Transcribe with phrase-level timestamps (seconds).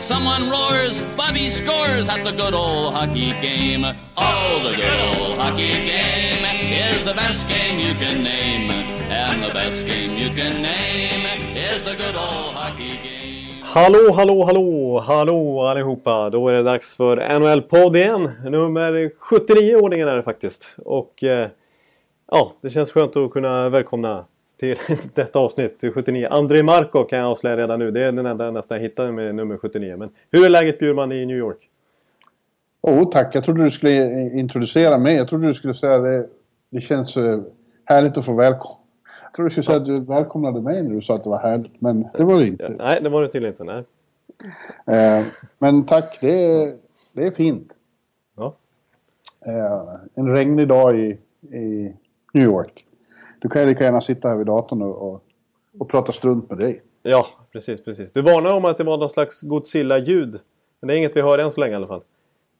[0.00, 3.84] Someone roars, Bobby scores at the good old hockey game.
[4.16, 6.44] Oh, the good old hockey game
[6.94, 8.70] is the best game you can name.
[9.10, 11.26] And the best game you can name
[11.56, 13.62] is the good old hockey game.
[13.62, 16.30] Hallå, hallå, hallå, hallå allihopa!
[16.30, 18.32] Då är det dags för NHL-podd igen.
[18.44, 20.76] Nummer 79 i ordningen är det faktiskt.
[20.84, 21.48] Och eh,
[22.30, 24.24] ja, det känns skönt att kunna välkomna
[24.58, 24.76] till
[25.14, 26.28] detta avsnitt, till 79.
[26.30, 27.90] André Marco kan jag avslöja redan nu.
[27.90, 29.96] Det är den enda nästan jag hittade med nummer 79.
[29.96, 31.68] Men hur är läget Bjurman i New York?
[32.80, 33.34] Oh, tack.
[33.34, 35.14] Jag trodde du skulle introducera mig.
[35.14, 36.26] Jag trodde du skulle säga det.
[36.70, 37.40] Det känns eh,
[37.84, 38.78] härligt att få välkomna
[39.28, 41.38] jag trodde du skulle säga att du välkomnade mig när du sa att det var
[41.38, 42.68] härligt, men det var det inte.
[42.68, 43.64] Nej, det var det tydligen inte.
[43.64, 43.84] Nej.
[45.18, 45.26] Eh,
[45.58, 46.76] men tack, det är,
[47.12, 47.72] det är fint.
[48.36, 48.54] Ja.
[49.46, 51.18] Eh, en regnig dag i,
[51.56, 51.94] i
[52.32, 52.84] New York.
[53.38, 55.22] Du kan ju lika gärna sitta här vid datorn och, och,
[55.78, 56.82] och prata strunt med dig.
[57.02, 58.12] Ja, precis, precis.
[58.12, 60.40] Du varnade om att det var någon slags Godzilla-ljud.
[60.80, 62.02] Men det är inget vi hör än så länge i alla fall.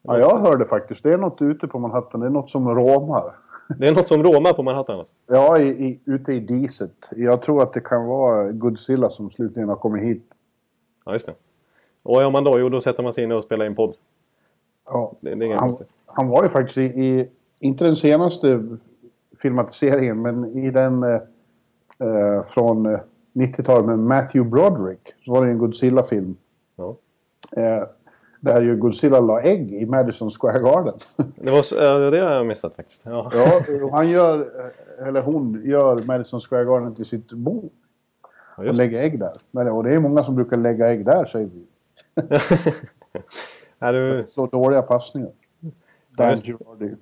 [0.03, 1.03] Ja, jag hörde faktiskt.
[1.03, 2.21] Det är något ute på Manhattan.
[2.21, 3.33] Det är något som råmar.
[3.79, 5.15] Det är något som råmar på Manhattan alltså?
[5.27, 6.93] Ja, i, i, ute i diset.
[7.17, 10.25] Jag tror att det kan vara Godzilla som slutligen har kommit hit.
[11.05, 11.35] Ja, just det.
[12.03, 12.59] Och vad gör man då?
[12.59, 13.95] Jo, då sätter man sig in och spelar in podd.
[14.87, 15.89] Ja, Det, det är han, konstigt.
[16.07, 17.29] han var ju faktiskt i, i,
[17.61, 18.67] inte den senaste
[19.43, 21.21] filmatiseringen, men i den eh,
[21.99, 23.01] eh, från eh,
[23.33, 25.15] 90-talet med Matthew Broderick.
[25.25, 26.37] Så var det en Godzilla-film.
[26.77, 26.97] Ja.
[27.57, 27.83] Eh,
[28.41, 30.95] där ju Godzilla la ägg i Madison Square Garden.
[31.37, 31.75] Det, var, så-
[32.11, 33.03] det har jag missat faktiskt.
[33.07, 33.31] Ja.
[33.35, 34.41] ja, han gör,
[35.01, 37.71] eh, eller hon gör Madison Square Garden till sitt bo.
[38.57, 39.33] Ja, Och lägga ägg där.
[39.51, 41.67] Men, och det är många som brukar lägga ägg där, säger vi.
[43.79, 44.27] Är du...
[44.27, 45.31] Så dåliga passningar.
[46.17, 46.37] Dan.
[46.37, 46.95] Girardi.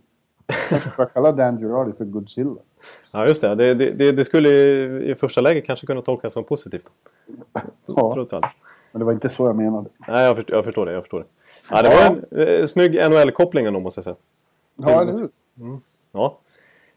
[0.71, 2.57] Jag ska kalla Dan Girardi för Godzilla.
[3.13, 3.55] Ja, just det.
[3.55, 4.49] Det, det, det, skulle
[5.03, 6.87] i, första läget kanske kunna tolkas som positivt.
[7.87, 8.13] Ja.
[8.15, 8.47] Trots allt.
[8.93, 9.89] Men det var inte så jag menade.
[10.09, 10.93] Nej, jag förstår, jag förstår det.
[10.93, 11.27] Jag förstår det.
[11.71, 14.17] Ja, det var en eh, snygg NHL-koppling ändå, måste jag säga.
[14.77, 15.31] Ja, eller hur?
[16.13, 16.39] Ja.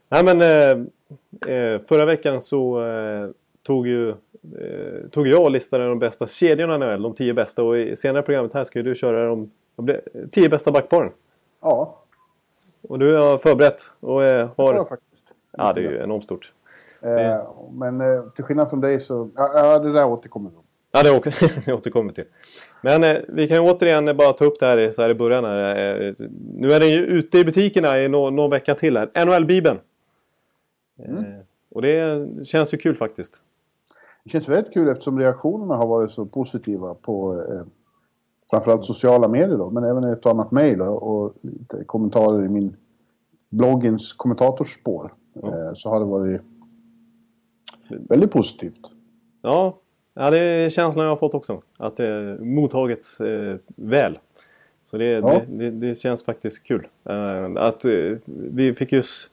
[0.09, 3.29] Nej, men eh, eh, förra veckan så eh,
[3.63, 7.63] tog ju eh, tog jag och listade de bästa kedjorna i NHL, de tio bästa.
[7.63, 9.99] Och i senare programmet här ska ju du köra de, de
[10.31, 11.11] tio bästa backparen.
[11.61, 11.98] Ja,
[12.89, 14.73] Och du har förberett och eh, det har...
[14.73, 15.25] jag faktiskt.
[15.57, 16.53] Ja, det är ju enormt stort.
[17.01, 19.29] Eh, men eh, till skillnad från dig så...
[19.35, 20.55] Ja, det där återkommer vi.
[20.91, 21.31] Ja, det
[21.66, 22.23] det återkommer till.
[22.81, 25.44] Men eh, vi kan ju återigen bara ta upp det här så här i början.
[25.45, 26.01] Här.
[26.01, 26.13] Eh,
[26.55, 29.11] nu är den ju ute i butikerna i nå- någon vecka till här.
[29.25, 29.79] NHL-bibeln.
[31.00, 31.23] Eh,
[31.71, 33.41] och det känns ju kul faktiskt.
[34.23, 37.61] Det känns väldigt kul eftersom reaktionerna har varit så positiva på eh,
[38.49, 42.75] framförallt sociala medier då, men även ett och annat mejl och, lite kommentarer i min
[43.49, 45.13] bloggens kommentatorspår.
[45.43, 46.41] Eh, så har det varit
[48.09, 48.79] väldigt positivt.
[49.41, 49.77] Ja,
[50.13, 51.61] ja, det är känslan jag har fått också.
[51.77, 54.19] Att det mottagits eh, väl.
[54.85, 55.41] Så det, Ja.
[55.47, 56.88] det, det, det känns faktiskt kul.
[57.09, 57.85] Eh, att
[58.25, 59.27] vi fick ju s-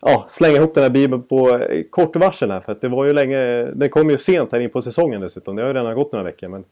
[0.00, 2.60] ja, slänga ihop den här bibeln på kort varsel här.
[2.60, 5.56] För att det var ju länge, den kom ju sent här in på säsongen dessutom.
[5.56, 6.48] Det har ju redan gått några veckor.
[6.48, 6.64] Men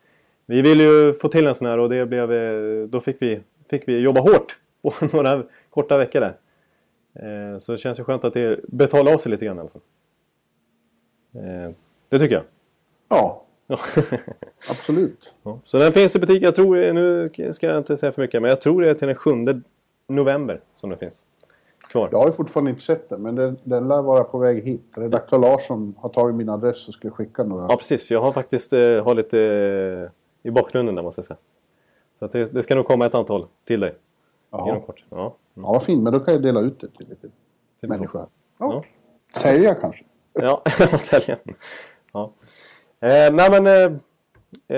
[0.50, 3.40] vi ville ju få till en sån här och det blev, eh, då fick vi,
[3.70, 6.36] fick vi jobba hårt på några korta veckor där.
[7.14, 9.70] Eh, så det känns ju skönt att det betalar av sig lite grann i alla
[9.70, 9.82] fall.
[11.34, 11.70] Eh,
[12.08, 12.44] det tycker jag.
[13.08, 13.78] Ja, Ja.
[14.70, 15.34] absolut.
[15.42, 16.42] Ja, Så den finns i butik.
[16.42, 19.06] Jag tror, nu ska jag inte säga för mycket, men jag tror det är till
[19.06, 19.30] den 7
[20.08, 21.22] november som den finns.
[21.90, 22.08] Kvar.
[22.12, 24.92] Jag har ju fortfarande inte sett den, men den, den lär vara på väg hit.
[24.94, 27.66] Redaktör Larsson har tagit min adress och skulle skicka några.
[27.68, 28.10] Ja, precis.
[28.10, 30.10] Jag har faktiskt eh, har lite
[30.42, 31.38] i bakgrunden där måste jag säga.
[32.14, 33.94] Så att det, det ska nog komma ett antal till dig
[34.52, 35.04] inom kort.
[35.10, 35.36] Ja.
[35.54, 36.02] Ja, vad fint.
[36.02, 37.28] Men då kan jag dela ut det till lite
[37.80, 38.20] Till människor.
[38.20, 38.28] Ja.
[38.58, 38.84] Ja.
[39.40, 40.04] Sälja kanske.
[40.32, 40.62] Ja,
[40.98, 41.38] sälja.
[42.12, 42.32] Ja.
[43.00, 43.98] Eh, nej men eh,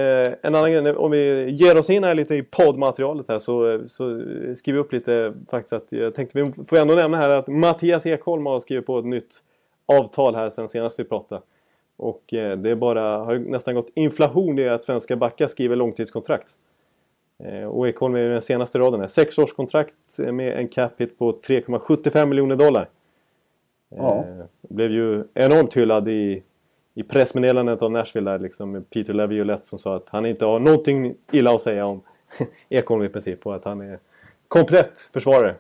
[0.00, 0.96] eh, en annan grej.
[0.96, 4.20] Om vi ger oss in här lite i poddmaterialet här så, så
[4.56, 8.06] skriver vi upp lite faktiskt att jag tänkte vi får ändå nämna här att Mattias
[8.06, 9.42] Ekholm har skrivit på ett nytt
[9.86, 11.42] avtal här sen senast vi pratade.
[11.96, 16.56] Och eh, det är bara, har nästan gått inflation i att svenska backar skriver långtidskontrakt.
[17.38, 19.06] Eh, och Ekholm är den senaste raden här.
[19.06, 22.88] Sexårskontrakt med en cap hit på 3,75 miljoner dollar.
[23.96, 24.16] Ja.
[24.16, 26.42] Eh, blev ju enormt hyllad i,
[26.94, 31.14] i pressmeddelandet av Nashville där liksom Peter Laviolette som sa att han inte har någonting
[31.32, 32.00] illa att säga om
[32.68, 33.98] Ekholm i princip och att han är
[34.48, 35.54] komplett försvarare.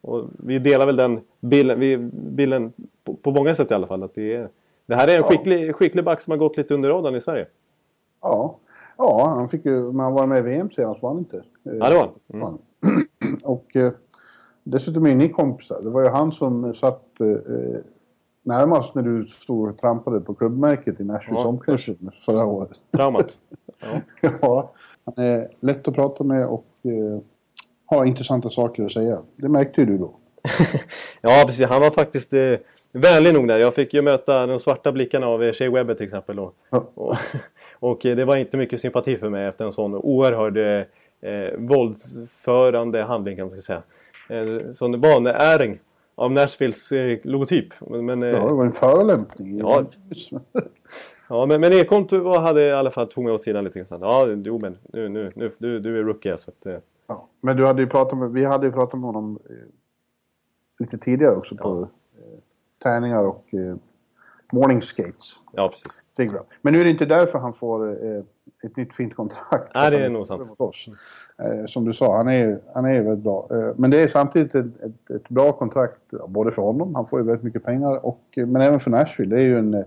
[0.00, 2.72] Och vi delar väl den bilden, vi, bilden
[3.04, 4.48] på, på många sätt i alla fall att det är,
[4.88, 7.46] Det här är en skicklig, skicklig back som har gått lite under radarn i Sverige.
[8.22, 8.58] Ja,
[8.96, 11.42] ja han fick ju, men han var med i VM senast var han inte?
[11.62, 12.58] Ja, det var han.
[13.22, 13.38] Mm.
[13.44, 13.92] Och eh,
[14.64, 15.82] dessutom är ni kompisar.
[15.82, 17.80] Det var ju han som satt eh,
[18.42, 21.48] närmast när du stod och trampade på klubbmärket i Nashvilles Ja.
[21.48, 22.70] omklädningsrum förra året.
[22.96, 23.38] Traumat.
[24.20, 24.30] Ja.
[24.40, 24.72] ja,
[25.04, 27.20] han är lätt att prata med och eh,
[27.86, 29.22] har intressanta saker att säga.
[29.36, 30.14] Det märkte ju du då.
[31.20, 31.66] ja, precis.
[31.66, 32.54] Han var faktiskt eh,
[32.92, 33.58] vänlig nog där.
[33.58, 36.38] Jag fick ju möta de svarta blickarna av Shea Webber till exempel.
[36.38, 36.88] Och, Ja.
[36.94, 37.14] och,
[37.80, 40.86] och det var inte mycket sympati för mig efter en sån oerhörd
[41.20, 43.82] eh, våldsförande handling kan man säga.
[44.28, 45.78] Eh, sån vanäring
[46.14, 47.66] av Nashvilles eh, logotyp.
[47.80, 49.58] Men, eh, Ja, det var en förolämpning.
[49.58, 49.84] Ja.
[51.30, 54.00] Ja, men, men Ekholm hade i alla fall tog mig åt sidan lite grann.
[54.00, 56.76] Ja, jo, men nu, nu, nu, du, du är rookie så att, eh,
[57.06, 59.56] Ja, men du hade ju pratat med, vi hade ju pratat med honom eh,
[60.78, 61.88] lite tidigare också på
[62.78, 63.76] eh, träningar och eh,
[64.52, 65.36] morning skates.
[65.52, 66.02] ja precis.
[66.16, 66.42] Figura.
[66.62, 68.22] Men nu är det inte därför han får eh,
[68.62, 69.74] ett nytt fint kontrakt.
[69.74, 70.54] Nej, det är nog sant.
[70.56, 70.88] oss.
[71.42, 73.48] Eh, som du sa, han är, han är väldigt bra.
[73.50, 77.20] Eh, men det är samtidigt ett, ett, ett bra kontrakt både för honom, han får
[77.20, 79.36] ju väldigt mycket pengar, och, eh, men även för Nashville.
[79.36, 79.84] Det är ju en eh,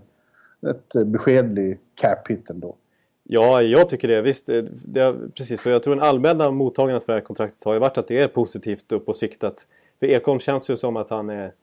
[0.62, 2.76] rätt eh, beskedlig cap hit ändå.
[3.24, 4.22] Ja, jag tycker det.
[4.22, 5.62] Visst, det, det, precis.
[5.62, 8.20] För jag tror den allmänna mottagandet för det här kontraktet har ju varit att det
[8.20, 9.44] är positivt upp på sikt.
[9.44, 9.68] Att,
[10.00, 11.54] för Ekholm känns ju som att han är,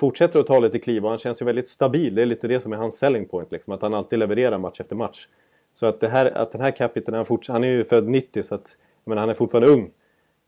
[0.00, 2.14] fortsätter att ta lite kliv och han känns ju väldigt stabil.
[2.14, 3.52] Det är lite det som är hans selling point.
[3.52, 5.28] Liksom, att han alltid levererar match efter match.
[5.74, 8.54] Så att, det här, att den här capiten, han, han är ju född 90 så
[8.54, 9.90] att menar, han är fortfarande ung.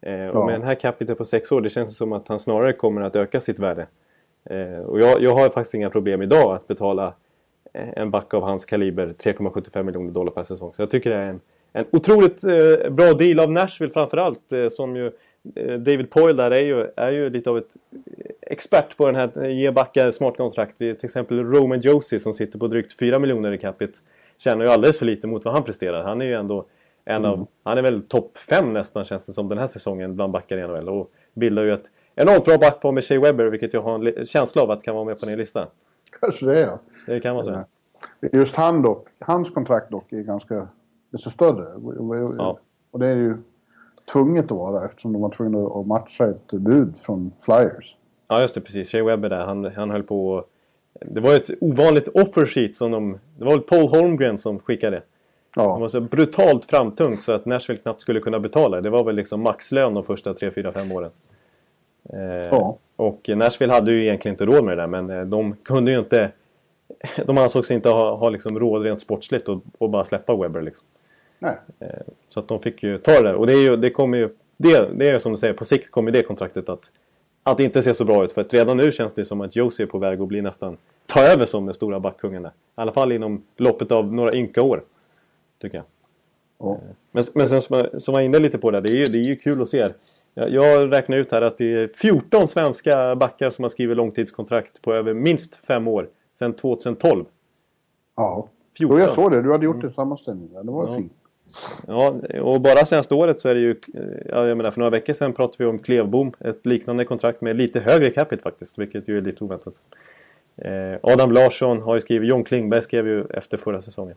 [0.02, 0.44] Eh, och Ja.
[0.46, 3.16] med den här capiten på sex år, det känns som att han snarare kommer att
[3.16, 3.86] öka sitt värde.
[4.50, 7.14] Eh, och jag, jag har faktiskt inga problem idag att betala
[7.72, 10.72] eh, en back av hans kaliber 3,75 miljoner dollar per säsong.
[10.76, 11.40] Så jag tycker det är en,
[11.72, 14.52] en otroligt eh, bra deal av Nashville framförallt.
[14.52, 15.06] Eh, som ju
[15.54, 17.76] eh, David Poyle där är ju, är ju lite av ett
[18.50, 20.74] expert på den här ge backar smart kontrakt.
[20.78, 23.98] Det är till exempel Roman Josie som sitter på drygt 4 miljoner i capita.
[24.38, 26.04] Tjänar ju alldeles för lite mot vad han presterar.
[26.04, 26.66] Han är ju ändå
[27.04, 30.32] en av, han är väl topp 5 nästan känns det som den här säsongen bland
[30.32, 30.88] backar i NHL.
[30.88, 34.62] Och bildar ju ett enormt bra backpar med Shea Webber vilket jag har en känsla
[34.62, 35.66] av att kan vara med på din lista.
[36.20, 36.78] Kanske det är ja.
[37.06, 37.64] Det kan man säga.
[38.32, 40.68] Just han dock, hans kontrakt dock är ganska
[41.10, 41.66] desto större.
[42.38, 42.58] Ja.
[42.90, 43.36] Och det är ju
[44.12, 47.96] tvunget att vara eftersom de var tvungna att matcha ett bud från Flyers.
[48.28, 48.90] Ja just det, precis.
[48.90, 50.44] Shea Webber där, han, han höll på
[51.00, 53.18] Det var ett ovanligt offer sheet som de...
[53.38, 54.96] Det var väl Paul Holmgren som skickade.
[55.54, 58.80] Det var Ja, så brutalt framtungt så att Nashville knappt skulle kunna betala.
[58.80, 61.10] Det var väl liksom maxlön de första 3, 4, 5 åren.
[62.12, 62.20] Eh,
[62.50, 62.76] Ja.
[62.96, 65.98] Och Nashville hade ju egentligen inte råd med det där men eh, de kunde ju
[65.98, 66.30] inte...
[67.26, 70.62] De ansåg sig inte ha, ha liksom råd rent sportsligt och, och bara släppa Webber
[70.62, 70.84] liksom.
[71.78, 72.02] nej.
[72.28, 73.34] Så att de fick ju ta det där.
[73.34, 75.64] Och det är ju, det kommer ju, det, det är ju som du säger, på
[75.64, 76.90] sikt kommer det kontraktet att,
[77.50, 78.32] att inte se så bra ut.
[78.32, 80.76] För att redan nu känns det som att Josie är på väg att bli nästan,
[81.06, 82.50] ta över som den stora backkungen där.
[82.50, 84.82] I alla fall inom loppet av några ynka år.
[85.62, 85.84] Tycker jag.
[86.58, 86.78] Ja.
[87.12, 89.04] Men, men sen som jag, som jag var inne lite på det, det är ju,
[89.04, 89.88] det är ju kul att se.
[90.34, 94.82] Jag, jag räknar ut här att det är 14 svenska backar som har skrivit långtidskontrakt
[94.82, 96.08] på över minst fem år.
[96.34, 97.24] Sedan 2012.
[98.16, 98.48] ja.
[98.78, 98.96] 14.
[98.98, 99.42] Jo, jag såg det.
[99.42, 100.48] Du hade gjort en sammanställning.
[100.64, 100.96] Det var Ja.
[100.96, 101.12] fint.
[101.86, 103.76] Ja, och bara senaste året så är det ju...
[104.28, 106.32] Ja, jag menar, för några veckor sedan pratade vi om Klevbom.
[106.40, 109.74] Ett liknande kontrakt med lite högre capita faktiskt, vilket ju är lite oväntat.
[110.56, 112.28] Eh, Adam Larsson har ju skrivit...
[112.30, 114.16] John Klingberg skrev ju efter förra säsongen.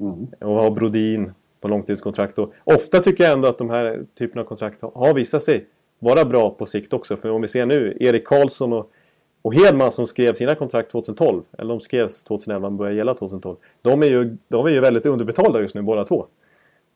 [0.00, 0.26] Mm.
[0.38, 2.38] Och har Brodin på långtidskontrakt.
[2.38, 5.66] Och ofta tycker jag ändå att de här typerna av kontrakt har- har visat sig
[5.98, 7.16] vara bra på sikt också.
[7.16, 8.90] För om vi ser nu, Erik Karlsson och,
[9.42, 11.42] och Hedman som skrev sina kontrakt 2012.
[11.58, 13.56] Eller de skrevs 2011 men började gälla 2012.
[13.82, 16.26] De är, ju, de är ju väldigt underbetalda just nu båda två.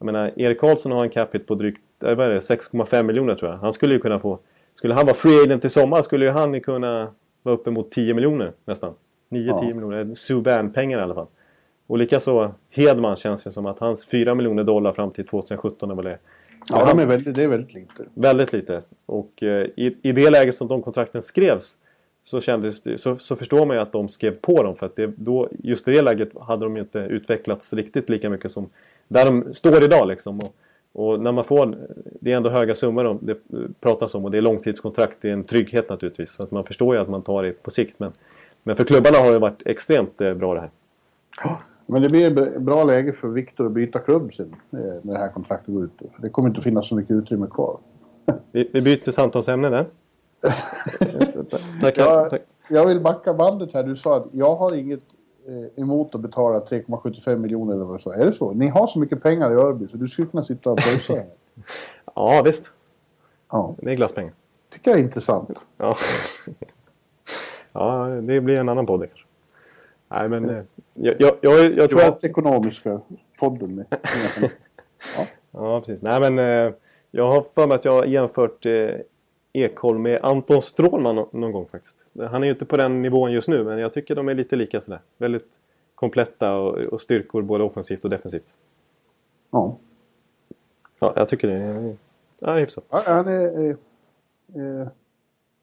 [0.04, 3.34] Jag menar, Erik Karlsson har en capita på drygt eh, vad är det, 6,5 miljoner
[3.34, 3.58] tror jag.
[3.58, 4.38] Han skulle ju kunna få...
[4.74, 7.08] Skulle han vara free agent i sommar skulle ju han kunna
[7.42, 8.94] vara uppe mot 10 miljoner nästan.
[9.30, 9.62] 9-10 Ja.
[9.74, 10.14] miljoner.
[10.14, 11.26] Subban-pengar i alla fall.
[11.86, 15.94] Och likaså Hedman känns ju som att hans 4 miljoner dollar fram till 2017 är
[15.94, 16.18] väl det.
[16.70, 18.04] Ja, de är väldigt, det är väldigt lite.
[18.14, 18.82] Väldigt lite.
[19.06, 21.76] Och eh, i, i det läget som de kontrakten skrevs
[22.24, 24.76] så, kändes det, så, så förstår man ju att de skrev på dem.
[24.76, 28.30] För att det, då, just i det läget hade de ju inte utvecklats riktigt lika
[28.30, 28.70] mycket som
[29.08, 30.08] där de står idag.
[30.08, 30.40] Liksom.
[30.40, 30.54] Och,
[30.92, 31.76] och när man får,
[32.20, 33.36] det är ändå höga summor de, det
[33.80, 36.32] pratas om och det är långtidskontrakt, det är en trygghet naturligtvis.
[36.32, 37.94] Så att man förstår ju att man tar det på sikt.
[37.98, 38.12] Men,
[38.62, 40.70] men för klubbarna har det varit extremt eh, bra det här.
[41.86, 45.18] Men det blir ett bra läge för Viktor att byta klubb sen eh, när det
[45.18, 45.98] här kontraktet går ut.
[45.98, 47.78] För det kommer inte att finnas så mycket utrymme kvar.
[48.52, 49.86] Vi, vi byter samtalsämne där.
[51.80, 52.42] Tack, Jag, tack.
[52.68, 53.82] jag vill backa bandet här.
[53.82, 55.00] Du sa att jag har inget
[55.76, 58.14] emot att betala 3,75 miljoner eller vad du sa.
[58.14, 58.52] Är det så?
[58.52, 61.22] Ni har så mycket pengar i Örby så du skulle kunna sitta och pröjsa.
[62.14, 62.72] Ja, visst.
[63.50, 64.32] ja, Det är glasspengar.
[64.72, 65.50] tycker jag är intressant.
[65.76, 65.96] Ja.
[67.72, 69.26] ja, det blir en annan podd det kanske.
[70.08, 72.20] Nej, men eh, Jag, jag, jag, jag tror att...
[72.20, 73.00] Privatekonomiska
[73.38, 73.74] podden.
[73.74, 73.86] Med.
[74.40, 74.48] ja.
[75.50, 76.02] ja, precis.
[76.02, 76.74] Nej, men eh,
[77.10, 78.72] jag har för mig att jag har jämfört eh,
[79.56, 82.04] Ekholm med Anton Strålman någon, gång faktiskt.
[82.18, 84.56] Han är ju inte på den nivån just nu, men jag tycker de är lite
[84.56, 85.00] lika sådär.
[85.18, 85.46] Väldigt
[85.94, 88.46] kompletta och, och styrkor både offensivt och defensivt.
[89.50, 89.76] Ja.
[91.00, 91.96] Ja, jag tycker det är
[92.40, 92.84] ja, hyfsat.
[92.90, 94.88] Ja, han är, eh, eh,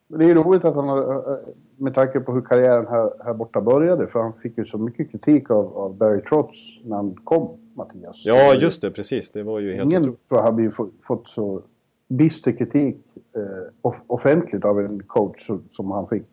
[0.08, 1.38] det är roligt att han har, eh,
[1.78, 5.12] med tanke på hur karriären här, här borta började, för han fick ju så mycket
[5.12, 8.26] kritik av, av Barry Trotz när han kom, Mattias.
[8.26, 9.32] Ja, just det, precis.
[9.32, 10.72] Det var ju helt Ingen tror jag har
[11.02, 11.62] fått så
[12.12, 12.98] bister kritik
[13.36, 13.41] eh,
[13.82, 16.24] off offentligt av en coach som han fick.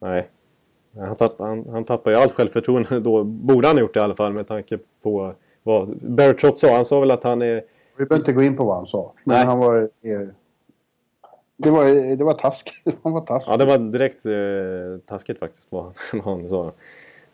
[0.00, 0.28] Nej.
[0.98, 3.24] Han, tapp, han, han tappar ju allt självförtroende då.
[3.24, 6.74] Borde han ha gjort det i alla fall med tanke på vad Barry Trotz sa.
[6.74, 7.64] Han sa väl att han är...
[7.96, 9.12] Vi behöver inte gå in på vad han sa.
[9.24, 9.46] Men Nej.
[9.46, 9.90] han var...
[10.02, 10.28] Eh,
[11.56, 12.74] det var, det var taskigt.
[13.02, 13.52] Han var taskig.
[13.52, 16.72] Ja, det var direkt eh, taskigt faktiskt vad, vad han sa.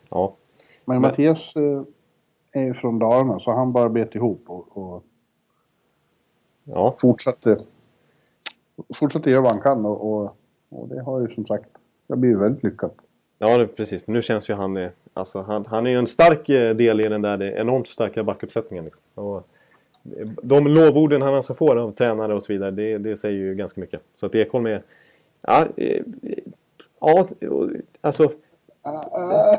[0.09, 0.35] Ja.
[0.85, 1.83] Men, Men Mattias eh,
[2.53, 5.05] är ju från Dalarna så han bara bet ihop och, och
[6.65, 6.97] ja.
[6.99, 7.59] fortsatte,
[8.95, 9.87] fortsatte göra vad han kan.
[9.87, 10.37] Och, och,
[10.69, 11.69] och det har ju som sagt
[12.07, 12.95] det blivit väldigt lyckat.
[13.39, 14.07] Ja, det, precis.
[14.07, 14.89] nu känns ju han...
[15.15, 18.85] Alltså, han, han är ju en stark eh, del i den där enormt starka backuppsättningen.
[18.85, 19.05] Liksom.
[19.15, 19.49] Och
[20.43, 23.81] de lovorden han alltså får av tränare och så vidare, det, det säger ju ganska
[23.81, 24.01] mycket.
[24.15, 24.83] Så att Ekholm är...
[25.41, 26.03] Ja, eh,
[27.01, 27.27] ja
[28.01, 28.33] alltså...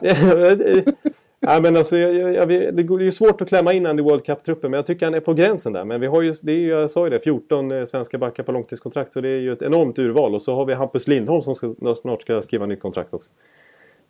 [1.46, 4.26] Ja, men alltså, jag, jag, det är ju svårt att klämma in han i World
[4.26, 5.86] Cup-truppen, men jag tycker han är på gränsen där.
[5.86, 8.44] Men vi har ju, det är ju, jag sa ju det, 14 eh, svenska backar
[8.44, 10.36] på långtidskontrakt, så det är ju ett enormt urval.
[10.36, 13.32] Och så har vi Hampus Lindholm som ska, snart ska skriva nytt kontrakt också.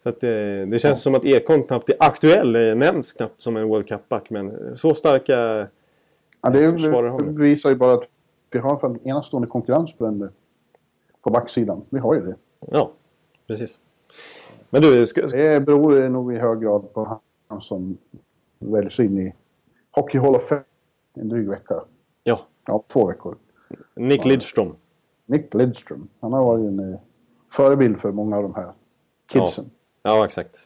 [0.03, 0.95] Så att, eh, det känns ja.
[0.95, 4.93] som att Ekholm knappt är aktuell, eh, nämns knappt som en World Cup-back, men så
[4.93, 5.67] starka
[6.43, 8.03] Ja, det, det visar ju bara att
[8.51, 10.29] vi har en enastående konkurrens på, den,
[11.21, 11.81] på backsidan.
[11.89, 12.35] Vi har ju det.
[12.59, 12.91] Ja,
[13.47, 13.79] precis.
[14.73, 15.21] Men du, ska...
[15.21, 17.97] Det beror nog i hög grad på han som
[18.59, 19.33] väljs in i
[19.91, 20.63] Hockey Hall of Fame
[21.13, 21.83] en dryg vecka.
[22.23, 22.39] Ja.
[22.65, 23.37] Ja, två veckor.
[23.95, 24.75] Nick Lidström.
[25.25, 26.07] Nick Lidström.
[26.19, 26.99] Han har varit en eh,
[27.51, 28.71] förebild för många av de här
[29.27, 29.71] kidsen.
[30.01, 30.65] Ja, ja exakt.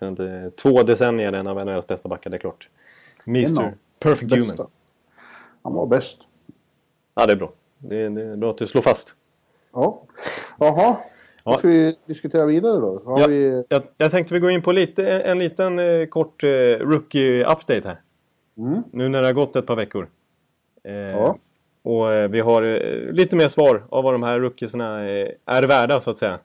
[0.55, 2.69] Två decennier en av NHLs bästa backar, det är klart.
[3.25, 3.73] Mr.
[3.99, 4.53] Perfect bästa.
[4.53, 4.67] Human.
[5.61, 6.17] Han var bäst.
[7.15, 7.51] Ja, det är bra.
[7.77, 9.15] Det är, det är bra att du slår fast.
[9.71, 10.01] Ja.
[10.59, 10.97] Jaha.
[11.47, 11.57] Ja.
[11.57, 13.01] Ska vi diskutera vidare då?
[13.05, 13.63] Ja, vi...
[13.69, 17.87] jag, jag tänkte vi går in på lite, en, en liten eh, kort eh, rookie-update
[17.87, 18.01] här.
[18.57, 18.83] Mm.
[18.91, 20.07] Nu när det har gått ett par veckor.
[20.83, 21.37] Eh, ja.
[21.83, 25.63] Och eh, vi har eh, lite mer svar av vad de här rookiesarna eh, är
[25.63, 26.39] värda så att säga.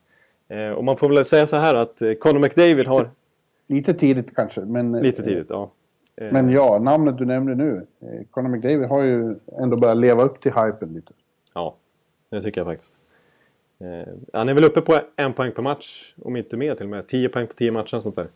[0.77, 3.11] och man får väl säga så här att Conor McDavid har...
[3.67, 4.93] Lite tidigt kanske, men...
[4.93, 5.71] Lite tidigt, ja.
[6.17, 7.87] Men ja, namnet du nämnde nu.
[8.31, 11.13] Conor McDavid har ju ändå börjat leva upp till hypen lite.
[11.55, 11.77] Ja,
[12.31, 12.99] det tycker jag faktiskt.
[13.83, 16.91] Eh, han är väl uppe på en poäng per match, om inte mer till och
[16.91, 17.09] med.
[17.09, 18.29] 10 poäng på 10 matcher och sånt där.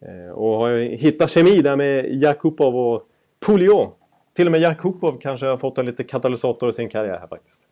[0.00, 3.08] Eh, och har hittat kemi där med Jakubov och
[3.40, 3.96] Pouliot.
[4.32, 7.62] Till och med Jakubov kanske har fått en lite katalysator i sin karriär här faktiskt.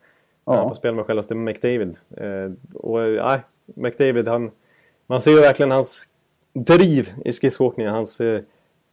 [0.44, 0.56] Ja.
[0.56, 1.96] Han får spela med självaste McDavid.
[2.16, 4.50] Eh, och nej, McDavid han...
[5.06, 6.08] Man ser ju verkligen hans
[6.52, 7.92] driv i skridskoåkningen.
[7.92, 8.40] Hans eh,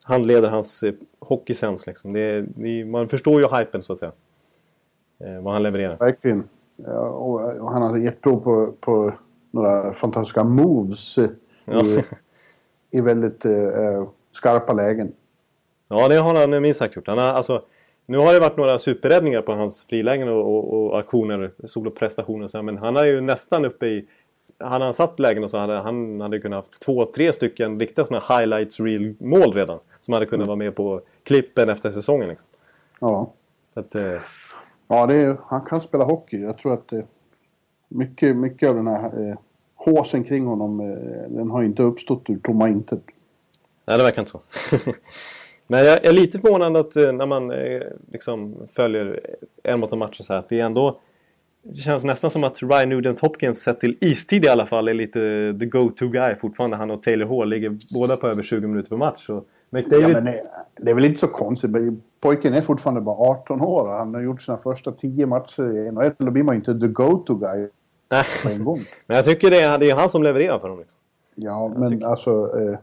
[0.04, 2.14] han leder hans eh, hockeysens liksom.
[2.14, 4.12] Det, det, man förstår ju hypen så att säga.
[5.20, 5.98] Eh, vad han levererar.
[5.98, 6.44] Verkligen.
[6.76, 9.14] Ja, och, och, han har gett prov på, på
[9.52, 11.18] några fantastiska moves
[11.66, 11.86] ja.
[11.86, 12.04] i,
[12.92, 15.14] i väldigt eh, skarpa lägen.
[15.88, 17.08] Ja, det har han minst sagt gjort.
[17.08, 17.62] Han har, alltså,
[18.06, 22.62] nu har det varit några superräddningar på hans frilägen och, och, och aktioner, soloprestationer.
[22.62, 24.08] Men han är ju nästan uppe i
[24.58, 28.06] hade han satt lägen och så hade han hade kunnat haft två, tre stycken riktiga
[28.06, 29.80] sådana highlights real mål redan.
[30.00, 30.48] Som hade kunnat mm.
[30.48, 32.30] vara med på klippen efter säsongen.
[32.30, 32.48] Liksom.
[33.00, 33.32] Ja.
[33.74, 34.20] Att, eh...
[34.88, 36.42] Ja, det är, han kan spela hockey.
[36.42, 37.04] Jag tror att eh,
[37.88, 39.38] mycket, mycket av den här eh,
[39.76, 43.04] håsen kring honom, eh, den har inte uppstått ur tomma intet.
[43.86, 44.42] Nej, det verkar inte så.
[45.68, 49.20] Men jag är lite förvånad att eh, när man eh, liksom följer
[49.64, 51.00] en mot en match så här, att det är ändå
[51.70, 54.94] det känns nästan som att Ryan Nugent Hopkins sett till istid i alla fall är
[54.94, 55.20] lite
[55.60, 56.78] the go-to guy fortfarande.
[56.78, 59.26] Han och Taylor Hall ligger båda på över 20 minuter per match.
[59.26, 60.16] Så McDavid...
[60.16, 60.44] Ja, det,
[60.78, 61.72] det, är väl inte så konstigt.
[62.22, 65.92] Pojken är fortfarande bara 18 år och han har gjort sina första 10 matcher i
[65.92, 66.12] NHL.
[66.18, 67.68] Då blir man ju inte the go-to guy
[68.44, 68.80] på en gång.
[69.08, 70.80] men jag tycker det är, det är han som levererar för dem.
[70.80, 71.00] Liksom.
[71.36, 72.06] Ja, jag men tycker...
[72.06, 72.60] alltså...
[72.60, 72.80] Eh,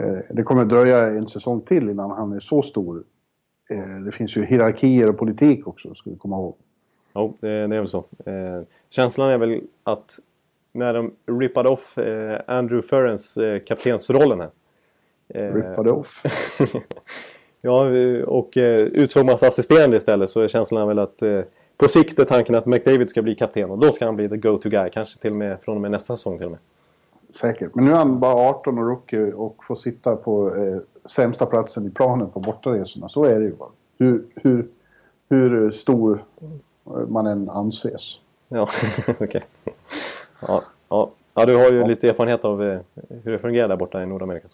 [0.00, 3.04] eh, det kommer dröja en säsong till innan han är så stor.
[3.70, 6.56] Eh, det finns ju hierarkier och politik också, ska vi komma ihåg.
[7.14, 8.04] Jo, det, är väl så.
[8.26, 10.18] Eh, känslan är väl att
[10.72, 14.50] när de rippade off eh, Andrew Ferrens eh, kaptensrollen här.
[15.28, 16.22] Eh, rippade off?
[17.60, 17.86] ja,
[18.26, 21.22] och eh, utsåg massa assisterande istället så är känslan väl att
[21.76, 24.36] på sikt är tanken att McDavid ska bli kapten och då ska han bli the
[24.36, 24.90] go-to guy.
[24.90, 26.60] Kanske till och med från och med nästa säsong till och med.
[27.40, 27.74] säkert.
[27.74, 30.54] Men nu är han bara 18 och rookie och får sitta på
[31.04, 33.08] sämsta platsen i planen på bortaresorna.
[33.08, 33.54] Så är det ju.
[33.98, 34.68] Hur, hur,
[35.28, 36.24] hur stor
[37.08, 38.18] man än anses.
[38.48, 38.68] Ja,
[39.08, 39.14] okej.
[39.18, 39.40] Okay.
[40.46, 41.10] Ja, ja.
[41.34, 41.86] ja, du har ju ja.
[41.86, 42.80] lite erfarenhet av eh,
[43.24, 44.48] hur det fungerar där borta i Nordamerika.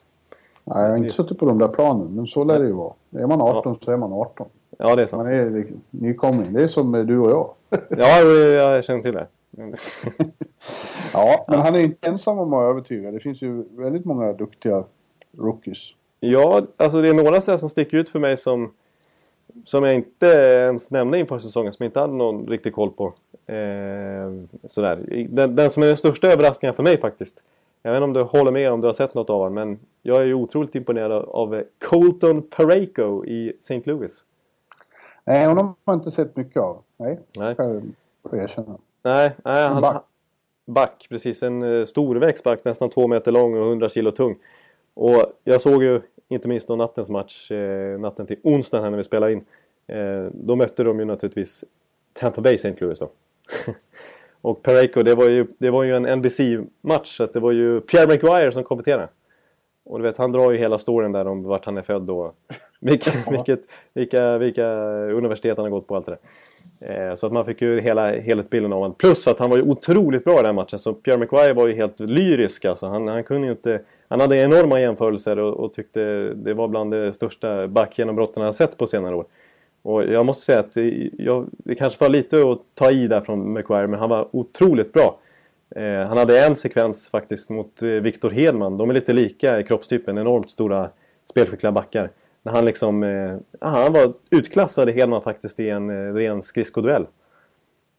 [0.64, 2.93] Nej, jag har inte suttit på de där planen, men så lär det ju vara.
[3.11, 3.85] Är man 18 ja.
[3.85, 4.49] så är man 18.
[4.78, 5.23] Ja, det är sant.
[5.23, 6.52] Man är nykomling.
[6.52, 7.50] Det är som du och jag.
[7.88, 9.26] ja, jag känner till det.
[11.12, 13.11] ja, men han är inte ensam om att övertyga.
[13.11, 14.85] Det finns ju väldigt många duktiga
[15.38, 15.78] rookies.
[16.21, 18.73] Ja, alltså det är några som sticker ut för mig som,
[19.65, 23.07] som jag inte ens nämnde inför säsongen, som jag inte hade någon riktig koll på.
[23.53, 24.33] Eh,
[24.67, 25.27] sådär.
[25.31, 27.43] Den, den, som är den största överraskningen för mig faktiskt.
[27.83, 29.79] Jag vet inte om du håller med om du har sett något av honom, men
[30.03, 33.83] jag är ju otroligt imponerad av Colton Pareko i St.
[33.85, 34.25] Louis.
[35.25, 36.83] Nej, honom har jag inte sett mycket av.
[36.97, 37.55] Nej, Nej.
[37.55, 38.79] får jag erkänna.
[39.03, 40.03] Nej, nej han, back.
[40.67, 41.07] back.
[41.11, 41.43] precis.
[41.43, 44.37] En uh, storväxt back, nästan två meter lång och 100 kilo tung.
[44.95, 48.99] Och jag såg ju inte minst då nattens match, eh, natten till onsdagen här när
[48.99, 49.45] vi spelade in.
[49.88, 51.64] Eh, då mötte de ju naturligtvis
[52.12, 52.75] Tampa Bay St.
[52.78, 53.11] Louis då.
[54.40, 58.06] och Pareko, det var ju, det var ju en NBC-match så det var ju Pierre
[58.06, 59.09] McGuire som kommenterade.
[59.85, 62.37] Och du vet, han drar ju hela storyn där om vart han är född och
[62.87, 63.61] vilket, vilket,
[63.95, 64.66] vilka, vilka
[65.11, 66.19] universitet han har gått på allt det där.
[66.81, 68.95] Eh, så att man fick ju hela helhetsbilden av honom.
[68.99, 70.78] Plus att han var ju otroligt bra i den matchen.
[70.78, 72.87] Så Pierre McGuire var ju helt lyrisk alltså.
[72.87, 73.81] Han, han kunde ju inte...
[74.09, 76.00] Han hade enorma jämförelser och, och tyckte
[76.35, 79.26] det var bland de största backgenombrotten han sett på senare år.
[79.83, 80.76] Och jag måste säga att
[81.19, 84.93] jag, det kanske var lite att ta i där från McGuire, men han var otroligt
[84.93, 85.19] bra.
[85.76, 88.76] Eh, han hade en sekvens faktiskt mot eh, Victor Hedman.
[88.76, 90.90] De är lite lika i kroppstypen, enormt stora
[91.31, 92.11] spelskickliga backar.
[92.47, 97.07] När han liksom, eh, han var utklassad Hedman faktiskt i en eh, ren skridskoduell.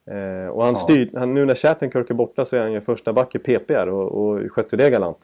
[0.05, 0.79] Eh, och han ja.
[0.79, 3.87] styr, han, nu när Shattenkirk är borta så är han ju första back i PPR
[3.87, 5.17] och, och skötte det galant.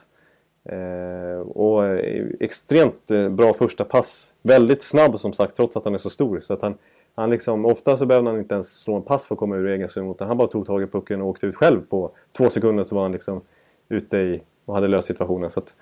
[0.64, 4.34] Eh, och eh, extremt eh, bra första pass.
[4.42, 6.42] Väldigt snabb som sagt trots att han är så stor.
[6.44, 6.78] Så att han,
[7.16, 9.68] han liksom, ofta så behövde han inte ens slå en pass för att komma ur
[9.68, 10.12] egen zon.
[10.12, 12.96] Utan han bara tog tag i pucken och åkte ut själv på två sekunder så
[12.96, 13.42] var han liksom
[13.90, 15.52] ute i och hade löst situationen.
[15.52, 15.76] Så att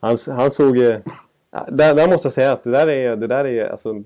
[0.00, 0.76] han, han såg...
[1.68, 4.02] Där, där måste jag säga att det där är, det där är alltså,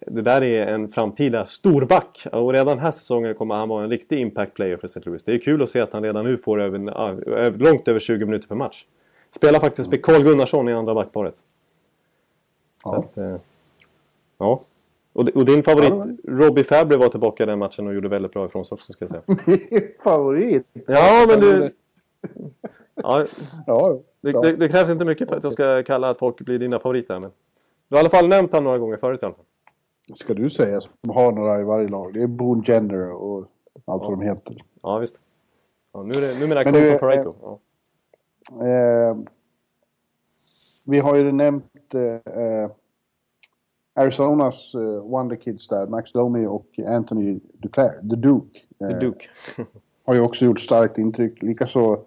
[0.00, 2.26] det där är en framtida storback.
[2.32, 5.00] Och redan den här säsongen kommer han vara en riktig impact player för St.
[5.04, 5.24] Louis.
[5.24, 8.48] Det är kul att se att han redan nu får över, långt över 20 minuter
[8.48, 8.84] per match.
[9.30, 11.34] Spelar faktiskt med Carl Gunnarsson i andra backparet.
[12.84, 12.96] Ja.
[12.96, 13.36] Att, eh,
[14.38, 14.62] ja.
[15.12, 18.32] Och, och, din favorit ja, Robbie Fabry var tillbaka i den matchen och gjorde väldigt
[18.32, 19.22] bra ifrån sig också ska jag säga.
[20.04, 20.66] Favorit?
[20.86, 21.70] Ja, men du...
[22.94, 23.26] Ja,
[23.66, 26.58] ja, det, det, det, krävs inte mycket för att jag ska kalla att folk blir
[26.58, 27.20] dina favoriter.
[27.20, 27.30] Men
[27.88, 29.44] du har i alla fall nämnt honom några gånger förut i alla fall
[30.14, 32.14] ska du säga, som har några i varje lag.
[32.14, 34.08] Det är Boone Gender och allt ja.
[34.08, 34.64] vad de heter.
[34.82, 35.18] Ja, visst.
[35.92, 37.34] Ja, nu är det, numera kommer från Pareko.
[37.42, 37.58] Ja.
[38.66, 39.16] Eh,
[40.84, 42.70] vi har ju nämnt eh,
[43.94, 48.60] Arizonas eh, Wonder Kids där, Max Domi och Anthony Duclair, The Duke.
[48.78, 49.26] The eh, Duke.
[50.04, 51.42] har ju också gjort starkt intryck.
[51.42, 52.00] Likaså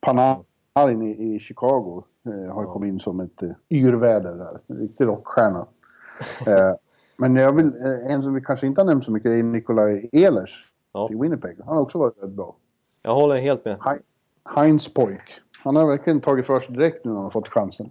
[0.00, 0.44] Panarin
[0.88, 2.72] i, i Chicago eh, har ja.
[2.72, 4.60] kommit in som ett eh, yrväder där.
[4.66, 5.66] En riktig rockstjärna.
[6.46, 6.74] Eh,
[7.16, 10.08] men jag vill, eh, en som vi kanske inte har nämnt så mycket är Nikolaj
[10.12, 11.08] Ehlers ja.
[11.12, 11.56] i Winnipeg.
[11.64, 12.56] Han har också varit rätt bra.
[13.02, 13.78] Jag håller helt med.
[14.44, 15.22] Heinz pojk.
[15.64, 17.90] Han har verkligen tagit för sig direkt nu när han har fått chansen.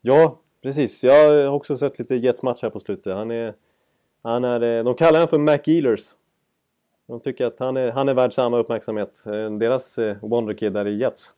[0.00, 1.04] Ja, precis.
[1.04, 3.14] Jag har också sett lite Jets match här på slutet.
[3.14, 3.54] Han är...
[4.22, 6.10] Han är eh, de kallar honom för McEalers.
[7.06, 9.22] De tycker att han är, han är värd samma uppmärksamhet.
[9.26, 11.34] Eh, deras Wonderkid där i Jets.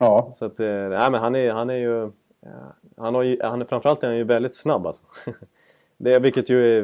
[0.00, 0.32] Ja.
[0.34, 2.10] Så att, nej men han är, han är ju...
[2.96, 5.04] Han, har ju, han är, framförallt är han ju väldigt snabb alltså.
[6.02, 6.78] Det, vilket ju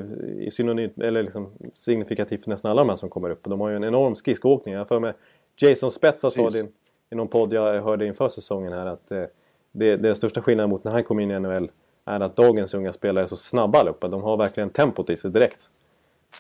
[0.46, 3.44] är synonymt, eller liksom signifikativt för nästan alla de här som kommer upp.
[3.44, 4.74] De har ju en enorm skridskoåkning.
[4.74, 5.12] Jag för mig
[5.56, 6.66] Jason Spetsa sa det
[7.10, 9.24] i någon podd jag hörde inför säsongen här att eh,
[9.72, 11.70] det, det största skillnaden mot när han kom in i NHL
[12.04, 14.08] är att dagens unga spelare är så snabba allihopa.
[14.08, 15.70] De har verkligen tempot i sig direkt.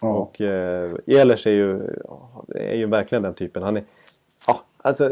[0.02, 0.14] Ja.
[0.14, 1.80] Och eh, Ehlers är ju,
[2.54, 3.62] är ju verkligen den typen.
[3.62, 3.84] Han är,
[4.46, 5.10] ja, alltså,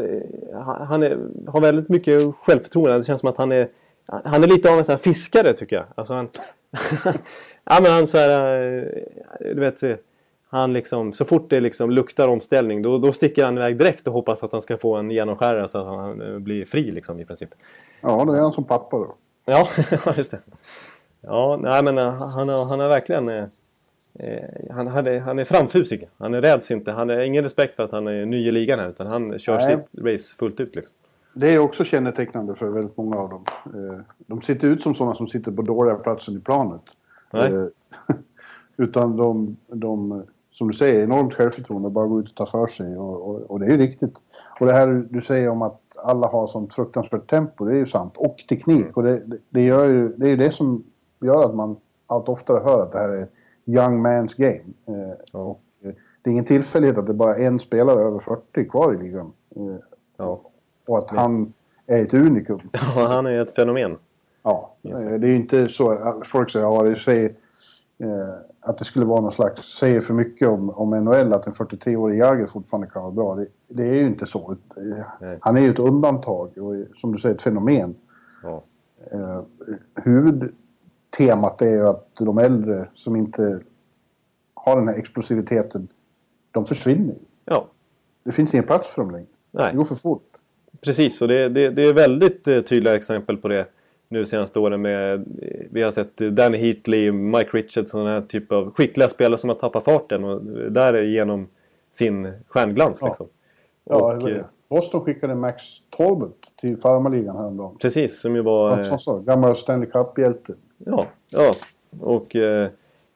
[0.87, 1.17] han är,
[1.47, 2.97] har väldigt mycket självförtroende.
[2.97, 3.69] Det känns som att han är,
[4.05, 5.85] han är lite av en sån fiskare tycker jag.
[5.95, 6.29] Alltså han,
[7.65, 9.81] Ja men han så här, eh, du vet,
[10.49, 14.13] han liksom, så fort det liksom luktar omställning då, då sticker han iväg direkt och
[14.13, 17.25] hoppas att han ska få en genomskärare så att han eh, blir fri liksom i
[17.25, 17.49] princip.
[18.01, 19.15] Ja, det är han som pappa då.
[19.45, 19.67] Ja,
[20.17, 20.39] just det.
[21.21, 23.49] Ja, nej men eh, han har, han har verkligen...
[24.19, 26.09] Eh, han, han, är, han är framfusig.
[26.17, 26.91] Han räds inte.
[26.91, 29.55] Han har ingen respekt för att han är ny i ligan här utan han kör
[29.55, 29.65] nej.
[29.65, 30.95] sitt race fullt ut liksom.
[31.33, 33.43] Det är också kännetecknande för väldigt många av dem.
[34.17, 36.81] De sitter ut som sådana som sitter på dåliga platsen i planet.
[37.33, 37.65] Eh,
[38.77, 42.97] utan de, de, som du säger, enormt självförtroende bara gå ut och ta för sig.
[42.97, 44.15] Och, och, och, det är ju riktigt.
[44.59, 47.85] Och det här du säger om att, alla har sånt fruktansvärt tempo, det är ju
[47.85, 48.13] sant.
[48.17, 48.97] Och teknik.
[48.97, 50.83] Och det, det, det, gör ju, det är ju det som
[51.21, 51.75] gör att man
[52.07, 53.27] allt oftare hör att det här är
[53.65, 54.73] young man's game.
[54.87, 55.39] Eh, Ja.
[55.39, 58.93] och, eh, det är ingen tillfällighet att det bara är en spelare över 40 kvar
[58.93, 59.33] i ligan.
[59.55, 59.75] Eh,
[60.17, 60.41] Ja.
[60.87, 61.53] och att han
[61.87, 62.59] är ett unikum.
[62.73, 63.97] Ja, han är ett fenomen.
[64.43, 67.33] Ja, det är ju inte så folk säger ja, det säger,
[68.59, 72.19] att det skulle vara någon slags, säger för mycket om, om NHL att en 43-årig
[72.19, 73.35] Jagr fortfarande kan vara bra.
[73.35, 74.55] Det, det är ju inte så.
[75.39, 77.95] Han är ju ett undantag och som du säger ett fenomen.
[78.43, 78.63] Ja.
[79.11, 79.41] Eh,
[81.19, 83.59] huvudtemat är ju att de äldre som inte
[84.53, 85.87] har den här explosiviteten,
[86.51, 87.15] de försvinner.
[87.45, 87.67] ja,
[88.23, 89.27] Det finns ingen plats för dem längre.
[89.51, 89.71] Nej.
[89.71, 90.23] Det går för fort.
[90.81, 91.21] precis.
[91.21, 93.65] Och det, det, det är väldigt eh, tydliga exempel på det
[94.09, 94.81] nu senaste åren.
[94.81, 95.19] Med, eh,
[95.71, 99.49] vi har sett eh, Danny Heatley, Mike Richardson, den här typ av skickliga spelare som
[99.49, 100.23] har tappat farten.
[100.23, 101.47] Och där är genom
[101.91, 103.07] sin stjärnglans Ja.
[103.07, 103.27] liksom.
[103.83, 104.45] Ja, och, det det.
[104.69, 105.63] Boston skickade Max
[105.97, 107.77] Talbot till farmarligan häromdagen.
[107.77, 108.77] Precis, som ju var...
[108.77, 109.19] Eh, som så.
[109.19, 110.53] Gammal Stanley Cup-hjälte.
[110.77, 111.55] Ja, ja.
[111.99, 112.69] Och eh,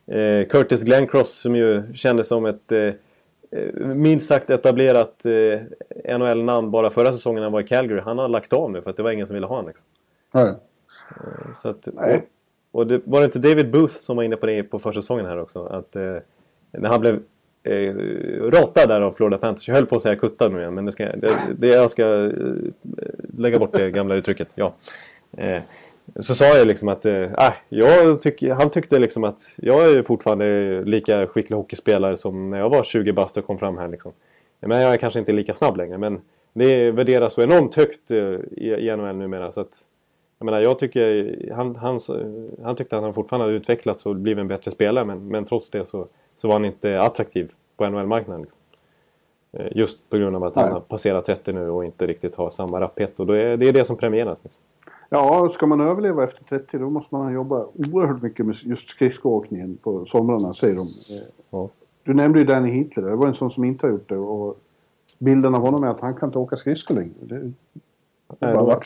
[0.06, 6.72] eh, Curtis Glencross som ju kändes som ett eh, eh, minst sagt etablerat eh, NHL-namn
[6.72, 8.02] bara förra säsongen när han var i Calgary.
[8.02, 9.68] Han har lagt av nu för att det var ingen som ville ha honom.
[9.68, 9.88] Liksom.
[10.32, 10.54] Nej.
[11.56, 12.28] Så att, Nej.
[12.72, 15.26] och, och det, var det inte David Booth som var inne på det på försäsongen
[15.26, 15.66] här också?
[15.66, 16.16] Att eh,
[16.72, 17.20] när han blev
[17.70, 17.96] eh,
[18.52, 19.68] ratad där av Florida Panthers.
[19.68, 22.26] Jag höll på att säga kutta nu igen men det ska, det, det, jag ska
[22.26, 22.32] eh,
[23.38, 24.48] lägga bort det gamla uttrycket.
[24.56, 24.74] Ja.
[25.38, 25.62] Eh,
[26.16, 30.04] så sa jag liksom att eh, ah, jag tyck, han tyckte liksom att jag är
[30.04, 33.88] fortfarande lika skicklig hockeyspelare som när jag var 20 bast och kom fram här.
[33.88, 34.12] Liksom.
[34.60, 35.98] Men jag är kanske inte lika snabb längre.
[35.98, 36.22] Men
[36.54, 38.18] det värderas så enormt högt eh,
[38.52, 39.52] i, i NHL numera.
[39.52, 39.74] Så att,
[40.40, 42.00] jag menar, jag tycker, han, han,
[42.64, 45.06] han tyckte att han fortfarande hade utvecklats och blivit en bättre spelare.
[45.06, 48.42] Men, men trots det så, så var han inte attraktiv på NHL-marknaden.
[48.42, 48.62] Liksom.
[49.52, 50.74] Eh, Just på grund av att han Nej.
[50.74, 53.20] har passerat 30 nu och inte riktigt har samma rapphet.
[53.20, 54.40] Och då är, det är det som premieras.
[54.44, 54.62] Liksom.
[55.10, 59.78] Ja, ska man överleva efter 30 då måste man jobba oerhört mycket med just skridskoåkningen
[59.78, 60.82] på somrarna, säger de.
[60.88, 61.70] Eh, Ja.
[62.04, 64.18] Du nämnde ju Danny Hitler, det var en sån som inte har gjort det.
[64.18, 64.58] Och
[65.18, 67.12] bilden av honom är att han kan inte åka skridskor längre.
[67.20, 67.36] Det,
[68.40, 68.82] är bara då-.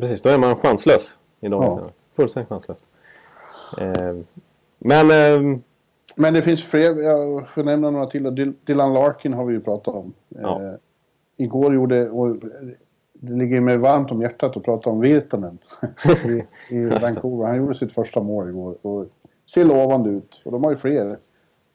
[0.00, 1.90] Precis, då är man chanslös i dagens ja.
[2.16, 2.84] Fullständigt chanslös.
[3.78, 4.16] Eh,
[4.78, 5.10] men...
[5.10, 5.58] Eh,
[6.20, 8.54] Men det finns fler, jag får nämna några till.
[8.64, 10.12] Dylan Larkin har vi ju pratat om.
[10.28, 10.62] Ja.
[10.62, 10.74] Eh,
[11.36, 12.36] igår gjorde, och
[13.12, 15.58] det ligger mig varmt om hjärtat att prata om Virtanen
[16.24, 16.44] i,
[16.76, 17.46] i Vancouver.
[17.46, 19.06] Han gjorde sitt första mål igår och
[19.54, 20.42] ser lovande ut.
[20.44, 21.10] Och de har ju fler.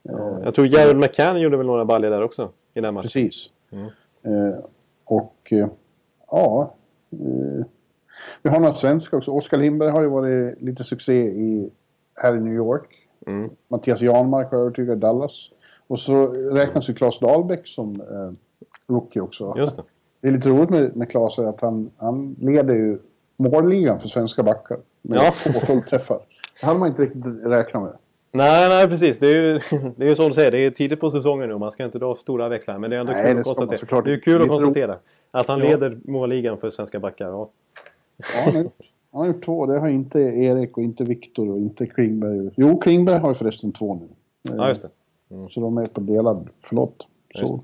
[0.08, 3.02] Eh, jag tror Jared McCann gjorde väl några baljor där också i den matchen.
[3.02, 3.50] Precis.
[3.72, 3.86] Mm.
[4.22, 4.58] Eh,
[5.04, 5.68] och eh,
[6.30, 6.74] ja,
[7.10, 7.66] eh,
[8.42, 9.30] vi har några svenska också.
[9.30, 11.70] Oskar Lindberg har ju varit lite succé i,
[12.14, 13.05] här i New York.
[13.26, 13.50] Mm.
[13.68, 15.50] Mattias Janmark har övertygat Dallas.
[15.86, 18.32] Och så räknas ju Claes Dahlbäck som eh,
[18.94, 19.54] rookie också.
[19.58, 19.82] Just det.
[20.20, 22.98] Det är lite roligt med, med Claes är att han, han leder ju
[23.36, 24.78] målligan för svenska backar.
[25.02, 25.30] Med Ja.
[25.30, 26.18] två fullträffar.
[26.60, 27.92] Det hade man inte riktigt räknat med.
[28.32, 29.18] Nej, nej precis.
[29.18, 29.60] Det är ju,
[29.96, 31.98] det är ju som du säger, det är tidigt på säsongen nu man ska inte
[31.98, 32.78] dra stora växlar.
[32.78, 33.78] Men det är ändå Nej, kul det att man konstatera.
[33.80, 34.96] såklart Det är kul att konstatera.
[35.30, 35.64] Att han Ja.
[35.68, 37.26] leder målligan för svenska backar.
[37.28, 37.50] Ja.
[38.46, 38.62] Ja,
[39.12, 39.66] han, har, gjort- två.
[39.66, 42.50] Det har inte Erik och inte Viktor och inte Klingberg.
[42.56, 44.08] Jo, Klingberg har ju förresten två nu.
[44.56, 44.90] Ja, just det.
[45.50, 46.48] Så de är på delad.
[46.60, 47.06] Förlåt.
[47.34, 47.60] Så.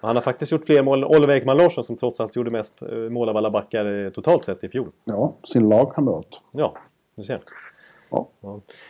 [0.00, 1.04] han har faktiskt gjort fler mål.
[1.04, 4.44] Oliver Ekman Larsson som trots allt gjorde mest eh, mål av alla backar eh, totalt
[4.44, 4.88] sett i fjol.
[5.04, 6.40] Ja, sin lagkamrat.
[6.52, 6.76] Ja,
[7.16, 7.40] du ser.
[8.10, 8.28] Ja.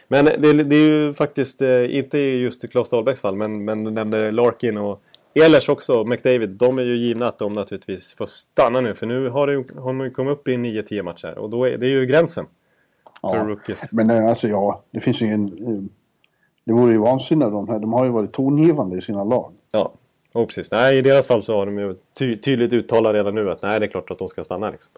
[0.08, 3.90] Men det, det är ju faktiskt, eh, inte just Claes Dahlbäcks fall, men, men du
[3.90, 5.02] nämnde Larkin och
[5.34, 6.50] Ehlers också, McDavid.
[6.50, 8.94] De är ju givna att de naturligtvis får stanna nu.
[8.94, 11.38] För nu har, det, har ju kommit upp i 9-10 matcher.
[11.38, 12.46] Och då är det är ju gränsen
[13.20, 13.44] för Ja.
[13.44, 13.92] rookies.
[13.92, 15.44] Men eh, alltså ja, det finns ju ingen...
[15.46, 15.82] eh,
[16.64, 17.78] Det vore ju vansinne de här.
[17.78, 19.52] De har ju varit tongivande i sina lag.
[19.72, 19.92] Ja,
[20.32, 20.70] och precis.
[20.70, 23.80] Nej, i deras fall så har de ju ty tydligt uttalat redan nu att nej,
[23.80, 24.70] det är klart att de ska stanna.
[24.70, 24.92] Liksom.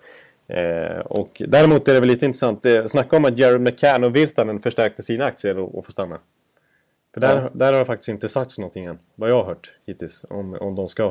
[0.48, 2.66] Eh, och däremot är det väl lite intressant.
[2.66, 6.18] Eh, snacka om att Jared McCann och Virtanen förstärkte sina aktier och, och får stanna.
[7.16, 7.50] För där, Ja.
[7.52, 8.98] där har det faktiskt inte sagts någonting än.
[9.14, 10.24] Vad jag har hört hittills.
[10.30, 11.02] Om, om de ska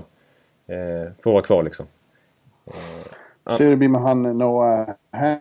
[0.67, 1.85] eh, få vara kvar liksom.
[3.43, 3.57] Ja.
[3.57, 5.39] Ser det blir med han Noah Han-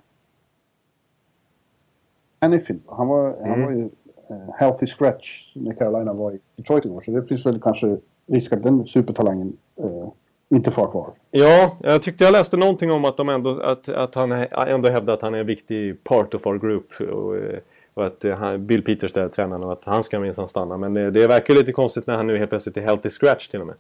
[2.40, 2.82] Hannifin.
[2.88, 3.62] Han var, han Mm.
[3.62, 3.88] var ju
[4.30, 7.02] eh, healthy scratch när Carolina var i Detroit igår.
[7.04, 7.96] Så det finns väl kanske
[8.26, 10.08] risk att den supertalangen eh,
[10.48, 11.10] inte får kvar.
[11.30, 15.14] Ja, jag tyckte jag läste någonting om att, de ändå, att, att han ändå hävdar
[15.14, 16.92] att han är en viktig part of our group.
[17.00, 17.58] Och, eh,
[17.94, 20.76] och att eh, han, Bill Peters där, tränaren, och att han ska minsann stanna.
[20.76, 23.60] Men det, det verkar lite konstigt när han nu helt plötsligt är healthy scratch till
[23.60, 23.76] och med.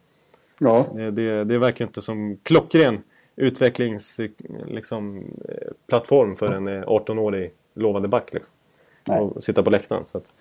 [0.58, 3.02] Ja, Det, det, det verkar inte som klockren
[3.36, 8.32] utvecklingsplattform liksom, eh, plattform för en eh, 18-årig lovande back.
[8.32, 8.54] Liksom.
[9.08, 10.02] Och sitta på läktaren.
[10.06, 10.32] Så att,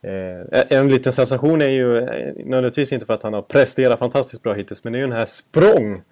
[0.00, 4.42] eh, en liten sensation är ju eh, nödvändigtvis inte för att han har presterat fantastiskt
[4.42, 4.84] bra hittills.
[4.84, 6.02] Men det är ju den här språng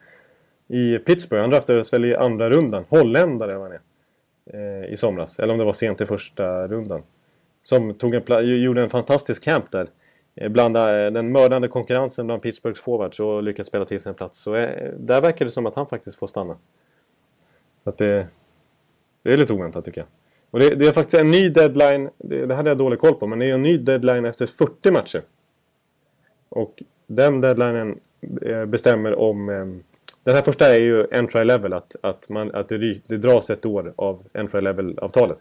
[0.69, 1.41] i Pittsburgh.
[1.41, 2.85] Han draftades väl i andra rundan.
[2.89, 3.81] Holländare var han är, eh,
[4.53, 5.39] Eh, i somras.
[5.39, 7.03] Eller om det var sent i första rundan.
[7.63, 9.89] Som tog en gjorde en fantastisk camp där.
[10.35, 14.15] Eh, bland eh, den mördande konkurrensen bland Pittsburghs forwards och lyckats spela till sig en
[14.15, 14.39] plats.
[14.39, 16.57] Så eh, där verkar det som att han faktiskt får stanna.
[17.85, 18.27] Så att det,
[19.23, 20.09] det är lite oväntat tycker jag.
[20.51, 23.27] Och det, det, är faktiskt en ny deadline, det, det, hade jag dålig koll på,
[23.27, 25.23] men det är en ny deadline efter 40 matcher.
[26.49, 28.01] Och den deadlinen
[28.67, 29.49] bestämmer om...
[29.49, 29.83] Ehm,
[30.31, 33.67] den här första är ju entry level, att, att, man, att det, det dras ett
[33.67, 35.39] år av entry level-avtalet.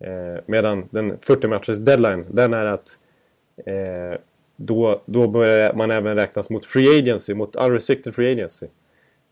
[0.00, 2.98] Eh, medan den 40 matchers deadline, den är att
[3.66, 4.20] eh,
[4.56, 8.66] då, då börjar man även räknas mot free agency, mot unrestricted free agency.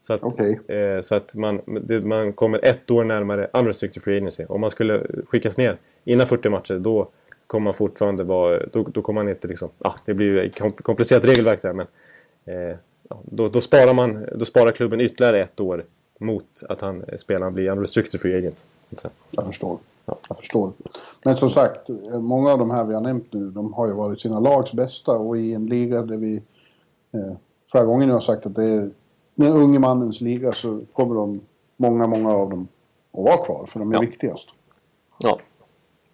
[0.01, 0.77] Så att, okay.
[0.77, 4.45] eh, så att man, det, man kommer ett år närmare unrestricted free agency.
[4.49, 7.09] Om man skulle skickas ner innan 40 matcher, då
[7.47, 8.67] kommer man fortfarande vara...
[8.73, 9.71] Då, då kommer man inte liksom...
[9.79, 10.51] Ah, det blir ju
[10.83, 11.87] komplicerat regelverk där, men...
[13.11, 15.85] Eh, då, då, sparar man, då sparar klubben ytterligare ett år
[16.19, 18.67] mot att han, spelaren blir unrestricted free agent.
[19.31, 19.79] Jag förstår.
[20.05, 20.19] Ja.
[20.29, 20.73] Jag förstår.
[21.25, 21.89] Men som sagt,
[22.21, 25.13] många av de här vi har nämnt nu, de har ju varit sina lags bästa
[25.13, 26.43] och i en liga där vi
[27.13, 27.33] eh,
[27.73, 28.91] förra gången jag har sagt att det är
[29.35, 31.41] den unge mannens liga så kommer de,
[31.77, 32.69] många, många av dem
[33.13, 34.01] att vara kvar för de är ja.
[34.01, 34.49] viktigast.
[35.19, 35.39] Ja,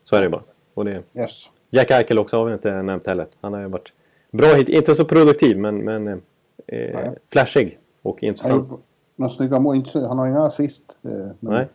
[0.04, 0.42] så är det bara.
[0.74, 1.02] Och det...
[1.14, 1.48] Yes.
[1.70, 3.26] Jack Eichel också har vi inte nämnt heller.
[3.40, 3.92] Han har ju varit
[4.30, 6.22] bra hit, inte så produktiv men, men
[6.66, 8.70] eh, flashig och intressant.
[9.18, 10.82] Han, snygga mål, han har inga assist.
[11.02, 11.36] Eh, men...
[11.40, 11.68] Nej.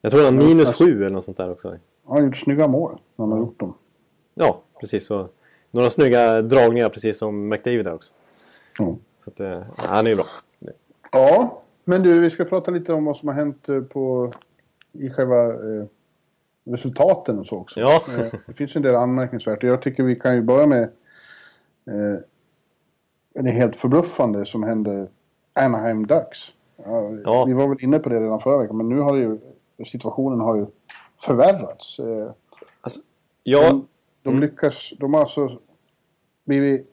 [0.00, 1.68] Jag tror han har minus sju eller något sånt där också.
[1.68, 1.78] Han
[2.16, 3.74] har gjort snygga mål när han har gjort dem.
[4.34, 5.06] Ja, precis.
[5.06, 5.28] Så.
[5.70, 8.12] Några snygga dragningar precis som McDavid där också.
[8.80, 8.94] Mm.
[9.18, 10.26] Så att, eh, han är ju bra.
[11.12, 14.32] Ja, men du, vi ska prata lite om vad som har hänt eh, på,
[14.92, 15.84] i själva eh,
[16.64, 17.80] resultaten och så också.
[17.80, 18.02] Ja.
[18.18, 19.62] Eh, det finns en del anmärkningsvärt.
[19.62, 20.82] Jag tycker vi kan ju börja med
[21.86, 22.20] eh,
[23.34, 25.08] det helt förbluffande som hände
[25.52, 26.38] Anaheim Ducks.
[27.24, 27.44] Ja.
[27.44, 29.38] Vi var väl inne på det redan förra veckan, men nu har ju
[29.86, 30.66] situationen har ju
[31.20, 31.98] förvärrats.
[31.98, 32.30] Eh,
[32.80, 33.00] alltså,
[33.42, 33.68] ja.
[33.68, 33.86] De,
[34.22, 34.40] de mm.
[34.40, 35.58] lyckas, de har alltså
[36.44, 36.90] blivit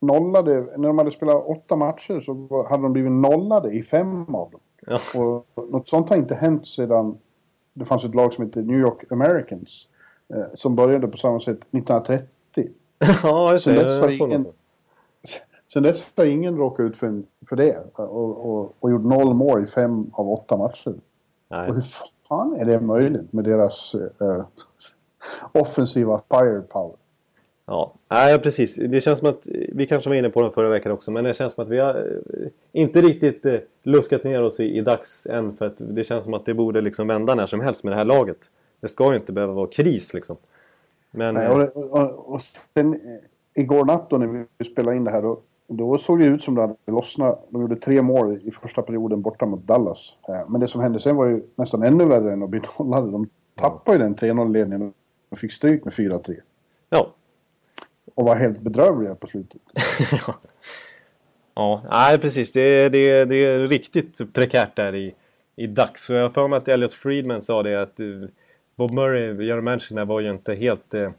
[0.00, 4.50] nollade, när de hade spelat åtta matcher så hade de blivit nollade i fem av
[4.50, 4.60] dem.
[4.86, 5.00] Ja.
[5.20, 7.18] Och något sånt har inte hänt sedan
[7.72, 9.88] det fanns ett lag som hette New York Americans.
[10.34, 12.68] Eh, som började på samma sätt 1930.
[13.22, 13.74] ja, just det.
[13.74, 14.46] Sen dess har ingen,
[15.72, 17.78] sen dess har ingen råkat ut för, för det.
[17.94, 20.94] Och, och, och gjort noll mål i fem av åtta matcher.
[21.48, 21.68] Nej.
[21.68, 21.84] Och hur
[22.28, 24.44] fan är det möjligt med deras eh,
[25.52, 26.96] offensiva firepower?
[27.66, 28.76] Ja, nej, precis.
[28.76, 31.34] Det känns som att, vi kanske var inne på den förra veckan också, men det
[31.34, 35.26] känns som att vi har eh, inte riktigt eh, luskat ner oss i, i dags
[35.26, 35.56] än.
[35.56, 37.96] För att det känns som att det borde liksom vända när som helst med det
[37.96, 38.38] här laget.
[38.80, 40.36] Det ska ju inte behöva vara kris liksom.
[41.10, 42.42] Men, nej, och, och, och
[42.74, 43.00] sen eh,
[43.60, 46.54] igår natt då när vi spelade in det här, då då såg det ut som
[46.54, 47.46] det hade lossnat.
[47.50, 50.14] De gjorde tre mål i första perioden borta mot Dallas.
[50.28, 53.10] Eh, men det som hände sen var ju nästan ännu värre än att bli nollade.
[53.10, 54.92] De tappade ju den 3-0-ledningen
[55.28, 56.36] och fick stryk med 4-3.
[56.90, 57.12] Ja.
[58.14, 59.60] Och var helt bedrövliga på slutet.
[60.26, 60.34] ja.
[61.54, 62.52] ja, nej precis.
[62.52, 65.14] Det, det, det är riktigt prekärt där i,
[65.56, 66.10] i dags.
[66.10, 68.06] Och jag har för mig att Elliot Friedman sa det att eh,
[68.76, 70.94] Bob Murray, general manager, var ju inte helt...
[70.94, 71.10] Eh,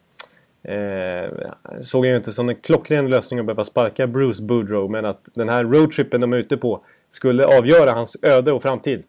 [0.63, 5.29] Eh, såg jag inte som en klockren lösning att behöva sparka Bruce Boudreau men att
[5.33, 9.03] den här roadtrippen de är ute på skulle avgöra hans öde och framtid.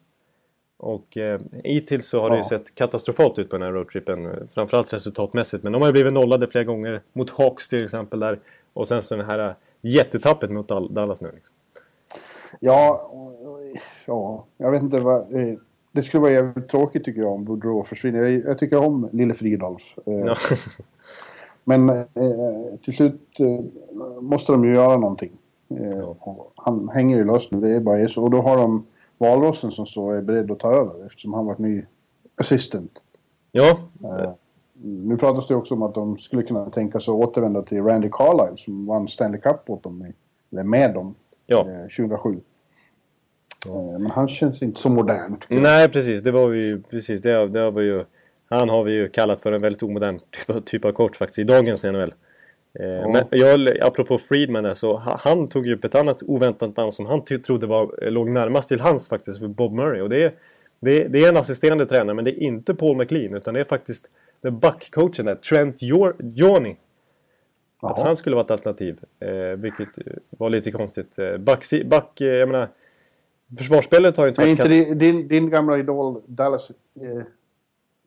[0.77, 2.33] Och eh, hittills så har ja.
[2.33, 4.49] det ju sett katastrofalt ut på den här roadtrippen.
[4.55, 5.63] Framförallt resultatmässigt.
[5.63, 7.03] Men de har ju blivit nollade flera gånger.
[7.13, 8.39] Mot Hawks till exempel där.
[8.73, 11.31] Och sen så det här jättetappet mot Dallas nu.
[11.35, 11.55] Liksom.
[12.61, 13.11] Ja,
[14.07, 15.35] ja, jag vet inte vad...
[15.35, 15.55] Eh,
[15.93, 18.25] det skulle vara jävligt tråkigt tycker jag om Boudreau försvinner.
[18.25, 19.83] Jag, jag tycker om Lille Fridolf.
[20.07, 20.37] Eh, ja.
[21.70, 23.61] Men eh, till slut eh,
[24.20, 25.33] måste de ju göra någonting.
[25.70, 26.14] Eh,
[26.56, 28.22] han hänger ju löst nu, det är bara så.
[28.22, 28.87] Och då har de
[29.18, 31.85] Valrossen som står är beredd att ta över eftersom han varit ny
[32.37, 32.92] assistent.
[33.52, 33.78] Ja.
[34.04, 34.30] Eh,
[34.83, 38.09] nu pratas det också om att de skulle kunna tänka sig att återvända till Randy
[38.12, 40.12] Carlyle som vann Stanley Cup åt dem,
[40.52, 41.14] eller med dem,
[41.46, 41.64] ja.
[41.96, 42.40] 2007.
[43.66, 43.70] Ja.
[43.70, 45.37] Eh, men han känns inte så modern.
[45.48, 46.22] Nej, precis.
[46.22, 48.04] Det var ju precis det, det var ju
[48.51, 51.45] han har vi ju kallat för en väldigt omodern typ, typ av coach faktiskt i
[51.45, 52.15] dagens NHL.
[52.81, 53.13] Eh, mm.
[53.13, 57.07] Men jag, apropå Friedman där, så han tog ju upp ett annat oväntat namn som
[57.07, 60.01] han trodde var, låg närmast till hans faktiskt, för Bob Murray.
[60.01, 60.33] Och det är,
[60.81, 63.65] det, det är en assisterande tränare, men det är inte Paul McLean utan det är
[63.65, 64.07] faktiskt
[64.41, 66.77] den backcoachen där, Trent Jorny.
[67.83, 69.89] Att han skulle vara ett alternativ, eh, vilket
[70.31, 71.19] var lite konstigt.
[71.19, 72.69] Eh, back, back eh, jag menar,
[73.59, 74.71] försvarsspelet har ju inte varit...
[74.71, 76.71] inte din, din gamla idol Dallas...
[77.01, 77.23] Eh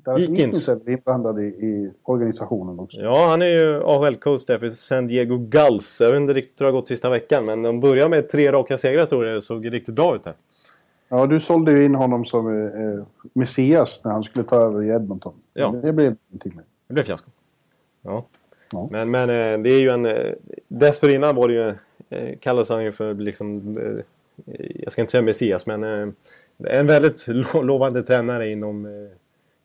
[0.08, 2.98] Eakins är inblandad i, i organisationen också.
[3.00, 6.02] Ja, han är ju AHL-coach där för San Diego Gulls.
[6.02, 8.52] Jag vet inte riktigt hur det har gått sista veckan, men de börjar med tre
[8.52, 9.36] raka segrar tror jag.
[9.38, 10.34] Det såg riktigt bra ut här.
[11.10, 14.84] Ja, du sålde ju in honom som eh, eh, Messias när han skulle ta över
[14.84, 15.34] i Edmonton.
[15.54, 15.72] Ja.
[15.72, 16.64] Men Det blev ingenting med.
[16.88, 17.30] Det blev fiasko.
[18.02, 18.26] Ja.
[18.72, 18.88] Ja.
[18.92, 20.06] Men, men eh, det är ju en...
[20.06, 20.34] eh,
[20.68, 21.74] Dessförinnan var det ju...
[22.10, 23.78] eh, Kallades han ju för liksom...
[23.78, 24.00] eh,
[24.84, 25.84] Jag ska inte säga Messias, men...
[25.84, 26.08] eh,
[26.80, 28.86] En väldigt lo- lovande tränare inom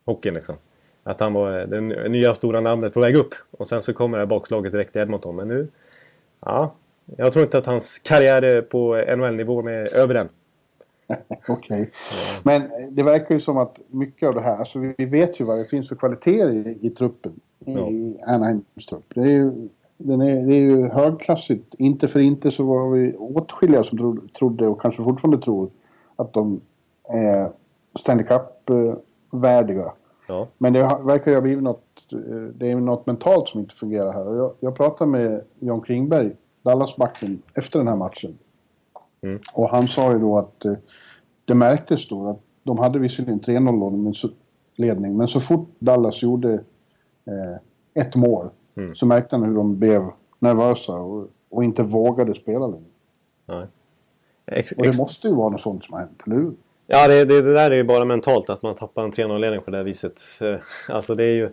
[0.09, 0.55] hockeyn liksom.
[1.03, 3.35] Att han var eh, det nya stora namnet på väg upp.
[3.51, 5.37] Och sen så kommer det här bakslaget direkt i Edmonton.
[5.37, 5.69] Men nu...
[6.41, 6.75] Ja.
[7.17, 10.29] Jag tror inte att hans karriär är på NHL-nivån är över än.
[11.49, 11.91] Okej.
[12.43, 15.59] Men det verkar ju som att mycket av det här, alltså vi vet ju vad
[15.59, 17.33] det finns för kvaliteter i, i truppen.
[17.59, 17.89] Ja.
[17.89, 19.05] I Anaheims trupp.
[19.15, 21.75] Det är ju, den är, det är ju högklassigt.
[21.79, 25.71] Inte för inte så var vi åtskilliga som trodde, och kanske fortfarande tror
[26.17, 26.61] att de
[27.09, 27.51] är
[27.99, 28.27] Stanley
[29.31, 29.93] Cup-värdiga.
[30.29, 30.49] Ja.
[30.59, 32.19] Men det verkar ju ha blivit något, eh,
[32.55, 34.35] det är något mentalt som inte fungerar här.
[34.37, 38.39] Jag, jag pratade med Jan Klingberg, Dallasbacken, efter den här matchen.
[39.21, 39.41] Mm.
[39.55, 40.73] Och han sa ju då att eh,
[41.45, 44.29] det märktes då att de hade visserligen 3-0 men så-
[44.77, 46.53] ledning, men så fort Dallas gjorde
[47.25, 47.57] eh,
[48.05, 48.95] ett mål Mm.
[48.95, 50.07] så märkte han hur de blev
[50.39, 52.85] nervösa och, och inte vågade spela längre.
[53.47, 53.67] Nej.
[54.47, 56.53] Ex, Och det måste ju vara något sånt som har hänt, eller hur?
[56.91, 59.71] Ja, det, det, det där är ju bara mentalt att man tappar en 3-0-ledning på
[59.71, 60.21] det här viset.
[60.41, 60.57] Eh,
[60.89, 61.51] Alltså det är ju...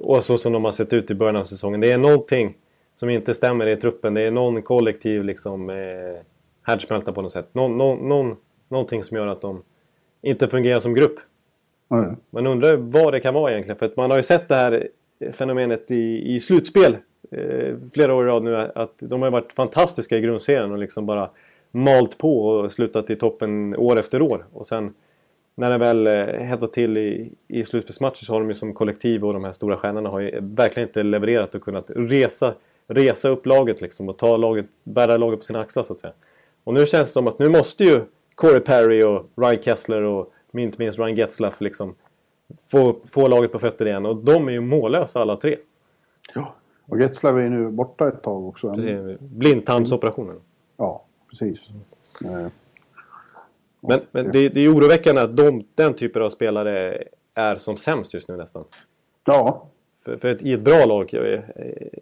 [0.00, 1.80] Och så som de har sett ut i början av säsongen.
[1.80, 2.54] Det är någonting
[2.94, 4.14] som inte stämmer i truppen.
[4.14, 5.76] Det är någon kollektiv liksom eh,
[6.62, 7.48] härdsmälta på något sätt.
[7.52, 8.36] Någon, någon, någon,
[8.68, 9.62] någonting som gör att de
[10.22, 11.14] inte fungerar som grupp.
[11.90, 12.16] Mm.
[12.30, 13.78] Man undrar vad det kan vara egentligen.
[13.78, 14.88] För att man har ju sett det här
[15.32, 16.96] fenomenet i, i slutspel
[17.30, 18.56] eh, flera år i rad nu.
[18.56, 21.30] Att de har varit fantastiska i grundserien och liksom bara
[21.72, 24.46] malt på och slutat i toppen år efter år.
[24.52, 24.94] Och sen
[25.54, 29.24] när det väl eh, hettar till i, i slutspelsmatcher så har de ju som kollektiv
[29.24, 32.54] och de här stora stjärnorna har ju verkligen inte levererat och kunnat resa,
[32.86, 36.12] resa upp laget liksom och ta laget, bära laget på sina axlar så att säga.
[36.64, 38.04] Och nu känns det som att nu måste ju
[38.34, 41.94] Corey Perry och Ryan Kessler och inte minst Ryan Getzlaff liksom
[42.66, 44.06] få, få laget på fötter igen.
[44.06, 45.56] Och de är ju mållösa alla tre.
[46.34, 46.54] Ja.
[46.86, 48.74] Och Getzlav är ju nu borta ett tag också.
[48.74, 49.20] Precis.
[49.20, 50.40] Blindtarmsoperationen.
[50.76, 51.68] Ja, precis.
[53.80, 58.14] Men, men det, det är oroväckande att de, den typen av spelare är som sämst
[58.14, 58.64] just nu nästan.
[59.24, 59.66] Ja,
[60.04, 61.40] För, för ett, i ett bra lag, eh,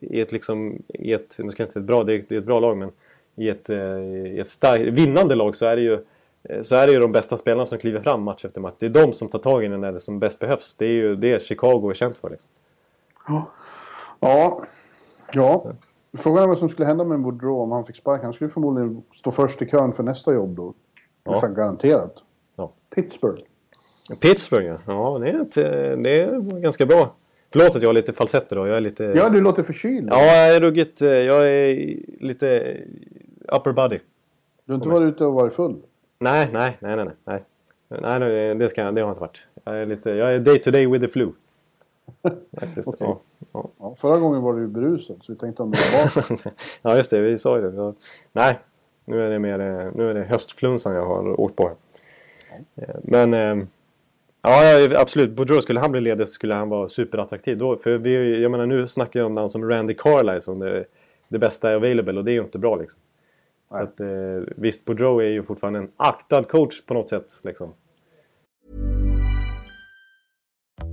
[0.01, 2.35] i ett liksom, i ett, nu ska jag inte säga ett bra, det är, det
[2.35, 2.93] är ett bra lag men
[3.37, 5.99] i ett, eh, i ett starkt, vinnande lag så är det ju
[6.43, 8.75] eh, så är det ju de bästa spelarna som kliver fram match efter match.
[8.79, 10.75] Det är de som tar tag i den när det som bäst behövs.
[10.75, 12.31] Det är ju det Chicago är känt för.
[12.31, 12.51] Liksom.
[13.29, 13.51] Ja.
[15.33, 15.73] Ja.
[16.19, 18.25] Frågan är vad som skulle hända med Boudreau om han fick sparken.
[18.25, 20.75] Han skulle förmodligen stå först i kön för nästa jobb då.
[21.25, 21.33] Ja.
[21.33, 22.15] Nästan garanterat.
[22.57, 22.73] Ja.
[22.95, 23.43] Pittsburgh.
[24.21, 24.79] Pittsburgh ja.
[24.87, 27.15] ja det, är ett, eh, det är ganska bra.
[27.53, 28.67] Förlåt att jag har lite falsetter då.
[28.67, 29.05] Jag är lite...
[29.05, 30.09] Ja, du låter förkyld.
[30.13, 31.03] Ja, jag är ruggigt...
[31.03, 32.77] eh, Jag är lite
[33.49, 33.99] upper body.
[34.65, 35.77] Du har inte varit ute och varit full.
[36.19, 37.45] Nej, nej, nej, nej, nej.
[37.89, 39.47] Nej, nej det, ska, jag- det har jag inte varit.
[39.65, 41.29] Jag är, lite, jag är day to day with the flu.
[42.61, 42.89] Faktiskt.
[42.89, 43.07] Okej.
[43.07, 43.21] ja,
[43.53, 43.69] ja.
[43.79, 45.79] Ja, förra gången var du ju berusad så vi tänkte om det
[46.15, 47.21] var ja, just det.
[47.21, 47.77] Vi sa ju det.
[47.77, 47.95] Ja.
[48.33, 48.59] Nej,
[49.05, 51.71] nu är det mer eh, nu är det höstflunsan jag har åkt på.
[52.77, 53.35] Eh, Men...
[53.35, 53.67] eh,
[54.43, 55.31] Ja, absolut.
[55.31, 57.59] Boudreau, skulle han bli ledig så skulle han vara superattraktiv.
[57.59, 60.85] Då, för vi, jag menar, nu snackar jag om namn som Randy Carlyle som det,
[61.29, 63.01] det bästa available och det är ju inte bra liksom.
[63.69, 64.01] Så att,
[64.57, 67.41] visst, Boudreau är ju fortfarande en aktad coach på något sätt.
[67.43, 67.73] Liksom.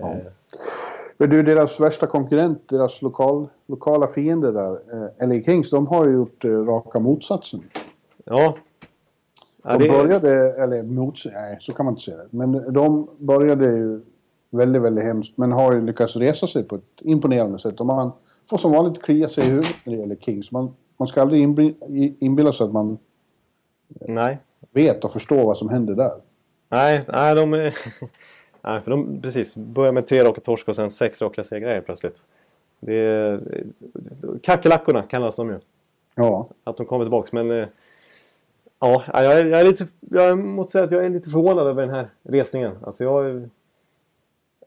[0.00, 0.16] Ja.
[1.18, 6.06] Men du, deras värsta konkurrent, deras lokal, lokala fiender där, eh, LA Kings, de har
[6.06, 7.62] ju gjort eh, raka motsatsen.
[8.24, 8.56] Ja.
[9.62, 12.28] ja De började, eller mots, nej så kan man inte säga det.
[12.30, 14.00] Men de började ju
[14.50, 15.38] väldigt, väldigt hemskt.
[15.38, 17.80] Men har ju lyckats resa sig på ett imponerande sätt.
[17.80, 18.12] Och man
[18.50, 20.52] får som vanligt klia sig i huvudet när det gäller Kings.
[20.52, 21.42] Man, man ska aldrig
[22.18, 22.98] inbilla sig att man
[24.00, 24.38] nej.
[24.70, 26.12] vet och förstår vad som händer där.
[26.68, 27.74] Nej, nej, de är...
[28.66, 31.86] nej, för de precis börjar med tre raka torsk och sen sex raka segrar helt
[31.86, 32.22] plötsligt.
[32.80, 33.40] Det är...
[34.42, 35.58] Kackerlackorna kallas de ju.
[36.14, 37.32] Ja, Att de kommer tillbaks.
[37.32, 37.66] Men eh,
[38.78, 39.86] Ja, jag är, jag är lite...
[40.00, 42.72] Jag måste säga att jag är lite förvånad över den här resningen.
[42.82, 43.48] Alltså jag...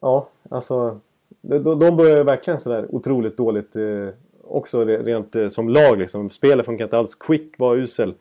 [0.02, 1.00] Ja, alltså...
[1.42, 4.10] De, de börjar verkligen sådär otroligt dåligt eh,
[4.44, 6.30] också rent eh, som lag liksom.
[6.30, 7.16] Spelet funkar inte alls.
[7.16, 8.14] Quick var usel.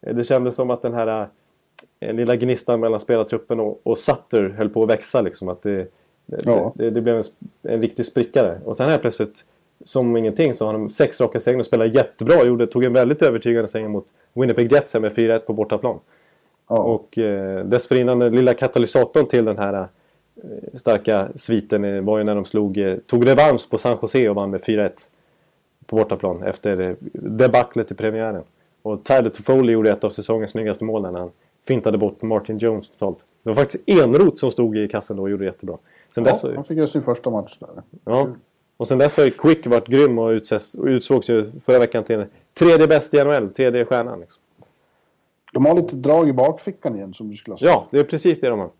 [0.00, 1.26] Eh, det kändes som att den här eh,
[2.12, 5.48] lilla gnistan mellan spelartruppen och, och Sutter höll på att växa liksom.
[5.48, 5.86] Att det,
[6.26, 6.72] ja.
[6.74, 7.22] det, det, blev en,
[7.62, 8.60] en viktig spricka där.
[8.64, 9.44] Och sen här plötsligt,
[9.84, 12.44] som ingenting, så har de sex raka segrar och spelar jättebra.
[12.44, 15.98] Gjorde, tog en väldigt övertygande seger mot Winnipeg Jets med 4-1 på bortaplan.
[16.68, 16.78] Ja.
[16.78, 19.88] Och eh, dessförinnan den lilla katalysatorn till den här eh,
[20.74, 24.50] starka sviten var ju när de slog, eh, tog revansch på San Jose och vann
[24.50, 24.90] med 4-1
[25.86, 28.42] på bortaplan efter eh, debaclet i premiären.
[28.82, 31.30] Och Tyler Toffoli gjorde ett av säsongens snyggaste mål när han
[31.66, 33.18] fintade bort Martin Jones totalt.
[33.42, 35.78] Det var faktiskt Enroth som stod i kassen då och gjorde jättebra.
[36.14, 37.82] Sen ja, dess, han fick göra sin första match där.
[38.04, 38.28] Ja.
[38.76, 42.04] Och sen dess har ju Quick varit grym och, utses, och utsågs ju förra veckan
[42.04, 44.20] till tredje bäst i NHL, tredje stjärnan.
[44.20, 44.42] Liksom.
[45.52, 47.70] De har lite drag i bakfickan igen som du skulle ha sagt.
[47.70, 48.70] Ja, det är precis det de har.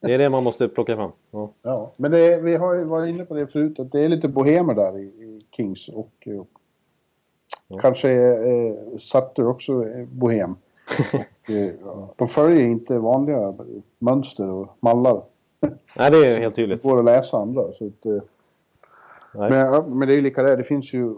[0.00, 1.10] Det är det man måste plocka fram.
[1.30, 4.08] Ja, ja men det, vi har ju varit inne på det förut att det är
[4.08, 6.48] lite bohemer där i, i Kings och, och
[7.68, 7.78] ja.
[7.78, 10.56] kanske eh, Sutter också är bohem.
[11.14, 11.72] och, eh,
[12.16, 13.54] de följer inte vanliga
[13.98, 15.22] mönster och mallar.
[15.96, 16.82] Nej, det är helt tydligt.
[16.82, 17.62] Det går att läsa andra.
[17.62, 18.22] Så att, eh,
[19.32, 21.14] men, men det är ju lika där, det finns ju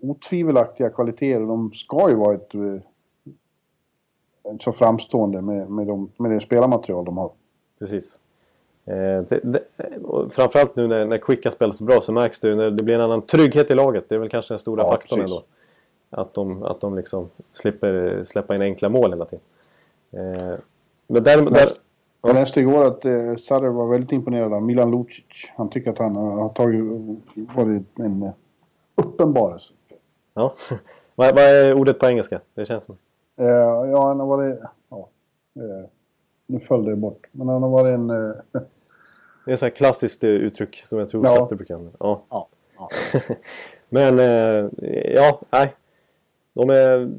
[0.00, 1.40] otvivelaktiga kvaliteter.
[1.40, 2.80] De ska ju vara ett, eh,
[4.60, 7.30] så framstående med, med, de, med det spelarmaterial de har.
[7.78, 8.18] Precis.
[8.84, 8.94] Eh,
[9.28, 9.60] det, det,
[10.30, 12.94] framförallt nu när, när Quicka spelar så bra så märks det ju när det blir
[12.94, 14.08] en annan trygghet i laget.
[14.08, 15.36] Det är väl kanske den stora ja, faktorn precis.
[15.36, 15.46] ändå.
[16.16, 19.44] Att de, att de liksom slipper släppa in enkla mål hela tiden.
[20.10, 20.58] Eh,
[21.06, 21.68] men där, där,
[22.22, 25.24] jag läste igår att eh, Sutter var väldigt imponerad av Milan Lucic.
[25.56, 26.84] Han tycker att han har tagit,
[27.34, 28.32] varit en eh,
[28.94, 29.72] uppenbarelse.
[30.34, 30.54] Ja.
[31.14, 32.40] vad, vad är ordet på engelska?
[32.54, 32.96] Det känns som...
[33.36, 34.58] Eh, ja, han har varit...
[34.88, 35.08] Ja,
[35.56, 35.88] eh,
[36.46, 37.26] nu föll det bort.
[37.32, 38.10] Men han har varit en...
[38.10, 38.36] Eh,
[39.44, 41.48] det är ett sånt klassiskt eh, uttryck som jag tror ja.
[41.50, 41.96] Brukar använda.
[42.00, 42.22] Ja.
[42.30, 42.48] ja.
[42.76, 42.88] ja.
[43.88, 44.70] Men, eh,
[45.14, 45.74] ja, nej.
[46.54, 47.10] De är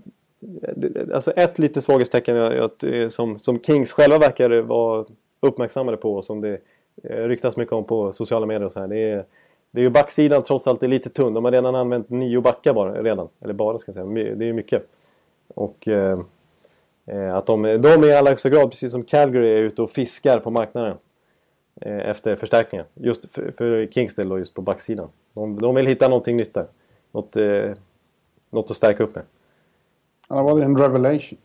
[1.14, 5.06] alltså ett litet svaghetstecken att, eh, som, som Kings själva verkar vara
[5.40, 6.60] uppmärksammade på och som det
[7.04, 8.88] eh, ryktas mycket om på sociala medier och så här.
[8.88, 9.26] Det är,
[9.72, 11.34] det är ju backsidan trots allt är lite tunn.
[11.34, 13.28] De har redan använt nio backar bara, redan.
[13.42, 14.36] Eller bara ska jag säga.
[14.36, 14.88] Det är ju mycket.
[15.48, 16.20] Och eh,
[17.06, 20.40] eh att de, de i allra högsta grad, precis som Calgary, är ute och fiskar
[20.40, 20.98] på marknaden.
[21.82, 22.86] Eh, efter förstärkningar.
[22.94, 25.10] Just för, för Kings del då, just på backsidan.
[25.34, 26.68] De, de vill hitta någonting nytt där.
[27.12, 27.72] Något, eh,
[28.56, 29.24] något att stärka upp med.
[30.28, 31.39] Han har varit en revelation.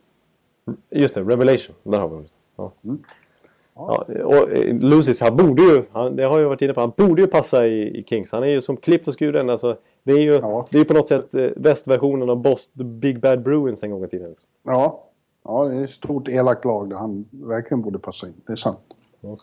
[0.89, 1.75] Just det, revelation.
[1.83, 2.29] Där har vi det.
[2.55, 2.71] Ja.
[2.83, 3.03] Mm.
[3.75, 4.05] Ja.
[4.07, 4.25] ja.
[4.25, 7.21] och eh, Lucis, han borde ju, han, det har jag varit inne på, han borde
[7.21, 8.31] ju passa i, i Kings.
[8.31, 9.49] Han är ju som klippt och skuren.
[9.49, 10.67] Alltså, det är ju ja.
[10.69, 14.03] det är på något sätt eh, västversionen av Boss, The Big Bad Bruins en gång
[14.03, 14.29] i tiden.
[14.29, 14.49] Liksom.
[14.63, 15.03] Ja.
[15.43, 18.33] ja, det är ett stort elakt lag där han verkligen borde passa in.
[18.45, 18.79] Det är sant.
[19.21, 19.37] Ja.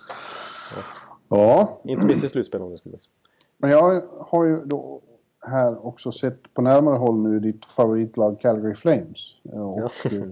[1.28, 1.78] ja.
[1.84, 2.96] Inte minst i slutspel om det skulle
[3.58, 5.00] Men jag har ju då
[5.41, 9.34] här också sett på närmare håll nu ditt favoritlag Calgary Flames.
[9.43, 9.91] Och, ja.
[10.05, 10.28] Eh,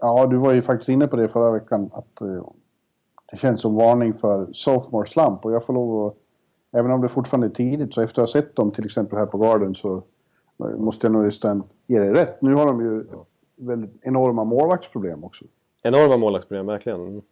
[0.00, 2.48] ja, du var ju faktiskt inne på det förra veckan att uh,
[3.30, 6.16] det känns som varning för sophomore slump och jag får lov att,
[6.72, 9.26] även om det fortfarande är tidigt, så efter att ha sett dem till exempel här
[9.26, 10.02] på Garden så
[10.56, 12.42] måste jag nog nästan ge dig rätt.
[12.42, 13.04] Nu har de ju
[13.56, 15.44] väldigt enorma målvaktsproblem också.
[15.82, 17.22] Enorma målvaktsproblem, verkligen.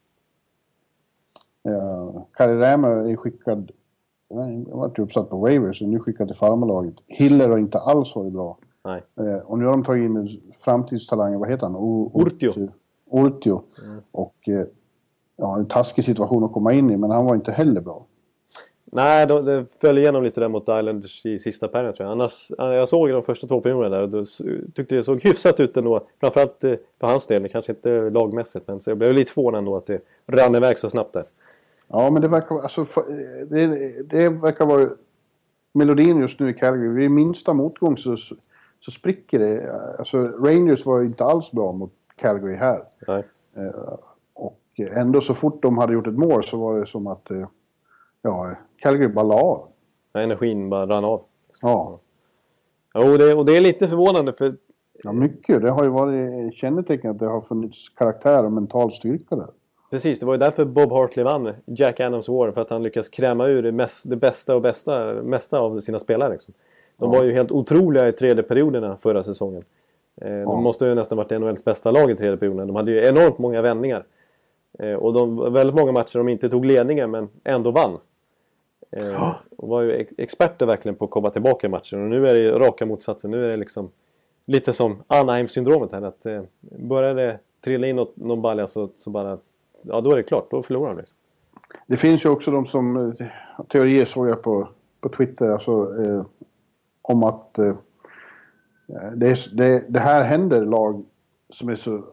[1.62, 3.72] Ja, Kari Rämö är skickad
[4.40, 6.94] han varit uppsatt på waivers och nu skickad till farmarlaget.
[7.06, 8.58] Hiller har inte alls varit bra.
[8.84, 9.02] Nej.
[9.20, 11.76] Eh, och nu har de tagit in framtidstalangen, vad heter han?
[11.76, 12.68] O Ortio.
[13.10, 13.62] Ortio.
[13.84, 14.00] Mm.
[14.12, 14.66] Och eh,
[15.36, 18.06] ja, en taskig situation att komma in i, men han var inte heller bra.
[18.94, 22.12] Nej, de, det föll igenom lite där mot Islanders i sista perioden tror jag.
[22.12, 24.24] Annars, jag såg de första två perioderna där och då
[24.74, 26.06] tyckte det såg hyfsat ut ändå.
[26.20, 28.68] Framförallt eh, för hans del, kanske inte lagmässigt.
[28.68, 31.24] Men så jag blev lite förvånad ändå att det rann iväg så snabbt där.
[31.92, 32.86] Ja, men det verkar, alltså,
[33.50, 33.66] det,
[34.10, 34.88] det verkar vara
[35.72, 36.88] melodin just nu i Calgary.
[36.88, 38.16] Vid minsta motgång så,
[38.80, 39.80] så spricker det.
[39.98, 42.82] Alltså, Rangers var inte alls bra mot Calgary här.
[43.08, 43.24] Nej.
[43.56, 43.94] Uh,
[44.34, 47.46] och ändå så fort de hade gjort ett mål så var det som att uh,
[48.22, 49.68] ja, Calgary bara la av.
[50.14, 51.24] Energin bara rann av.
[51.60, 52.00] Ja.
[52.94, 54.56] Jo, det, och det är lite förvånande för...
[55.04, 55.62] Ja, mycket.
[55.62, 59.48] Det har ju varit kännetecken att det har funnits karaktär och mental styrka där.
[59.92, 62.52] Precis, det var ju därför Bob Hartley vann Jack Adams War.
[62.52, 65.98] För att han lyckas kräma ur det, mest, det bästa och bästa, mesta av sina
[65.98, 66.32] spelare.
[66.32, 66.54] Liksom.
[66.96, 67.18] De ja.
[67.18, 69.62] var ju helt otroliga i tredje perioderna förra säsongen.
[70.20, 70.44] Eh, ja.
[70.44, 72.66] De måste ju nästan varit NHLs bästa lag i tredje perioden.
[72.66, 74.04] De hade ju enormt många vändningar.
[74.78, 77.98] Eh, och de, väldigt många matcher de inte tog ledningen men ändå vann.
[78.90, 79.36] Eh, ja.
[79.56, 82.02] Och var ju experter verkligen på att komma tillbaka i matchen.
[82.02, 83.30] Och nu är det raka motsatsen.
[83.30, 83.90] Nu är det liksom
[84.46, 86.02] lite som Anaheim-syndromet här.
[86.02, 86.26] Att
[86.60, 89.38] börjar det trilla in något, någon balja så, så bara...
[89.82, 90.50] Ja, då är det klart.
[90.50, 90.96] Då förlorar han.
[90.96, 91.16] liksom.
[91.86, 92.96] Det finns ju också de som...
[92.96, 93.26] Eh,
[93.68, 94.68] teorier såg jag på,
[95.00, 96.24] på Twitter alltså, eh,
[97.02, 97.66] om att eh,
[98.88, 101.04] eh det, det, det här händer lag
[101.50, 102.04] som är så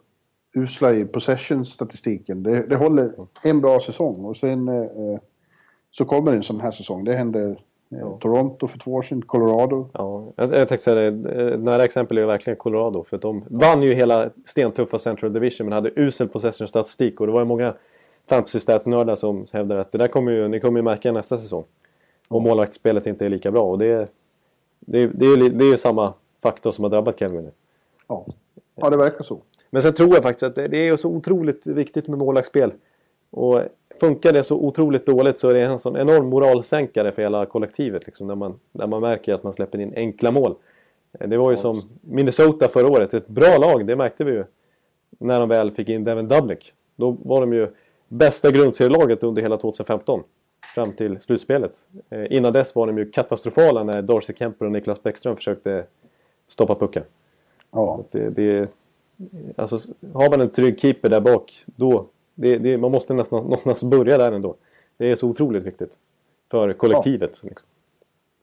[0.53, 2.43] usla i possession-statistiken.
[2.43, 3.13] Det, det håller
[3.43, 5.19] en bra säsong och sen eh, eh
[5.91, 7.03] så kommer en sån här säsong.
[7.03, 7.59] Det händer
[7.91, 9.89] eh, Toronto för två år sedan, Colorado.
[9.93, 11.29] Ja, jag, jag tänkte säga det.
[11.53, 13.03] Ett nära exempel är verkligen Colorado.
[13.03, 17.19] För de vann ju hela stentuffa Central Division men hade usel possession-statistik.
[17.21, 17.73] Och det var ju många
[18.29, 21.63] fantasy stats-nördar som hävdade att det där kommer ju, ni kommer ju märka nästa säsong.
[22.27, 23.61] Om målvaktsspelet inte är lika bra.
[23.63, 24.07] Och det,
[24.79, 26.13] det, det, är, ju- det är samma
[26.43, 27.51] faktor som har drabbat Kelvin nu.
[28.07, 28.25] Ja.
[28.75, 29.39] ja, det verkar så.
[29.69, 32.71] Men sen tror jag faktiskt att det, det är så otroligt viktigt med målvaktsspel.
[33.31, 33.61] Och
[33.99, 38.05] funkar det så otroligt dåligt så är det en sån enorm moralsänkare för hela kollektivet.
[38.05, 40.55] Liksom, när, man, när man märker att man släpper in enkla mål.
[41.11, 43.13] Det var ju som Minnesota förra året.
[43.13, 44.43] Ett bra lag, det märkte vi ju.
[45.19, 46.73] När de väl fick in Devin Dubnik.
[46.95, 47.67] Då var de ju
[48.07, 50.23] bästa grundserielaget under hela 2015.
[50.75, 51.71] Fram till slutspelet.
[52.09, 55.85] Eh, innan dess var de ju katastrofala när Darcy Kemper och Niklas Bäckström försökte
[56.47, 57.03] stoppa pucken.
[57.71, 58.03] Ja.
[58.11, 58.69] Det, det,
[59.55, 59.77] alltså,
[60.13, 62.05] har man en trygg keeper där bak, då...
[62.41, 64.55] Det, det, man måste nästan någonstans börja där ändå.
[64.97, 65.97] Det är så otroligt viktigt.
[66.51, 67.43] För kollektivet.
[67.43, 67.67] Liksom.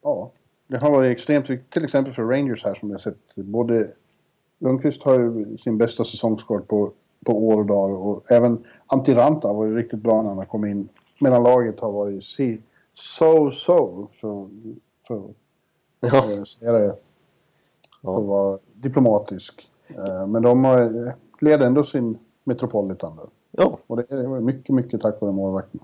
[0.03, 0.31] Ja,
[0.67, 1.73] det har varit extremt viktigt.
[1.73, 3.35] Till exempel för Rangers här som jag sett.
[3.35, 3.91] Både
[4.59, 6.93] Lundqvist har ju sin bästa säsongskort på,
[7.25, 10.45] på år och dagar och även Antti Ranta har varit riktigt bra när han har
[10.45, 10.89] kommit in.
[11.21, 12.61] Medan laget har varit si,
[12.95, 14.09] so so.
[14.21, 14.49] Så,
[15.09, 15.23] för
[16.01, 16.41] Ja.
[16.41, 16.97] att säga det.
[18.03, 19.71] För att vara diplomatisk.
[19.89, 23.17] Eh, Men de har, leder ändå sin Metropolitan.
[23.17, 23.29] Då.
[23.57, 23.79] Ja.
[23.87, 25.81] Och det är mycket, mycket tack vare målvakten.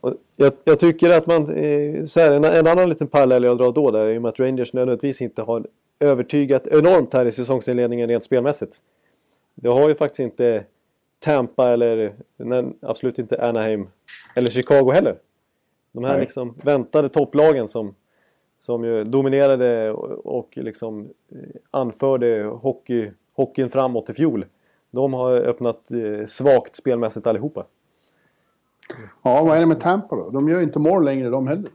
[0.00, 1.42] Och jag, jag tycker att man...
[1.54, 4.72] Eh, så här, en, en annan liten parallell jag drar då där, med att Rangers
[4.72, 5.66] nödvändigtvis inte har
[6.00, 8.76] övertygat enormt här i säsongsinledningen rent spelmässigt.
[9.54, 10.64] Det har ju faktiskt inte
[11.18, 13.88] Tampa eller nej, absolut inte Anaheim
[14.36, 15.16] eller Chicago heller.
[15.92, 16.20] De här Nej.
[16.20, 17.94] liksom väntade topplagen som,
[18.60, 21.38] som ju dominerade och, och liksom eh,
[21.70, 24.46] anförde hockey, hockeyn framåt i fjol.
[24.92, 27.64] De har öppnat eh, svagt spelmässigt allihopa.
[29.22, 30.30] Ja, vad är det med Tampa då?
[30.30, 31.70] De gör ju inte mål längre de heller.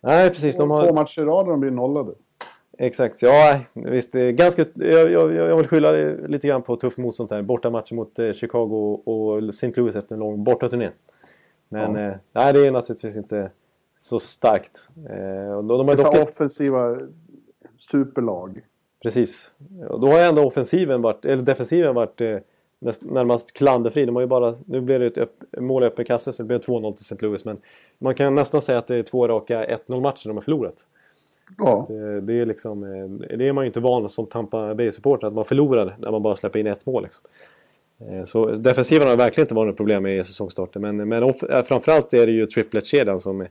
[0.00, 0.56] Nej, precis.
[0.56, 0.86] De har...
[0.86, 2.12] Två matcher i rad och de blir nollade.
[2.78, 4.14] Exakt, ja visst.
[4.14, 5.92] Är ganska, jag, jag, jag vill skylla
[6.26, 7.42] lite grann på tuff motstånd här.
[7.42, 9.72] Borta matcher mot eh, Chicago och St.
[9.76, 10.90] Louis efter en lång bortaturné.
[11.68, 12.00] Men Ja.
[12.00, 13.50] eh, nej, det är naturligtvis inte
[13.98, 14.88] så starkt.
[15.10, 16.98] Eh, de, de har Dessa dock, offensiva
[17.78, 18.60] superlag.
[19.04, 19.52] Precis.
[20.00, 22.38] Då har ju ändå offensiven varit, eller defensiven varit eh,
[22.78, 24.04] näst, närmast klanderfri.
[24.04, 26.46] De har ju bara, nu blev det ett upp, mål i öppen kasse så det
[26.46, 27.16] blev 2-0 till St.
[27.26, 27.44] Louis.
[27.44, 27.58] Men
[27.98, 30.86] man kan nästan säga att det är två raka 1-0 matcher de har förlorat.
[31.58, 35.26] Ja, Det, det, är liksom, eh, det är man ju inte van som Tampa Bay-supporter,
[35.26, 37.02] att man förlorar när man bara släpper in ett mål.
[37.02, 37.24] Liksom.
[37.98, 40.82] Eh, Så defensiven har verkligen inte varit något problem i säsongstarten.
[40.82, 43.48] Men, men eh, framförallt är det ju triplet-kedjan som är,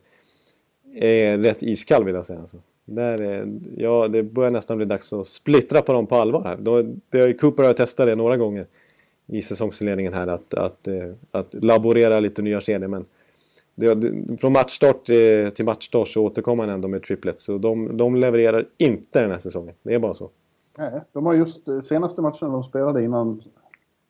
[0.93, 2.39] är rätt iskall vill jag säga.
[2.39, 2.58] Alltså.
[2.86, 6.58] Där, är- ja, det börjar nästan bli dags att splittra på dem på allvar här.
[7.10, 8.66] Det har ju Cooper har testat det några gånger
[9.28, 12.88] i säsongsinledningen här att, att, eh, att laborera lite nya kedjor.
[12.88, 13.06] Men
[13.76, 15.06] det, det, från matchstart
[15.56, 17.44] till matchstart så återkommer han ändå med triplets.
[17.44, 19.76] Så de, de levererar inte den här säsongen.
[19.84, 20.30] Det är bara så.
[20.78, 23.42] nej, de har just eh, senaste matchen de spelade innan,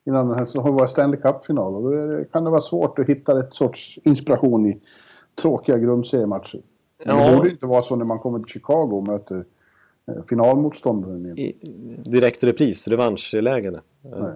[0.05, 1.75] innan den här säsongen var Stanley Cup-final.
[1.75, 4.79] Och då kan det vara svårt att hitta ett sorts inspiration i
[5.41, 6.61] tråkiga grundseriematcher.
[7.05, 7.29] Men Ja.
[7.29, 9.45] Det borde inte vara så när man kommer till Chicago och möter
[10.07, 11.39] eh, finalmotståndaren.
[11.39, 11.55] I,
[12.05, 13.77] direkt repris, revanschlägen.
[14.01, 14.33] Nej.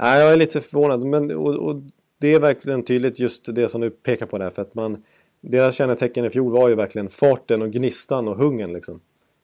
[0.00, 1.04] Nej, jag är lite förvånad.
[1.04, 1.76] Men, och, och
[2.18, 4.50] det är verkligen tydligt just det som du pekar på där.
[4.50, 5.02] För att man,
[5.40, 8.72] deras kännetecken i fjol var ju verkligen farten och gnistan och hungern.
[8.72, 9.00] Liksom.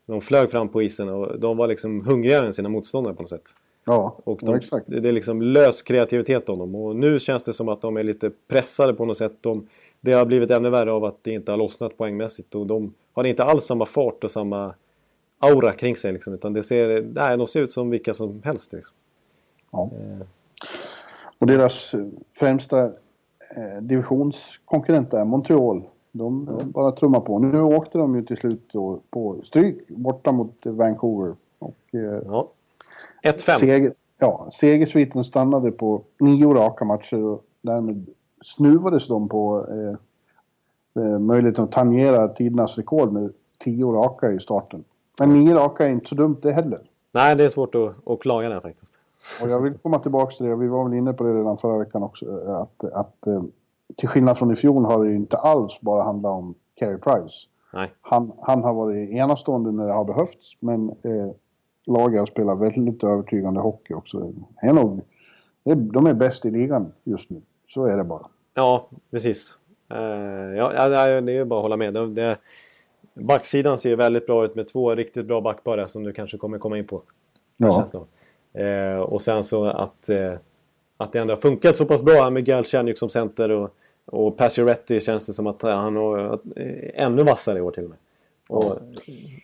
[0.07, 3.31] De flög fram på isen och de var liksom hungrigare än sina motståndare på något
[3.31, 3.55] sätt.
[3.87, 4.87] Ja, Och ja, de, exakt.
[4.89, 6.75] det är liksom lös kreativitet om dem.
[6.75, 9.33] Och nu känns det som att de är lite pressade på något sätt.
[9.41, 9.69] De,
[10.05, 12.55] det har blivit ännu värre av att det inte har lossnat poängmässigt.
[12.55, 14.75] Och de har inte alls samma fart och samma
[15.39, 16.13] aura kring sig.
[16.13, 18.73] Liksom, utan det ser, nej, de ser ut som vilka som helst.
[18.73, 18.97] Liksom.
[19.71, 19.91] Ja.
[21.39, 22.07] Och deras eh,
[22.39, 22.85] främsta
[23.57, 25.83] eh, divisionskonkurrent är Montreal.
[26.13, 27.39] De de bara trummar på.
[27.39, 28.73] Nu åkte de ju till slut
[29.11, 31.35] på stryk borta mot eh, Vancouver.
[31.59, 32.51] Och, eh, Ja.
[33.23, 33.59] 1-5.
[33.59, 38.07] seger, ja, segersviten stannade på nio raka matcher och därmed
[38.45, 44.85] snuvades de på eh, eh, möjligheten att tangera tidernas rekord med tio raka i starten.
[45.21, 46.81] Men nio raka är inte så dumt det heller.
[47.13, 48.99] Nej, det är svårt att, att klaga där faktiskt.
[49.43, 51.79] Och jag vill komma tillbaka till det, vi var väl inne på det redan förra
[51.79, 53.43] veckan också, att, att eh,
[53.97, 57.37] till skillnad från i fjol har det inte alls bara handlat om Carey Price.
[57.73, 57.93] Nej.
[58.01, 61.31] Han, han har varit enastående när det har behövts, men eh,
[61.87, 64.33] laget spelar väldigt övertygande hockey också.
[64.57, 65.01] Är nog,
[65.65, 67.43] de är bäst i ligan just nu.
[67.69, 68.27] Så är det bara.
[68.55, 69.59] Ja, precis.
[69.95, 71.95] Uh, ja, ja, det är bara att hålla med.
[71.95, 72.39] Det,
[73.15, 76.79] backsidan ser väldigt bra ut med två riktigt bra backpar som du kanske kommer komma
[76.79, 77.03] in på.
[77.57, 77.87] Ja.
[78.59, 80.33] Uh, och sen så att, uh,
[80.97, 83.71] att det ändå har funkat så pass bra med Galchenjuk som center och,
[84.05, 86.39] och Pacioretty känns det som att han har
[86.95, 87.99] ännu vassare i år till och med.
[88.49, 88.79] Och,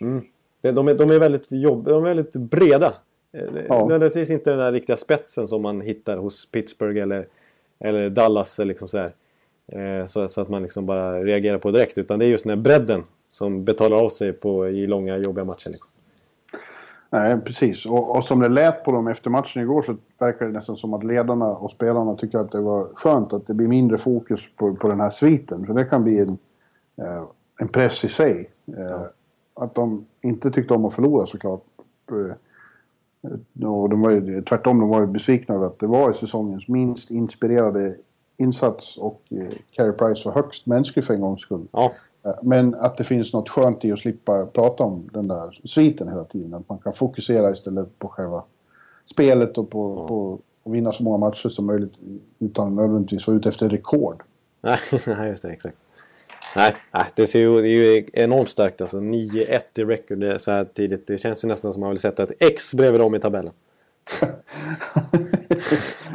[0.01, 0.25] mm,
[0.61, 2.95] de, är, de är väldigt jobb, de är väldigt breda.
[3.69, 3.79] Ja.
[3.79, 7.27] Nödvändigtvis inte den där riktiga spetsen som man hittar hos Pittsburgh eller,
[7.81, 8.59] eller Dallas.
[8.59, 11.99] Liksom så, eh, så, så, att man liksom bara reagerar på direkt.
[11.99, 15.45] Utan det är just den här bredden som betalar av sig på, i långa jobbiga
[15.45, 15.71] matcher.
[15.71, 15.93] Liksom.
[17.13, 17.87] Nej, precis.
[17.87, 20.95] Och, och, som det lät på dem efter matchen igår så verkar det nästan som
[20.95, 24.75] att ledarna och spelarna tycker att det var skönt att det blir mindre fokus på,
[24.75, 25.67] på den här sviten.
[25.67, 26.39] För det kan bli en,
[27.03, 27.25] eh,
[27.61, 28.51] en press i sig.
[28.77, 29.11] Eh, ja.
[29.55, 31.63] Att de inte tyckte om att förlora såklart.
[33.67, 37.11] Och de var ju, tvärtom, de var ju besvikna över att det var säsongens minst
[37.11, 37.97] inspirerade
[38.37, 41.67] insats och eh, Carey Price var högst mänsklig för en gångs skull.
[41.73, 41.93] Ja.
[42.25, 46.09] Eh, men att det finns något skönt i att slippa prata om den där sviten
[46.09, 46.55] hela tiden.
[46.55, 48.45] Att man kan fokusera istället på själva
[49.07, 50.09] spelet och på, ja.
[50.09, 51.93] på att vinna så många matcher som möjligt
[52.39, 54.23] utan nödvändigtvis vara ute efter rekord.
[54.61, 55.51] Nej, just det.
[55.51, 55.77] Exakt.
[56.57, 58.99] Nej, nej det, ser ju, det är ju enormt starkt alltså.
[58.99, 61.07] 9-1 i record så här tidigt.
[61.07, 63.53] Det känns ju nästan som man vill sätta ett X bredvid dem i tabellen.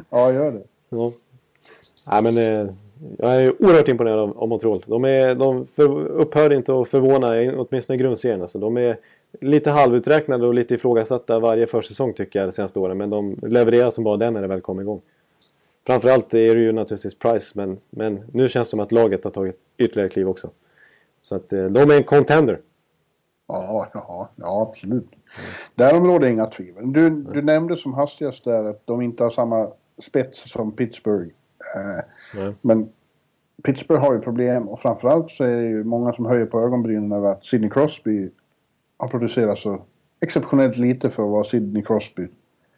[0.09, 0.63] ja, gör det.
[0.89, 1.11] Ja.
[2.05, 2.73] Nej, men eh,
[3.17, 4.83] jag är oerhört imponerad av, av Montreal.
[4.87, 8.41] De, är, de för, upphör inte att förvåna, åtminstone i grundserien.
[8.41, 8.59] Alltså.
[8.59, 8.97] De är
[9.41, 12.97] lite halvuträknade och lite ifrågasatta varje försäsong tycker jag de senaste åren.
[12.97, 15.01] Men de levererar som bara den när det väl kommer igång.
[15.85, 19.31] Framförallt är det ju naturligtvis Price, men, men nu känns det som att laget har
[19.31, 20.49] tagit ytterligare kliv också.
[21.21, 22.59] Så att eh, de är en contender.
[23.47, 25.09] Ja, ja, ja absolut.
[25.75, 26.93] Därom råder inga tvivel.
[26.93, 31.31] Du, du nämnde som hastigast där att de inte har samma spets som Pittsburgh.
[31.75, 32.89] Eh, men
[33.63, 37.11] Pittsburgh har ju problem och framförallt så är det ju många som höjer på ögonbrynen
[37.11, 38.29] över att Sidney Crosby
[38.97, 39.81] har producerat så
[40.19, 42.27] exceptionellt lite för att vara Sidney Crosby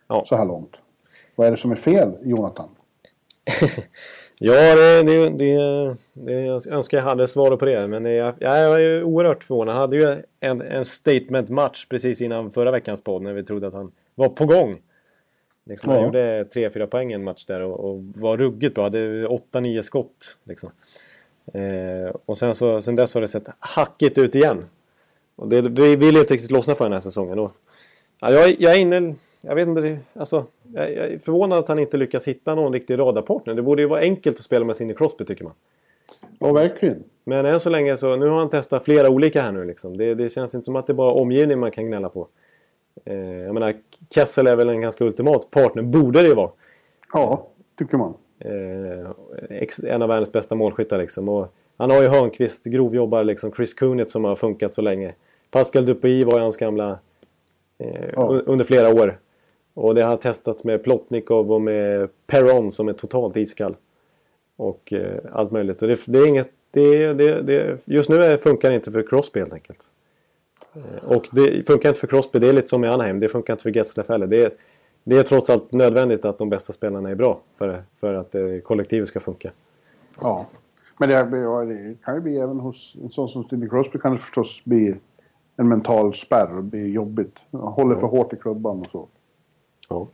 [0.07, 0.23] ja.
[0.25, 0.75] så här långt.
[1.35, 2.69] Vad är det som är fel, Jonathan?
[4.39, 7.87] Ja, det, det, det, det, jag önskar jag hade svaret på det.
[7.87, 9.75] Men jag, jag är oerhört förvånad.
[9.75, 13.73] Han hade ju en, en statement-match precis innan förra veckans podd när vi trodde att
[13.73, 14.81] han var på gång.
[15.65, 15.95] Liksom, ja.
[15.95, 18.83] Han gjorde 3-4 poäng en match där och, och var ruggigt bra.
[18.83, 20.37] Hade 8-9 skott.
[20.43, 20.71] Liksom.
[21.53, 24.65] Eh, och sen, så, sen dess har det sett hackigt ut igen.
[25.35, 27.39] Och det, vi vill inte riktigt lossna för den här säsongen.
[27.39, 27.51] Och,
[28.19, 31.97] ja, jag, jag är inne jag vet inte, alltså, jag, är förvånad att han inte
[31.97, 33.53] lyckas hitta någon riktig radarpartner.
[33.53, 35.53] Det borde ju vara enkelt att spela med Sidney Crosby tycker man.
[36.39, 37.03] Ja, verkligen.
[37.23, 39.97] Men än så länge så, nu har han testat flera olika här nu liksom.
[39.97, 42.27] Det, det känns inte som att det är bara omgivning man kan gnälla på.
[43.05, 43.73] Eh, jag menar,
[44.09, 46.49] Kessel är väl en ganska ultimat partner, borde det ju vara.
[47.13, 47.47] Ja,
[47.77, 48.13] tycker man.
[48.39, 51.29] Eh, en av världens bästa målskyttar liksom.
[51.29, 53.51] Och han har ju Hörnqvist, grovjobbare liksom.
[53.51, 55.13] Chris Kunitz som har funkat så länge.
[55.51, 56.99] Pascal Dupuy var ju hans gamla...
[57.77, 58.41] Eh, ja.
[58.45, 59.19] Under flera år.
[59.77, 63.75] Och det har testats med Plotnikov och med Perron som är totalt iskall.
[64.55, 65.81] Och eh, allt möjligt.
[65.81, 66.51] Och det, det är inget...
[66.71, 69.87] Det, det, det, just nu funkar det inte för Crosby helt enkelt.
[70.75, 73.19] Eh, och det funkar inte för Crosby, det är lite som i Anaheim.
[73.19, 74.27] Det funkar inte för Getzlaff heller.
[74.27, 74.57] Det,
[75.03, 78.41] det är trots allt nödvändigt att de bästa spelarna är bra för, för att eh,
[78.63, 79.51] kollektivet ska funka.
[80.21, 80.45] Ja,
[80.97, 84.19] men det, det kan ju bli även hos en sån som Sidney Crosby kan det
[84.19, 84.95] förstås bli
[85.55, 87.35] en mental spärr och bli jobbigt.
[87.51, 89.07] Håller för hårt i klubban och så.
[89.87, 90.07] Ja.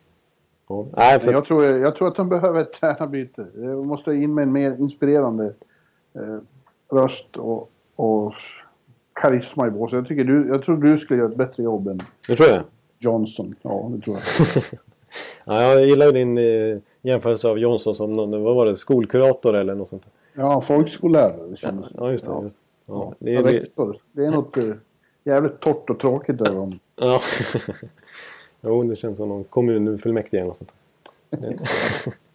[0.68, 0.86] ja.
[0.98, 1.32] Nej, för...
[1.32, 3.48] jag, tror, jag tror att de behöver ett tränarbyte.
[3.54, 5.54] De måste in med en mer inspirerande
[6.14, 6.38] eh,
[6.90, 8.34] röst och, och
[9.14, 9.94] karisma i båset.
[9.94, 12.64] Jag, tycker du, jag tror du skulle göra ett bättre jobb än det tror jag.
[13.00, 13.56] Johnson.
[13.62, 14.64] Ja, det tror jag.
[15.46, 19.56] ja, jag gillar ju din eh, jämförelse av Johnson som någon, vad var det, skolkurator
[19.56, 20.06] eller något sånt.
[20.34, 22.32] Ja, folkskollärare det kändes Ja, just det.
[22.32, 22.44] Ja.
[22.44, 22.58] Just.
[22.86, 22.94] Ja.
[22.94, 23.14] Ja.
[23.20, 23.98] Det, är, rektor.
[24.12, 24.64] det är något eh,
[25.24, 26.80] jävligt torrt och tråkigt över honom.
[26.96, 27.20] Ja.
[28.66, 30.74] Jo, det känns som någon kommunfullmäktige eller något sånt.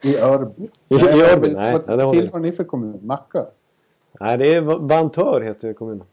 [0.05, 0.68] I Örby?
[0.89, 1.55] I, I Örby?
[1.55, 3.01] Nej, vad nej, tillhör ni för kommun?
[3.03, 3.47] Nacka?
[4.20, 6.07] Nej, det är Vantör heter kommunen.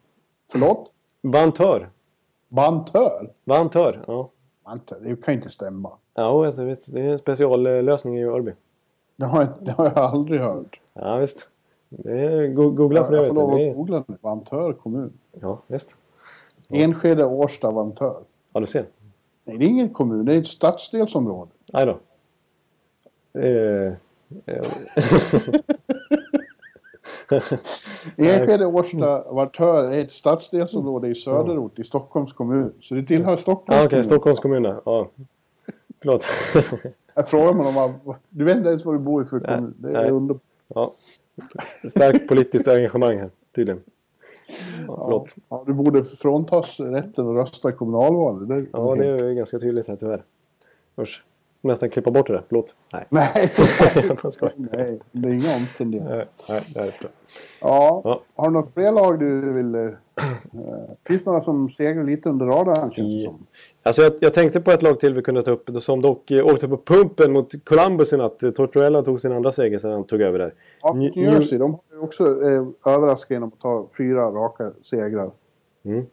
[0.52, 0.92] Förlåt?
[1.22, 1.90] Vantör.
[2.48, 3.32] Vantör?
[3.44, 4.30] Vantör, ja.
[4.64, 5.92] Vantör, det kan ju inte stämma.
[6.14, 8.52] Ja, alltså, visst, det är en speciallösning i Örby.
[9.16, 10.80] Det har, det har jag aldrig hört.
[10.94, 11.50] Ja, visst.
[12.06, 13.18] Är, googla på det.
[13.18, 14.18] Jag får lov att googla nu.
[14.22, 15.14] Vantör kommun.
[15.42, 15.96] Ja, visst.
[16.68, 16.76] Ja.
[16.78, 18.22] Enskede, Årsta, Vantör.
[18.54, 18.86] Ja, du ser.
[19.46, 20.26] Nej, det är ingen kommun.
[20.26, 21.52] Det är ett stadsdelsområde.
[21.74, 22.00] Nej då.
[23.40, 23.94] Eh,
[24.46, 24.68] eh.
[28.18, 32.74] Enskede Årsta Vartör är ett stadsdelsområde i söderort i Stockholms kommun.
[32.82, 33.90] Så det tillhör Stockholms Ja, okej.
[33.90, 34.04] kommun.
[34.04, 34.64] Stockholms kommun.
[34.86, 35.10] Ja.
[36.02, 36.26] Förlåt.
[37.14, 37.94] Jag frågar mig om man,
[38.30, 39.74] Du vet inte ens var du bor i för kommun.
[39.78, 40.40] Det är under...
[40.68, 40.94] ja.
[41.90, 43.82] Starkt politiskt engagemang här, tydligen.
[44.88, 45.36] Ja, förlåt.
[45.50, 48.50] Ja, du borde fråntas rätten att rösta i kommunalvalet.
[48.50, 50.24] Det, Ja, det är ju ganska tydligt här tyvärr.
[51.02, 51.24] Usch.
[51.62, 52.44] Nästan klippa bort det där.
[52.50, 52.76] Förlåt.
[52.94, 53.06] Nej.
[53.10, 53.54] Nej,
[54.56, 56.16] nej, det är inga omständigheter.
[56.16, 57.10] Nej, nej, det är bra.
[57.62, 58.02] Ja.
[58.04, 58.22] Ja.
[58.36, 59.76] Har du något fler lag du vill...
[59.76, 59.90] Eh,
[61.08, 63.46] finns det några som segrar lite under radarn känns det som?
[63.84, 66.46] Alltså jag, jag tänkte på ett lag till vi kunde ta upp som dock eh,
[66.46, 68.40] åkte på pumpen mot Columbus i natt.
[68.56, 70.54] Tortorella tog sin andra seger sedan han tog över där.
[70.82, 75.32] Ja, New- Jersey, de också eh, överraskat genom att ta fyra raka segrar.
[75.84, 76.06] Mm.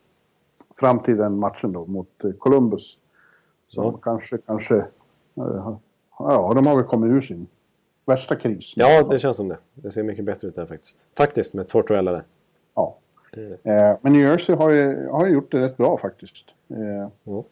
[0.81, 2.99] Fram till den matchen då mot eh, Columbus.
[3.69, 3.99] Som Ja.
[4.03, 4.77] kanske, kanske...
[5.35, 5.77] Eh,
[6.19, 7.47] ja, de har väl kommit ur sin
[8.07, 8.73] värsta kris.
[8.77, 9.59] Ja, det känns som det.
[9.75, 11.07] Det ser mycket bättre ut där faktiskt.
[11.17, 12.25] Faktiskt med Tortorella där.
[12.75, 12.97] Ja.
[13.63, 16.45] Eh, men New Jersey har ju, har gjort det rätt bra faktiskt.
[16.69, 17.45] Eh, Ja.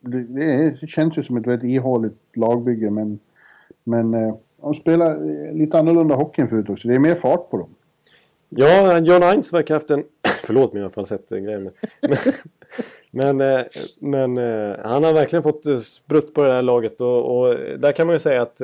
[0.00, 3.18] det, det känns ju som ett väldigt ihåligt lagbygge men,
[3.84, 6.88] men eh, de spelar eh, lite annorlunda hockey än förut också.
[6.88, 7.74] Det är mer fart på dem.
[8.48, 10.04] Ja, John Hines verkar haft en...
[10.44, 11.56] Förlåt mina falsettgrejer.
[11.56, 11.62] Eh,
[12.02, 12.18] men,
[13.38, 13.64] men, eh,
[14.02, 17.00] men eh, han har verkligen fått sprutt på det här laget.
[17.00, 18.60] Och, och där kan man ju säga att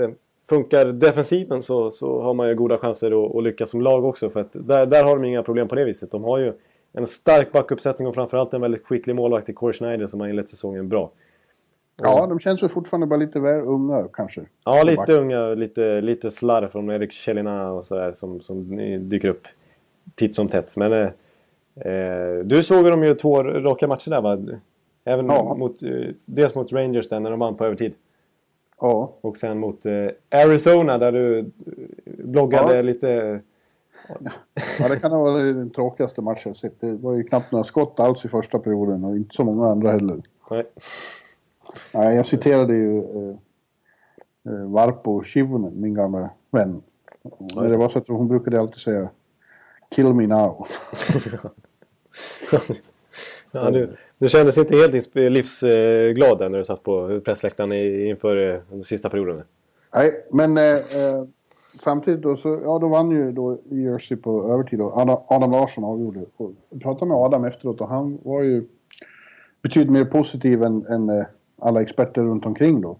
[0.49, 4.31] funkar defensiven så, så har man ju goda chanser att, att lyckas som lag också.
[4.31, 6.11] För att där, där har de inga problem på det viset.
[6.11, 6.53] De har ju
[6.93, 10.49] en stark backuppsättning och framförallt en väldigt skicklig målvakt i Corey Schneider som har inlett
[10.49, 11.11] säsongen bra.
[11.97, 14.41] Ja, de känns väl fortfarande bara lite väl unga kanske.
[14.65, 18.77] Ja, lite unga, lite, lite slarv från Erik Kjellina och sådär som, som
[19.09, 19.47] dyker upp
[20.15, 20.77] titt som tätt.
[20.77, 21.09] Men eh,
[21.93, 24.39] eh, du såg dem ju två raka matcher där va?
[25.05, 25.55] Även Ja.
[25.55, 25.91] mot, eh,
[26.25, 27.95] dels mot Rangers där när de vann på övertid.
[28.81, 31.45] Ja, Och sen mot eh, Arizona där du eh,
[32.05, 32.83] bloggade Ja.
[32.83, 33.41] lite...
[34.81, 36.81] ja det kan ha varit den tråkigaste matchen jag sett.
[36.81, 39.91] Det var ju knappt några skott alls i första perioden och inte så många andra
[39.91, 40.23] heller.
[40.51, 40.65] Nej.
[41.93, 43.37] Nej, jag citerade ju eh,
[44.53, 46.83] eh, Varpo Chivonen, min gamla vän.
[47.55, 49.09] Och det var så att hon brukade alltid säga
[49.91, 50.67] Kill me now.
[53.53, 58.61] ja, du, du kändes inte helt livsglad där när du satt på pressläktaren inför eh,
[58.71, 59.43] den sista perioden.
[59.95, 61.25] Nej, men eh, eh,
[61.85, 65.85] samtidigt då så, ja då vann ju då Jersey på övertid och Adam, Adam Larsson
[65.85, 66.25] avgjorde.
[66.37, 68.65] Och jag pratade med Adam efteråt och han var ju
[69.63, 71.25] betydligt mer positiv än, än
[71.65, 72.99] alla experter runt omkring då.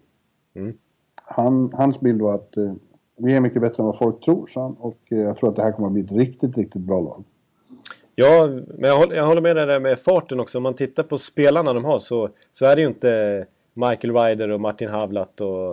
[0.55, 0.77] Mm.
[1.15, 2.73] Han, hans bild var att eh,
[3.17, 4.75] vi är mycket bättre än vad folk tror, sa han.
[4.75, 7.25] Och eh, jag tror att det här kommer att bli ett riktigt, riktigt bra lag.
[8.15, 8.47] Ja,
[8.79, 10.59] men jag håller, jag håller med dig där med farten också.
[10.59, 14.49] Om man tittar på spelarna de har så, så är det ju inte Michael Ryder
[14.49, 15.73] och Martin Havlat och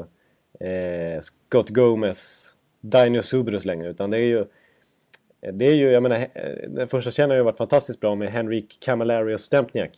[0.66, 3.90] eh, Scott Gomez, Dino Subrus längre.
[3.90, 4.46] Utan det är ju...
[5.54, 8.32] Det är ju, jag menar, eh, den första känner har ju varit fantastiskt bra med
[8.32, 9.92] Henrik Camilleri och Stempniak.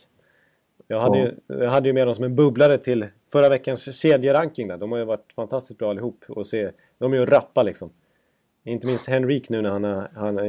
[0.94, 1.24] Jag hade, Ja.
[1.56, 4.76] ju, jag hade ju med dem som en bubblare till förra veckans kedjeranking där.
[4.76, 6.24] De har ju varit fantastiskt bra allihop.
[6.28, 7.90] Och se, de är ju rappa liksom.
[8.64, 10.44] Inte minst Henrik nu när han, har- han har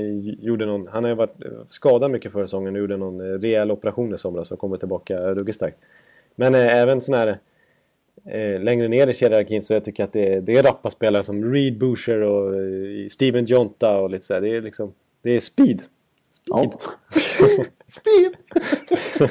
[0.45, 0.87] gjorde någon...
[0.87, 1.35] Han har ju varit
[1.69, 5.19] skadad mycket förra säsongen och gjorde någon eh, rejäl operation i somras och kommer tillbaka
[5.33, 5.77] ruggigt starkt.
[6.35, 7.39] Men eh, även sån här...
[8.25, 11.23] Eh, längre ner i kedjerarkin så jag tycker att det är, det är rappa spelare
[11.23, 14.41] som Reed Boucher och eh, Steven Jonta och lite sådär.
[14.41, 14.93] Det är liksom...
[15.21, 15.81] Det är speed.
[16.31, 16.71] Speed.
[17.87, 18.35] Speed!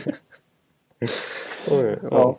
[1.71, 2.09] Oj, ja.
[2.11, 2.39] Ja.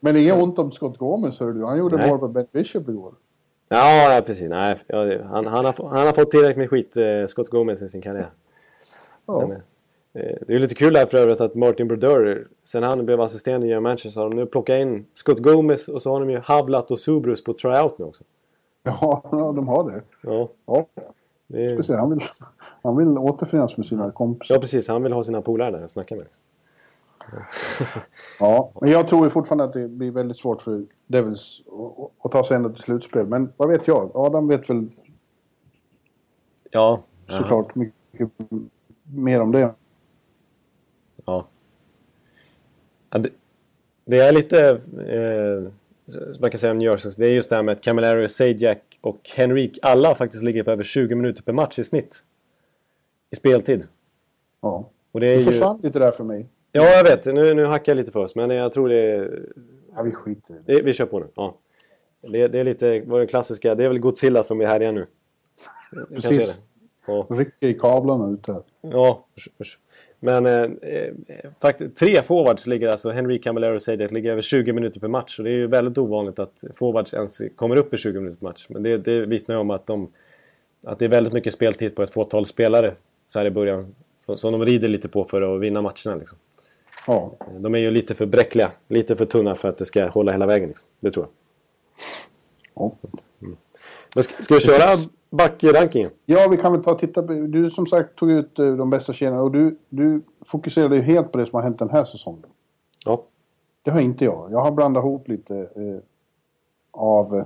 [0.00, 1.64] Men inget ont om Scott Gomez, hör du.
[1.64, 3.14] Han gjorde mål på Ben Bishop igår.
[3.68, 4.48] Ja, ja, precis.
[4.48, 4.76] Nej,
[5.24, 8.30] han, han, har, han har fått tillräckligt med skit, eh, Scott Gomez, i sin karriär.
[9.26, 9.46] Ja.
[9.46, 9.52] Men,
[10.12, 13.66] eh, det är lite kul här för övrigt att Martin Brodeur, sen han blev assisterande
[13.66, 16.38] i Manchester, så har de nu plockat in Scott Gomez och så har de ju
[16.38, 18.24] Havlat och Subrus på tryout nu också.
[18.82, 19.22] Ja,
[19.56, 20.02] de har det.
[20.22, 20.86] Ja, Ja,
[21.46, 22.20] det är, han, vill,
[22.82, 24.54] han vill återförenas med sina kompisar.
[24.54, 24.88] ja, precis.
[24.88, 26.24] Han vill ha sina polare där och snacka med.
[26.24, 26.42] Liksom.
[28.40, 31.60] Ja, men jag tror fortfarande att det blir väldigt svårt för Devils
[32.22, 33.26] att- ta sig ända till slutspel.
[33.26, 34.10] Men vad vet jag?
[34.14, 34.88] Adam vet väl
[36.70, 38.30] Ja, såklart mycket
[39.02, 39.74] mer om det.
[41.24, 41.46] Ja.
[43.10, 43.30] ja det,
[44.04, 44.68] det är lite...
[45.08, 45.72] Eh,
[46.06, 48.28] som man kan säga om New York det är just det här med att Camilleri,
[48.28, 52.22] Sajak och Henrik alla faktiskt ligger på över 20 minuter per match i snitt.
[53.30, 53.86] I speltid.
[54.60, 54.88] Ja.
[55.12, 55.44] Och det är Det ju...
[55.52, 56.46] försvann lite där för mig.
[56.72, 57.26] Ja, jag vet.
[57.26, 59.42] Nu, nu hackar jag lite för oss, men jag tror det är...
[59.94, 60.74] Ja, vi skiter i det.
[60.74, 61.26] det vi kör på nu.
[61.34, 61.54] Ja.
[62.20, 63.74] Det, det är lite vad det klassiska.
[63.74, 65.06] Det är väl Godzilla som är här igen nu.
[65.90, 66.46] Det Precis.
[66.46, 66.54] det.
[67.06, 67.26] Ja.
[67.30, 68.62] Rycker i kablarna ut där.
[68.80, 69.26] Ja.
[70.20, 71.14] Men eh, eh,
[71.60, 75.38] faktiskt, tre forwards ligger alltså, Henry Camilleri och Sajak ligger över 20 minuter per match.
[75.38, 78.46] Och det är ju väldigt ovanligt att forwards ens kommer upp i 20 minuter per
[78.46, 78.66] match.
[78.68, 80.12] Men det, det vittnar ju om att de,
[80.84, 82.94] att det är väldigt mycket speltid på ett fåtal spelare
[83.26, 83.94] så här i början.
[84.36, 86.16] Som de rider lite på för att vinna matcherna.
[86.18, 86.38] Liksom.
[87.08, 87.30] Ja.
[87.58, 90.46] De är ju lite för bräckliga, lite för tunna för att det ska hålla hela
[90.46, 90.68] vägen.
[90.68, 90.88] Liksom.
[91.00, 91.32] Det tror jag.
[92.74, 92.92] ja.
[94.14, 94.96] Men ska, ska vi köra
[95.30, 96.10] backrankingen?
[96.26, 97.22] Ja, vi kan väl ta och titta.
[97.22, 101.02] på- Du som sagt tog ut eh, de bästa kedjorna och du, du fokuserade ju
[101.02, 102.46] helt på det som har hänt den här säsongen.
[103.04, 103.22] Ja.
[103.82, 104.48] Det har inte jag.
[104.52, 105.98] Jag har blandat ihop lite eh,
[106.90, 107.44] av eh,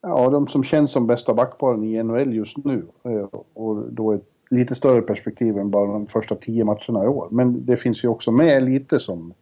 [0.00, 2.86] ja, de som känns som bästa backparen i NHL just nu.
[3.02, 7.28] Eh, och då ett lite större perspektiv än bara de första tio matcherna i år.
[7.30, 9.34] Men det finns ju också med lite som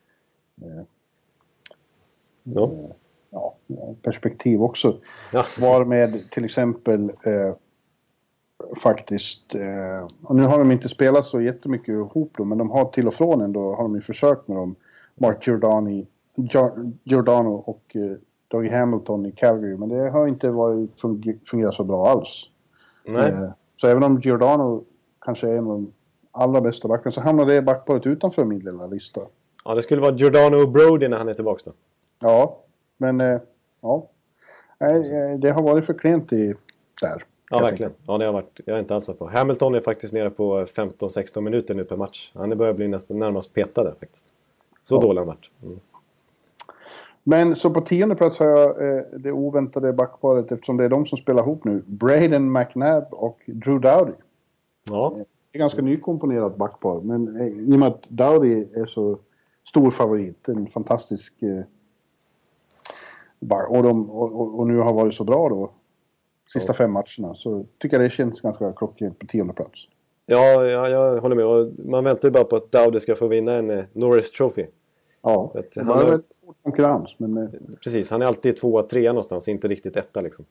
[2.42, 2.70] Ja.
[3.30, 3.54] ja,
[4.02, 4.96] perspektiv också.
[5.32, 5.44] Ja.
[5.61, 7.54] Var med till exempel eh,
[8.82, 12.84] faktiskt, eh, och nu har de inte spelat så jättemycket ihop då, men de har
[12.84, 14.74] till och från ändå, har de ju försökt med dem.
[15.14, 16.06] Mark Giordani,
[16.36, 18.16] Gior- Giordano och eh,
[18.48, 22.44] Dougie Hamilton i Calgary, men det har inte varit, funge- fungerat så bra alls.
[23.04, 23.30] Nej.
[23.30, 24.84] Eh, så även om Giordano
[25.21, 25.93] kanske är en av de
[26.33, 29.21] allra bästa backarna så hamnar det backparet utanför min lilla lista.
[29.64, 31.73] ja, det skulle vara Giordano och Brody när han är tillbaka då.
[32.21, 32.59] Ja,
[32.97, 33.41] men eh,
[33.81, 34.07] ja.
[34.81, 34.97] Nej,
[35.33, 36.55] eh, det har varit för klent i
[37.03, 37.25] där.
[37.51, 37.93] Ja, verkligen.
[38.07, 39.29] Ja, det har varit, jag har inte alls varit på.
[39.29, 42.33] Hamilton är faktiskt nere på 15-16 minuter nu per match.
[42.35, 44.27] Han börjar bli nästan närmast petad faktiskt.
[44.85, 45.01] Så Ja.
[45.01, 45.51] dålig han varit.
[45.62, 45.81] Mm.
[47.23, 51.07] Men så på tionde plats har jag eh, det oväntade backparet eftersom det är de
[51.07, 51.83] som spelar ihop nu.
[51.87, 54.12] Braden McNabb och Drew Dowdy.
[54.91, 55.14] Ja,
[55.53, 59.18] Det är ganska nykomponerat backpar men eh, i och med att Dowdy är så
[59.68, 61.61] stor favorit, en fantastisk eh,
[63.41, 65.70] back och, de, och, och, nu har varit så bra då
[66.53, 69.89] sista fem matcherna så tycker jag det känns ganska klockrent på tionde plats.
[70.26, 71.45] ja, ja jag håller med.
[71.47, 74.66] Och man väntar ju bara på att Dowdy ska få vinna en eh, Norris Trophy.
[75.22, 76.22] Ja, Vet, det han var har-
[76.62, 77.49] konkurrens men eh,
[77.85, 79.49] Precis, han är alltid tvåa, trea någonstans.
[79.49, 80.45] Inte riktigt etta liksom.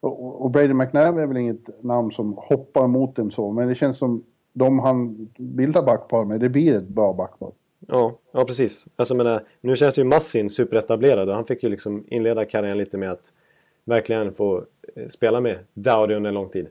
[0.00, 3.74] Och, och Brady McNabb är väl inget namn som hoppar mot en så, men det
[3.74, 7.52] känns som de han bildar backpar med, det blir ett bra backpar.
[7.88, 8.86] Ja, ja precis.
[8.96, 12.98] Alltså, menar, nu känns ju Massin superetablerad och han fick ju liksom inleda karriären lite
[12.98, 13.32] med att
[13.84, 14.64] verkligen få
[14.94, 16.68] eh, spela med Dowdy under en lång tid.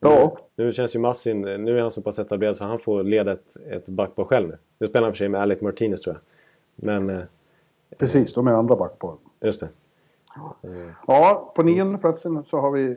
[0.00, 0.38] Ja.
[0.56, 3.56] Nu känns ju Massin, nu är han så pass etablerad så han får leda ett,
[3.70, 4.58] ett backpar själv nu.
[4.78, 6.22] Nu spelar han för sig med Alec Martinez tror jag.
[6.86, 7.24] Men, eh,
[7.98, 9.14] Precis, de är andra backpar.
[9.40, 9.68] just det.
[11.06, 12.96] Ja, på nionde platsen så har vi eh,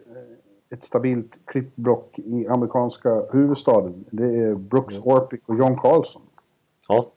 [0.70, 4.06] ett stabilt klippblock i amerikanska huvudstaden.
[4.12, 6.22] Det är Brooks Orpik och John Carlson.
[6.88, 7.12] Ja,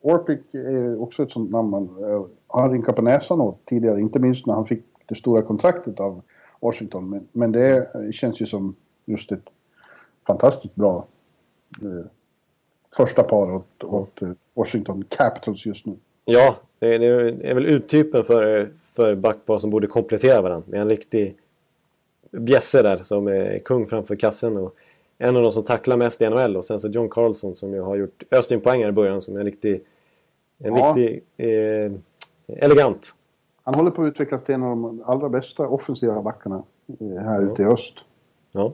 [0.00, 4.18] Orpik är också ett sånt namn man eh, har rynkat på näsan åt tidigare, inte
[4.18, 6.22] minst när han fick det stora kontraktet av
[6.60, 7.10] Washington.
[7.10, 9.48] Men, men det eh, känns ju som just ett
[10.26, 11.06] fantastiskt bra
[11.82, 12.06] eh,
[12.96, 15.96] första par åt, åt eh, Washington Capitals just nu.
[16.24, 17.06] ja det, det
[17.50, 20.66] är väl uttypen för, för backpar som borde komplettera varandra.
[20.70, 21.36] Med en riktig
[22.30, 24.56] bjässe där som är kung framför kassen.
[24.56, 24.74] Och
[25.18, 27.80] en av de som tacklar mest i NHL och sen så John Carlson som ju
[27.80, 29.82] har gjort öst poäng i början som är en riktig,
[30.58, 30.94] en Ja.
[30.96, 31.92] riktig eh,
[32.48, 33.14] elegant.
[33.62, 36.62] Han håller på att utvecklas till en av de allra bästa offensiva backarna
[37.00, 37.94] eh, här ute i öst.
[38.52, 38.72] Ja.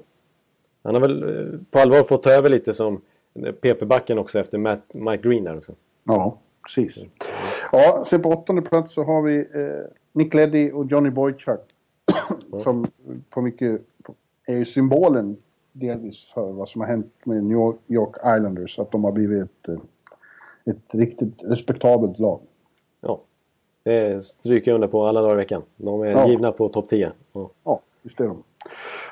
[0.82, 3.00] Han har väl eh, på allvar fått ta över lite som
[3.60, 5.72] PP-backen också efter Matt, Mike Green där också.
[6.04, 7.04] Ja, precis.
[7.18, 7.26] Ja,
[8.06, 11.60] sen på åttonde plats så har vi eh, Nick Leddy och Johnny Boychuk.
[12.62, 12.86] som
[13.30, 13.80] på mycket
[14.46, 15.36] är ju symbolen
[15.72, 18.78] delvis för vad som har hänt med New York Islanders.
[18.78, 19.78] Att de har blivit ett, eh,
[20.64, 22.40] ett riktigt respektabelt lag.
[23.00, 23.20] Ja.
[23.84, 25.62] Det stryker jag under på alla dagar i veckan.
[25.76, 26.28] De är Ja.
[26.28, 27.12] givna på topp 10.
[27.32, 27.50] Ja.
[27.64, 28.42] Ja, visst är de.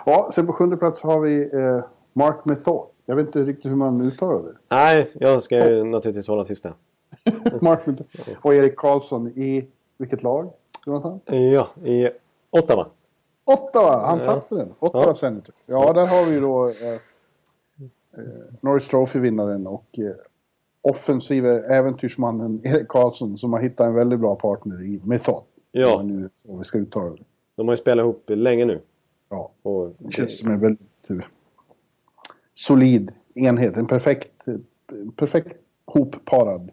[0.06, 2.86] Ja, sen på sjunde plats har vi eh, Mark Method.
[3.06, 4.54] Jag vet inte riktigt hur man uttalar det.
[4.68, 6.72] Nej, jag ska ju naturligtvis hålla tyst där.
[7.61, 8.05] Method.
[8.43, 9.66] Och Erik Karlsson i
[9.99, 10.53] vilket lag?
[10.87, 11.21] Jonathan?
[11.27, 12.09] Ja, i
[12.51, 12.87] Ottawa.
[13.45, 14.07] Ottawa!
[14.07, 14.75] Han satte den.
[14.79, 15.14] Ottawa Ja.
[15.14, 15.55] Senators.
[15.66, 16.99] Ja, där har vi ju då eh, eh,
[18.61, 20.05] Norris Trophy-vinnaren och eh,
[20.83, 25.43] offensive äventyrsmannen Erik Karlsson som har hittat en väldigt bra partner i Method.
[25.73, 26.03] Ja.
[26.03, 27.23] Nu, om vi ska uttala det.
[27.55, 28.81] De har ju spelat ihop länge nu.
[29.29, 29.51] Ja.
[29.62, 31.16] Och Det känns som en väldigt eh,
[32.55, 33.77] solid enhet.
[33.77, 34.55] En perfekt, eh,
[35.16, 35.57] perfekt
[35.87, 36.71] hopparad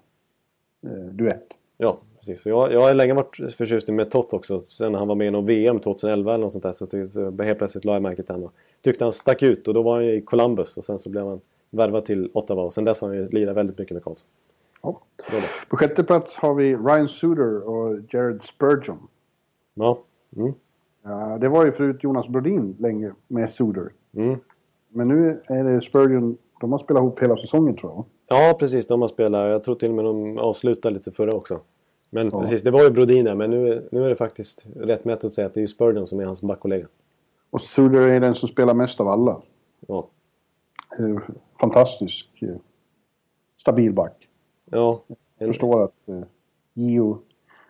[1.12, 1.48] duett.
[1.78, 2.42] Ja, precis.
[2.42, 4.60] Så jag, jag har länge varit förtjust i Metot också.
[4.60, 6.74] Sen han var med i någon VM 2011 eller något sånt där.
[6.74, 8.50] Så, tyckte- så helt plötsligt la jag märke till honom.
[8.82, 10.78] Tyckte han stack ut och då var han i Columbus.
[10.78, 12.64] Och sen så blev han värvad till Ottawa.
[12.64, 14.28] Och sen dess har han ju lirat väldigt mycket med Karlsson.
[14.82, 15.02] Ja.
[15.70, 19.08] På sjätte plats har vi Ryan Suter och Jared Spurgeon.
[19.74, 20.00] Ja.
[20.36, 20.54] Mm.
[21.04, 23.90] Ja, det var ju förut Jonas Brodin länge med Suter.
[24.16, 24.40] Mm.
[24.90, 26.38] Men nu är det Spurgeon.
[26.62, 28.06] De har spelat ihop hela säsongen tror jag.
[28.28, 28.88] Ja, precis.
[28.88, 29.50] De har spelat.
[29.52, 31.60] Jag tror till och med de avslutade lite förra också.
[32.10, 32.40] Men Ja.
[32.42, 33.36] precis, det var ju Brodin där.
[33.36, 36.08] Men nu, nu är det faktiskt rätt mätt att säga att det är ju Spurgeon
[36.08, 36.88] som är hans backkollega.
[37.50, 39.42] Och Suder är den som spelar mest av alla.
[39.88, 40.08] Ja.
[41.00, 41.18] Eh,
[41.60, 42.30] fantastisk.
[42.42, 42.56] Eh,
[43.58, 44.28] stabil back.
[44.72, 45.04] Ja.
[45.40, 46.22] Jag förstår att eh,
[46.74, 47.20] Gio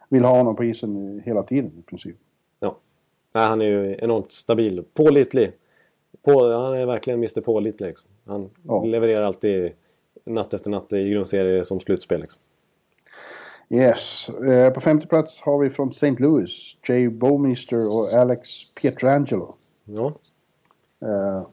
[0.10, 2.16] vill ha honom på isen hela tiden i princip.
[2.60, 2.78] Ja.
[3.34, 4.84] Nej, han är ju enormt stabil.
[4.93, 5.51] Pålitlig.
[6.22, 7.88] På, han är verkligen Mr Pålitlig.
[7.88, 8.10] Liksom.
[8.26, 8.84] Han Ja.
[8.84, 9.72] levererar alltid
[10.28, 12.22] natt efter natt i grundserier som slutspel.
[12.22, 12.42] Liksom.
[13.70, 14.30] Yes.
[14.30, 16.16] Eh, på femte plats har vi från St.
[16.20, 19.56] Louis, Jay Bowmeister och Alex Pietrangelo.
[19.84, 20.14] Ja.
[21.02, 21.48] Eh,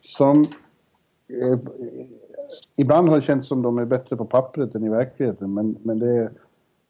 [0.00, 0.42] som...
[1.28, 1.58] Eh,
[2.76, 5.98] ibland har det känts som de är bättre på pappret än i verkligheten, men, men
[5.98, 6.32] det är,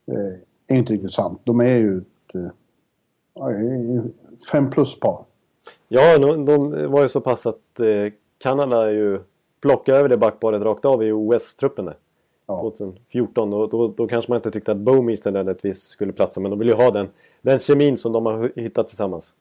[0.06, 0.34] eh,
[0.66, 1.40] är inte riktigt sant.
[1.44, 4.04] De är ju ett eh,
[4.52, 5.24] fem plus-par.
[5.88, 9.20] Ja, de, de var ju så pass att eh, Kanada ju
[9.62, 11.90] plockade över det backparet rakt av i OS-truppen.
[12.46, 12.60] Ja.
[12.60, 13.52] 2014.
[13.52, 16.40] Och då, då kanske man inte tyckte att Bowmeister nödvändigtvis skulle platsa.
[16.40, 17.08] Men de vill ju ha den,
[17.42, 19.34] den kemin som de har hittat tillsammans.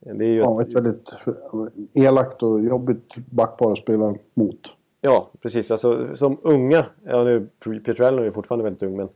[0.00, 1.08] Det är ju Ja, ett, ett väldigt
[1.92, 4.58] elakt och jobbigt backpar att spela mot.
[5.00, 5.70] ja, precis.
[5.70, 7.46] Alltså, som unga, ja nu
[7.84, 9.08] Pietrello är ju fortfarande väldigt ung men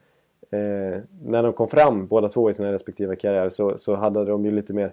[0.51, 4.45] eh, när de kom fram båda två i sina respektive karriärer så, så hade de
[4.45, 4.93] ju lite mer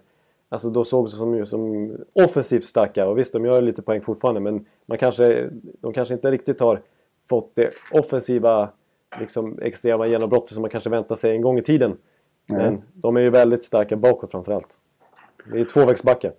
[0.53, 4.39] Alltså då sågs de som, som offensivt starka och visst de gör lite poäng fortfarande
[4.41, 5.49] men man kanske,
[5.81, 6.81] de kanske inte riktigt har
[7.29, 8.69] fått det offensiva
[9.19, 11.97] liksom extrema genombrottet som man kanske väntar sig en gång i tiden.
[12.47, 14.77] Men de är ju väldigt starka bakåt framförallt.
[15.51, 16.33] Det är tvåvägsbackar.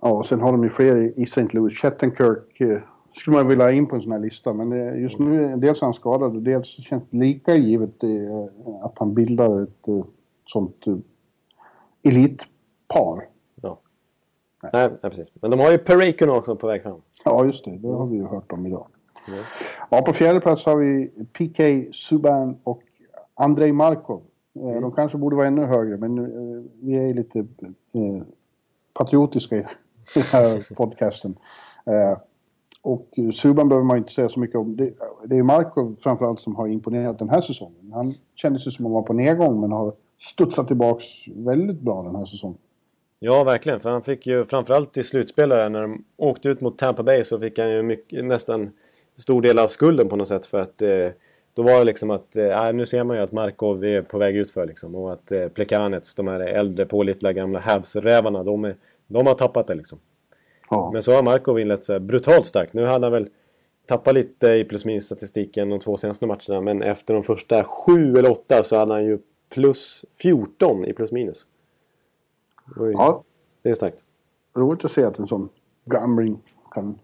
[0.00, 1.46] Ja, och sen har de ju fler i- St.
[1.50, 1.74] Louis.
[1.78, 2.78] Shattenkirk eh,
[3.16, 5.82] skulle man vilja ha in på en sån här lista, men eh, just nu dels
[5.82, 8.10] är han skadad och dels känns det lika givet eh,
[8.82, 10.04] att han bildar ett
[10.46, 10.84] sånt
[12.02, 13.28] elitpar.
[14.72, 15.32] Nej, nej, precis.
[15.34, 17.00] Men de har ju Perekun också på väg fram.
[17.24, 17.70] Ja, just det.
[17.78, 18.86] Det har vi ju hört om idag.
[19.90, 22.82] Ja, på fjärde plats har vi PK Subban och
[23.34, 24.22] Andrei Markov.
[24.54, 28.22] Eh, De kanske borde vara ännu högre, men eh, vi är lite eh,
[28.92, 29.64] patriotiska i
[30.14, 31.36] den här podcasten.
[31.86, 32.18] Eh,
[32.82, 34.76] och Subban behöver man inte säga så mycket om.
[34.76, 34.92] Det,
[35.26, 37.92] det är Markov framförallt som har imponerat den här säsongen.
[37.92, 41.04] Han kändes ju som att han var på nedgång, men har studsat tillbaks
[41.36, 42.58] väldigt bra den här säsongen.
[43.18, 43.80] Ja, verkligen.
[43.80, 47.38] För han fick ju framförallt i slutspelare när de åkte ut mot Tampa Bay så
[47.38, 48.70] fick han ju mycket, nästan
[49.16, 50.46] stor del av skulden på något sätt.
[50.46, 51.08] För att eh,
[51.54, 54.36] då var det liksom att, eh, nu ser man ju att Markov är på väg
[54.36, 54.94] ut för liksom.
[54.94, 59.66] Och att eh, Plekanets, de här äldre pålitliga gamla Habs-rävarna, de, är- de har tappat
[59.66, 59.98] det liksom.
[60.70, 60.90] Ja.
[60.92, 62.72] Men så har Markov inlett så här brutalt starkt.
[62.72, 63.28] Nu hade han väl
[63.86, 66.60] tappat lite i plus minus statistiken de två senaste matcherna.
[66.60, 69.18] Men efter de första sju eller åtta så hade han ju
[69.50, 71.46] plus 14 i plus minus.
[72.76, 73.22] Det ju- ja,
[73.62, 74.04] Det är starkt.
[74.54, 75.48] roligt att se att en sån
[75.84, 76.38] gamling
[76.70, 76.98] kan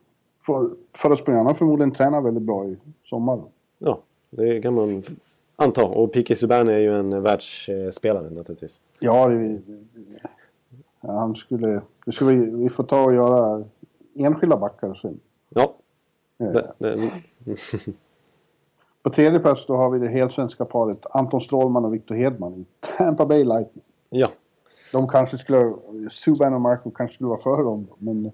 [0.96, 1.36] förespråka.
[1.36, 3.42] Han har förmodligen tränat väldigt bra i sommar.
[3.78, 4.00] Ja,
[4.30, 5.02] det kan man
[5.56, 5.84] anta.
[5.86, 8.80] Och Piqué Subban är ju en världsspelare naturligtvis.
[8.98, 9.60] Ja, det,
[11.00, 11.80] ja, han skulle...
[12.04, 13.64] Det skulle vi, vi får ta och göra
[14.14, 15.20] enskilda backar sen.
[15.48, 15.74] Ja.
[16.36, 17.10] Det, det,
[19.02, 22.64] På tredje plats då har vi det helsvenska paret Anton Strålman och Victor Hedman i
[22.98, 23.84] Tampa Bay Lightning.
[24.10, 24.28] ja.
[24.92, 25.72] De kanske skulle...
[26.10, 28.32] Subban och Marco kanske skulle vara före dem, men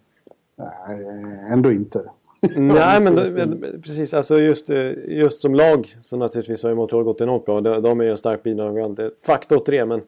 [0.57, 2.11] nej, ändå inte.
[2.57, 4.15] Nej, men det, men precis.
[4.15, 7.61] Alltså just, eh, just som lag så naturligtvis har ju Montreal gått enormt bra.
[7.61, 9.85] De, de är ju en stark bidragande faktor det.
[9.85, 10.03] Men,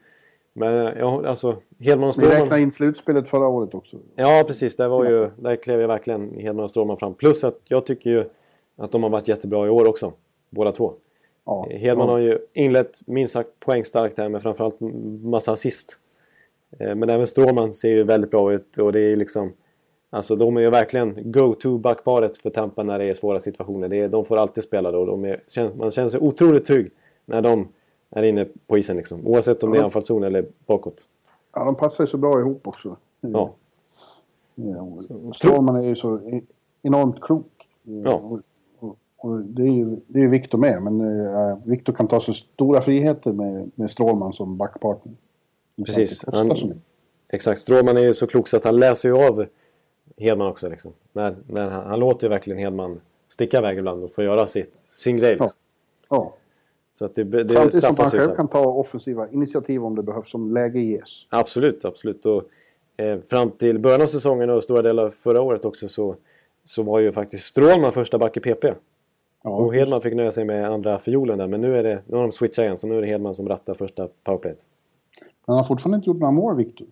[0.53, 2.61] men ja, alltså Hedman och Vi räknar Strålman.
[2.61, 3.97] in slutspelet förra året också.
[4.15, 4.77] Ja, precis.
[4.77, 7.15] Där, var ju, där klev ju verkligen Hedman och Strålman fram.
[7.15, 8.25] Plus att jag tycker ju
[8.77, 10.13] att de har varit jättebra i år också.
[10.51, 10.93] Båda två.
[11.45, 12.13] Ja, Hedman ja.
[12.13, 14.81] har ju inlett minst sagt poängstarkt här med framförallt
[15.23, 15.99] massa assist.
[16.79, 19.53] Eh, Men även Strålman ser ju väldigt bra ut och det är liksom...
[20.11, 23.89] Alltså de är ju verkligen go-to backparet för Tampa när det är svåra situationer.
[23.89, 25.05] Det är, de får alltid spela då.
[25.05, 25.41] De är,
[25.79, 26.91] man känner sig otroligt trygg
[27.25, 27.69] när de
[28.11, 29.27] är inne på isen liksom.
[29.27, 31.09] Oavsett om det är anfallszon eller bakåt.
[31.55, 32.97] Ja, de passar ju så bra ihop också.
[33.21, 33.53] Ja.
[34.55, 34.89] Ja,
[35.27, 36.43] och Strålman är ju så e-
[36.83, 37.69] enormt klok.
[37.83, 38.15] Ja.
[38.15, 38.41] Och,
[38.79, 42.21] och, och det är ju det är ju Victor med, men uh, Victor kan ta
[42.21, 45.15] så stora friheter med, med Strålman som backpartner.
[45.87, 46.25] Precis.
[46.33, 46.81] Han-.
[47.29, 47.61] Exakt.
[47.61, 49.47] Strålman är ju så klok så att han läser ju av
[50.17, 50.69] Hedman också.
[50.69, 50.93] Liksom.
[51.13, 54.73] När, när han, han låter ju verkligen Hedman sticka iväg ibland och få göra sitt,
[54.89, 55.31] sin grej.
[55.31, 55.51] Liksom.
[56.09, 56.35] Ja.
[56.93, 60.35] Så att det, det Samtidigt som han själv kan ta offensiva initiativ om det behövs,
[60.35, 61.27] om läge ges.
[61.29, 62.27] Absolut, absolut.
[62.27, 62.43] Och,
[62.97, 66.17] eh, fram till början av säsongen och stora delar av förra året också så,
[66.65, 68.65] så var ju faktiskt Strålman första back i PP.
[69.43, 71.47] Ja, och Hedman fick nöja sig med andra fiolen där.
[71.47, 73.49] Men nu, är det, nu har de switchat igen så nu är det Hedman som
[73.49, 74.59] rattar första powerplayet.
[75.49, 76.87] Han har fortfarande inte gjort några mål, Victor.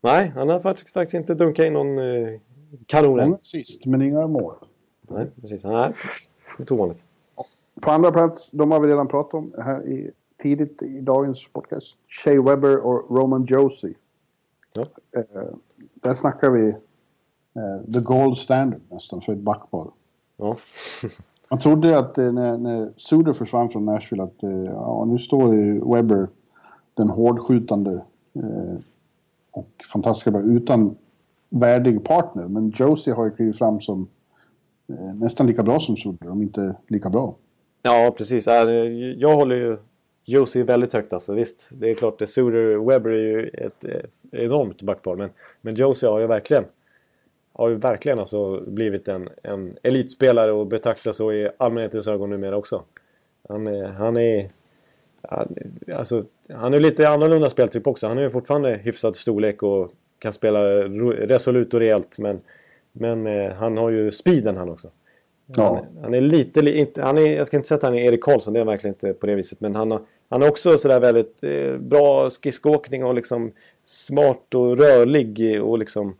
[0.00, 2.40] Nej, han har faktiskt, faktiskt inte dunkat in någon eh,
[2.86, 3.36] kanon än.
[3.42, 4.54] Sist, men inga mål.
[5.10, 5.64] Nej, precis.
[5.64, 5.92] Nej,
[6.58, 7.04] är ovanligt.
[7.80, 10.10] På andra plats, de har vi redan pratat om här i,
[10.42, 11.96] tidigt i dagens podcast.
[12.08, 13.94] Shea Weber och Roman Josie.
[14.74, 14.86] Ja.
[15.16, 15.54] Eh,
[15.94, 19.90] där snackar vi eh, the gold standard nästan för ett backpar.
[20.36, 20.56] Ja.
[21.50, 25.54] Man trodde att eh, när, när Suder försvann från Nashville att eh, ja, nu står
[25.54, 26.28] ju Webber,
[26.94, 27.92] den hårdskjutande
[28.34, 28.80] eh,
[29.52, 30.96] och fantastiska utan
[31.48, 32.48] värdig partner.
[32.48, 34.08] Men Josie har ju klivit fram som
[34.88, 37.34] eh, nästan lika bra som Suder, om inte lika bra.
[37.82, 38.46] Ja, precis.
[39.16, 39.78] Jag håller ju
[40.24, 41.34] Josie väldigt högt alltså.
[41.34, 45.16] Visst, det är klart, Suder Webber är ju ett eh, enormt backpar.
[45.16, 45.30] Men,
[45.60, 46.64] men Josie har ju verkligen,
[47.52, 52.56] har ju verkligen alltså blivit en, en elitspelare och betraktas så i allmänhetens ögon numera
[52.56, 52.82] också.
[53.48, 53.86] Han är...
[53.86, 54.50] Han är
[55.94, 58.06] alltså, han är lite annorlunda speltyp också.
[58.06, 60.64] Han är ju fortfarande hyfsad storlek och kan spela
[61.12, 62.18] resolut och rejält.
[62.18, 62.40] Men,
[62.92, 64.88] men eh, han har ju speeden han också.
[65.46, 65.74] Ja.
[65.74, 68.04] Han, han är lite, li- inte, han är, jag ska inte säga att han är
[68.04, 69.60] Erik Karlsson, det är han verkligen inte på det viset.
[69.60, 73.52] Men han har, han har också sådär väldigt eh, bra skridskoåkning och liksom
[73.84, 76.16] smart och rörlig och liksom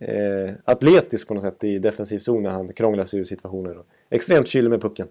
[0.00, 3.76] eh, atletisk på något sätt i defensiv zon när han krånglar sig ur situationer.
[4.10, 5.08] Extremt kylig med pucken.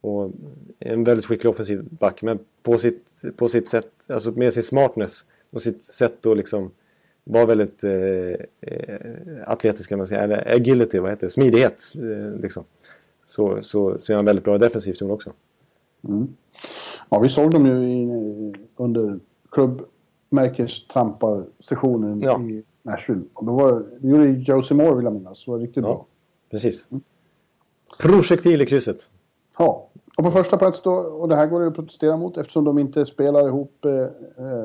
[0.00, 0.32] Och
[0.78, 5.24] en väldigt skicklig offensiv back, men på sitt, på sitt sätt, alltså med sin smartness
[5.52, 6.70] och sitt sätt att liksom
[7.24, 7.90] vara väldigt eh,
[8.60, 9.00] eh,
[9.46, 12.64] atletisk kan man säga, eller agility, vad heter det, smidighet eh, liksom.
[13.24, 15.32] Så, så, så är han väldigt bra i defensiv zon också.
[17.10, 18.08] Ja, vi såg dem ju i,
[18.76, 19.18] under
[19.50, 22.42] klubbmärkestrampa-sessionen Ja.
[22.42, 23.22] i Nashville.
[23.34, 25.82] Och då var, det gjorde Josie Moore vill jag minnas, det var riktigt Ja.
[25.82, 26.06] bra.
[26.50, 26.88] Precis.
[27.98, 29.10] Projektil i krysset.
[29.58, 29.87] Ja,
[30.18, 32.78] och på första plats då, och det här går det att protestera mot eftersom de
[32.78, 33.92] inte spelar ihop eh,
[34.44, 34.64] eh,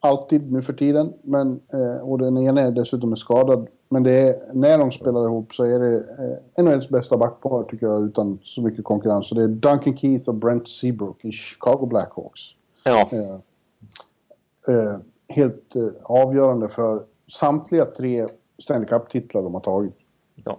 [0.00, 1.12] alltid nu för tiden.
[1.22, 3.68] Men, eh, och den ena är dessutom är skadad.
[3.88, 7.86] Men det är, när de spelar ihop så är det eh, NHLs bästa backpar tycker
[7.86, 9.28] jag utan så mycket konkurrens.
[9.28, 12.40] Så det är Duncan Keith och Brent Seabrook i Chicago Blackhawks.
[12.84, 14.98] Ja, Eh, eh,
[15.28, 17.02] helt eh, avgörande för
[17.32, 19.94] samtliga tre Stanley Cup-titlar de har tagit
[20.34, 20.58] ja.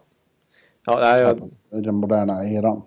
[0.85, 1.37] ja nej, jag,
[1.79, 2.81] i den moderna eran.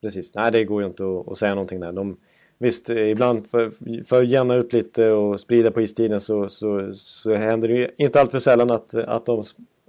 [0.00, 0.34] Precis.
[0.34, 1.92] Nej, det går ju inte att, att säga någonting där.
[1.92, 2.16] De,
[2.58, 3.70] visst, ibland för,
[4.04, 7.90] för att jämna ut lite och sprida på istiden så, så, så händer det ju
[7.96, 9.42] inte allt för sällan att, att, de,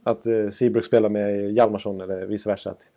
[0.03, 2.69] att eh, Seabrook spelar med Hjalmarsson eller vice versa.
[2.69, 2.89] Att,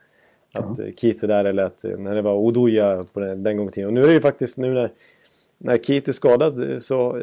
[0.53, 3.57] att eh, Keith är där eller att eh, när det var Oduya på den, den
[3.57, 3.89] gången tiden.
[3.89, 4.93] Och nu är det ju faktiskt nu när,
[5.59, 7.23] när Keith är skadad så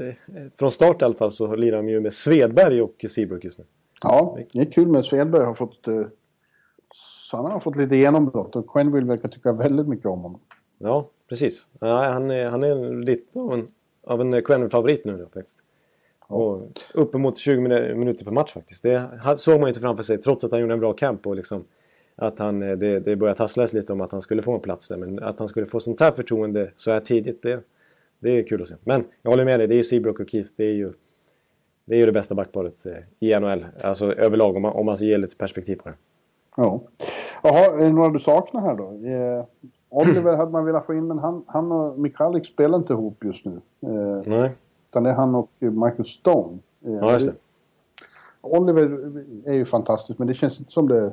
[0.55, 3.65] från start i alla fall så lirar de ju med Svedberg och Seabrook just nu.
[4.01, 5.87] Ja, det är kul med Svedberg har fått...
[7.31, 10.39] Han har fått lite genombrott och Quenneville verkar tycka väldigt mycket om honom.
[10.77, 11.67] Ja, precis.
[11.79, 13.67] Ja, han, är, han är lite av en,
[14.03, 15.57] av en Quenneville-favorit nu faktiskt.
[16.19, 16.61] Och
[16.93, 18.83] uppemot 20 minu- minuter per match faktiskt.
[18.83, 21.63] Det såg man inte framför sig trots att han gjorde en bra camp och liksom
[22.15, 24.87] att han, eh, det, det började tasslas lite om att han skulle få en plats
[24.87, 24.97] där.
[24.97, 27.63] Men att han skulle få sånt här förtroende så här tidigt, det,
[28.19, 28.75] det är kul att se.
[28.83, 30.49] Men jag håller med dig, det är ju Seabrook och Keith.
[30.55, 30.93] Det är ju
[31.85, 33.65] det, är ju det bästa backparet eh, i NHL.
[33.81, 35.95] Alltså överlag om man, om man ger lite perspektiv på det.
[36.57, 36.81] Ja.
[37.43, 38.83] Jaha, är det några du saknar här då?
[38.83, 39.45] Eh,
[39.89, 43.45] Oliver hade man velat få in, men han, han och Michalik spelar inte ihop just
[43.45, 43.61] nu.
[43.81, 44.51] Eh, Nej,
[44.89, 46.57] utan det är han och Michael Stone.
[46.85, 47.33] Eh, ja just det.
[48.41, 49.11] Oliver
[49.45, 51.11] är ju fantastisk, men det känns inte som det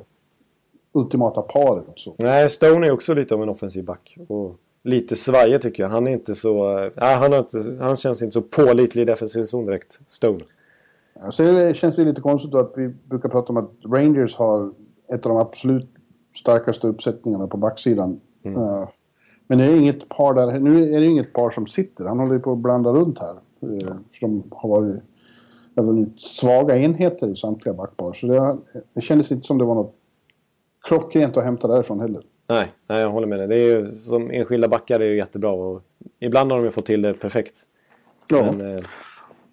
[0.91, 1.85] ultimata paret.
[1.95, 2.15] Så.
[2.19, 4.17] Nej, Stone är också lite av en offensiv back.
[4.27, 5.89] Och lite svajig tycker jag.
[5.89, 6.79] Han är inte så...
[6.79, 10.39] äh, han, har inte, han känns inte så pålitlig i defensiv zon direkt, Stone.
[11.13, 14.35] Ja, Så det känns det lite konstigt då att vi brukar prata om att Rangers
[14.35, 14.71] har
[15.07, 15.89] ett av de absolut
[16.35, 18.19] starkaste uppsättningarna på backsidan.
[18.43, 18.89] Eh,
[19.47, 22.05] men det är inget par där, nu är det inget par som sitter.
[22.05, 23.35] Han håller ju på att blanda runt här.
[23.59, 25.03] För de har varit
[25.83, 28.13] varit svaga enheter i samtliga backpar.
[28.13, 28.57] Så det,
[28.93, 29.95] det kändes inte som det var något
[30.81, 32.23] klockrent att hämta därifrån heller.
[32.47, 33.47] Nej, nej, jag håller med dig.
[33.47, 35.51] Det är ju, som enskilda backar är ju jättebra.
[35.51, 35.81] Och
[36.19, 37.65] ibland har de ju fått till det perfekt.
[38.29, 38.51] Ja.
[38.51, 38.83] Men, eh,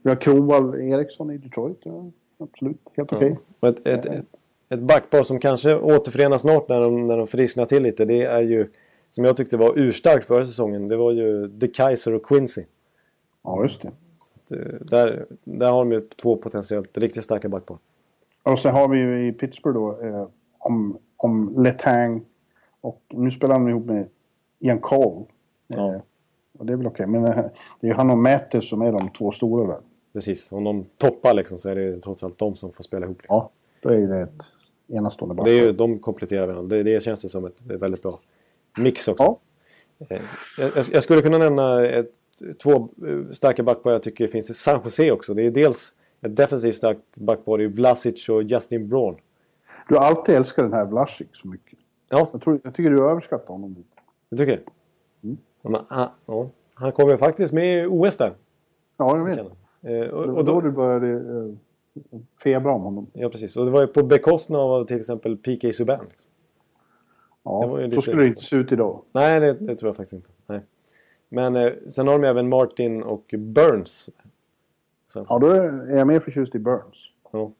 [0.02, 1.80] Vi har Kronwall Eriksson i Detroit.
[1.82, 3.38] Ja, absolut, helt okej.
[3.60, 4.24] och ett, ett, ett,
[4.72, 8.04] ett backpar som kanske återförenas snart när de, när de frisknar till lite.
[8.04, 8.68] Det är ju,
[9.10, 10.88] som jag tyckte var urstarkt förra säsongen.
[10.88, 12.64] Det var ju De Kaiser och Quincy.
[13.42, 13.88] Ja, just det.
[14.56, 17.78] Eh, Där, där har de ju två potentiellt riktigt starka backpar.
[18.42, 20.26] Och sen har vi ju i Pittsburgh då eh,
[20.58, 22.24] om, om Letang
[22.80, 24.08] och nu spelar han ihop med
[24.58, 25.24] Ian Cole.
[25.66, 25.94] Ja.
[25.94, 26.00] Eh,
[26.58, 27.34] och det är väl okej, men eh,
[27.80, 29.80] det är ju han och Mattis som är de två stora där.
[30.12, 33.18] Precis, om de toppar liksom så är det trots allt de som får spela ihop.
[33.18, 33.36] Liksom.
[33.36, 33.50] Ja,
[33.82, 34.42] då är det ett
[34.88, 36.76] enastående Det är ju, de kompletterar varandra.
[36.76, 38.20] Det, det känns det som ett väldigt bra
[38.78, 39.22] mix också.
[39.24, 39.40] Ja.
[40.16, 40.22] Eh,
[40.58, 42.10] Jag, jag skulle kunna nämna ett,
[42.62, 45.34] två eh, starka backpar jag tycker finns i San Jose också.
[45.34, 49.16] Det är dels ett defensivt starkt backpar i Vlasic och Justin Braun.
[49.88, 51.78] Du har alltid älskat den här Vlasic så mycket.
[52.08, 53.88] Ja, Jag, tror, jag tycker du överskattar honom lite.
[54.30, 54.62] du tycker det?
[55.62, 58.34] Ja, men, han, ja, han kom ju faktiskt med i OS där.
[58.96, 59.38] Ja, jag vet.
[59.82, 61.08] Eh, och, Och då då, du började...
[61.12, 61.54] Eh,
[62.42, 63.06] febra om honom.
[63.12, 63.56] Ja, precis.
[63.56, 66.06] Och det var ju på bekostnad av till exempel PK Subban.
[66.08, 66.30] Liksom.
[67.42, 69.02] Ja, ju så lite- skulle det inte se ut idag.
[69.12, 70.28] Nej, det, det tror jag faktiskt inte.
[70.46, 70.60] Nej.
[71.28, 74.10] Men eh, sen har de även Martin och Burns.
[75.12, 75.26] Sen.
[75.28, 77.10] Ja, då är jag mer förtjust i Burns.
[77.32, 77.52] Ja.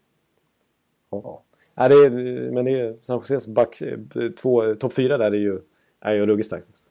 [1.11, 1.43] Ja.
[1.75, 2.11] Nej, det är,
[2.51, 3.99] men det är San Joses back, eh,
[4.31, 5.61] två, topp fyra där är ju,
[6.01, 6.89] är ju ruggigt starkt.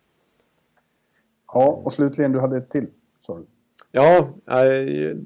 [1.47, 2.87] Ja, och slutligen, du hade ett till.
[3.19, 3.45] sa du.
[3.91, 5.17] Ja, eh,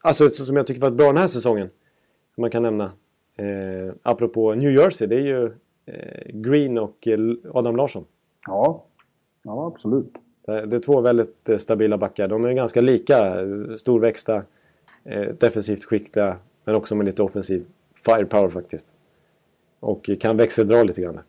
[0.00, 1.70] alltså som jag tycker var bra den här säsongen.
[2.34, 2.92] Som man kan nämna.
[3.36, 5.52] Eh, apropå New Jersey, det är ju
[5.86, 7.18] eh, Green och eh,
[7.54, 8.04] Adam Larsson.
[8.46, 8.84] Ja,
[9.42, 10.14] ja absolut.
[10.46, 12.28] Det det är två väldigt eh, stabila backar.
[12.28, 14.42] De är ganska lika eh, storväxta,
[15.04, 17.66] eh, defensivt skickliga men också med lite offensiv
[18.04, 18.92] firepower faktiskt.
[19.80, 21.20] Och kan växeldra lite grann.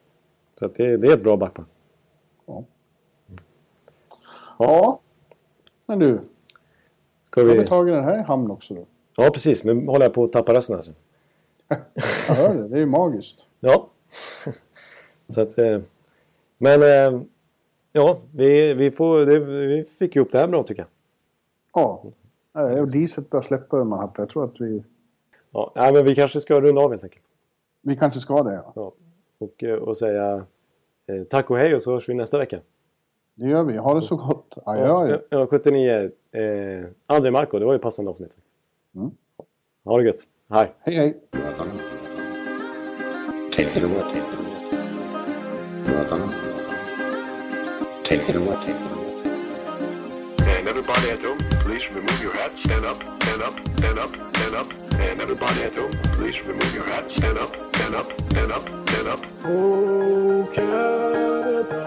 [0.59, 1.65] Så det, det är ett bra backpar.
[2.45, 2.63] Ja.
[4.57, 5.01] ja,
[5.85, 6.19] men du.
[7.39, 7.67] Ska Då har vi vi...
[7.67, 8.85] tagit den här i hamn också då.
[9.17, 10.91] Ja precis, nu håller jag på att tappa rösten alltså.
[12.27, 13.45] Jag hör det, det är ju magiskt.
[13.59, 13.89] Ja.
[15.29, 15.57] Så att...
[15.57, 15.79] eh,
[16.57, 16.81] Men...
[17.15, 17.21] eh,
[17.91, 20.89] Ja, vi, vi, får, det, vi fick ju upp det här bra tycker jag.
[21.73, 22.03] Ja,
[22.81, 24.83] och diset börjar släppa ur man Jag tror att vi,
[25.51, 27.23] Ja, nej, men vi kanske ska runda av helt enkelt.
[27.81, 28.53] vi kanske ska det.
[28.53, 28.71] Ja.
[28.75, 28.91] Ja.
[29.37, 30.45] Och, eh, och säga
[31.29, 32.59] tack och hej och så hörs vi nästa vecka.
[33.39, 33.77] Det gör vi.
[33.77, 34.57] Ha det så gott.
[34.65, 34.87] Adjö.
[34.87, 36.11] Ja, ja, 79.
[36.31, 38.33] Eh, André Marco, det var ju passande avsnitt.
[38.33, 38.55] faktiskt.
[38.95, 39.11] Mm.
[39.85, 40.27] Ha det gött.
[40.49, 40.71] Hej.
[40.79, 41.17] Hej hej.
[43.51, 44.01] Take it away.
[44.01, 44.49] Take it away.
[45.95, 46.33] Welcome.
[48.03, 48.55] Take it away.
[48.65, 49.05] Take it away.
[50.57, 54.55] And everybody at home, please remove your hats, stand up, stand up, stand up, stand
[54.55, 54.67] up.
[54.99, 59.07] And everybody at home, please remove your hats, stand up, stand up, stand up, stand
[59.07, 59.19] up.
[59.45, 61.85] Oh Canada,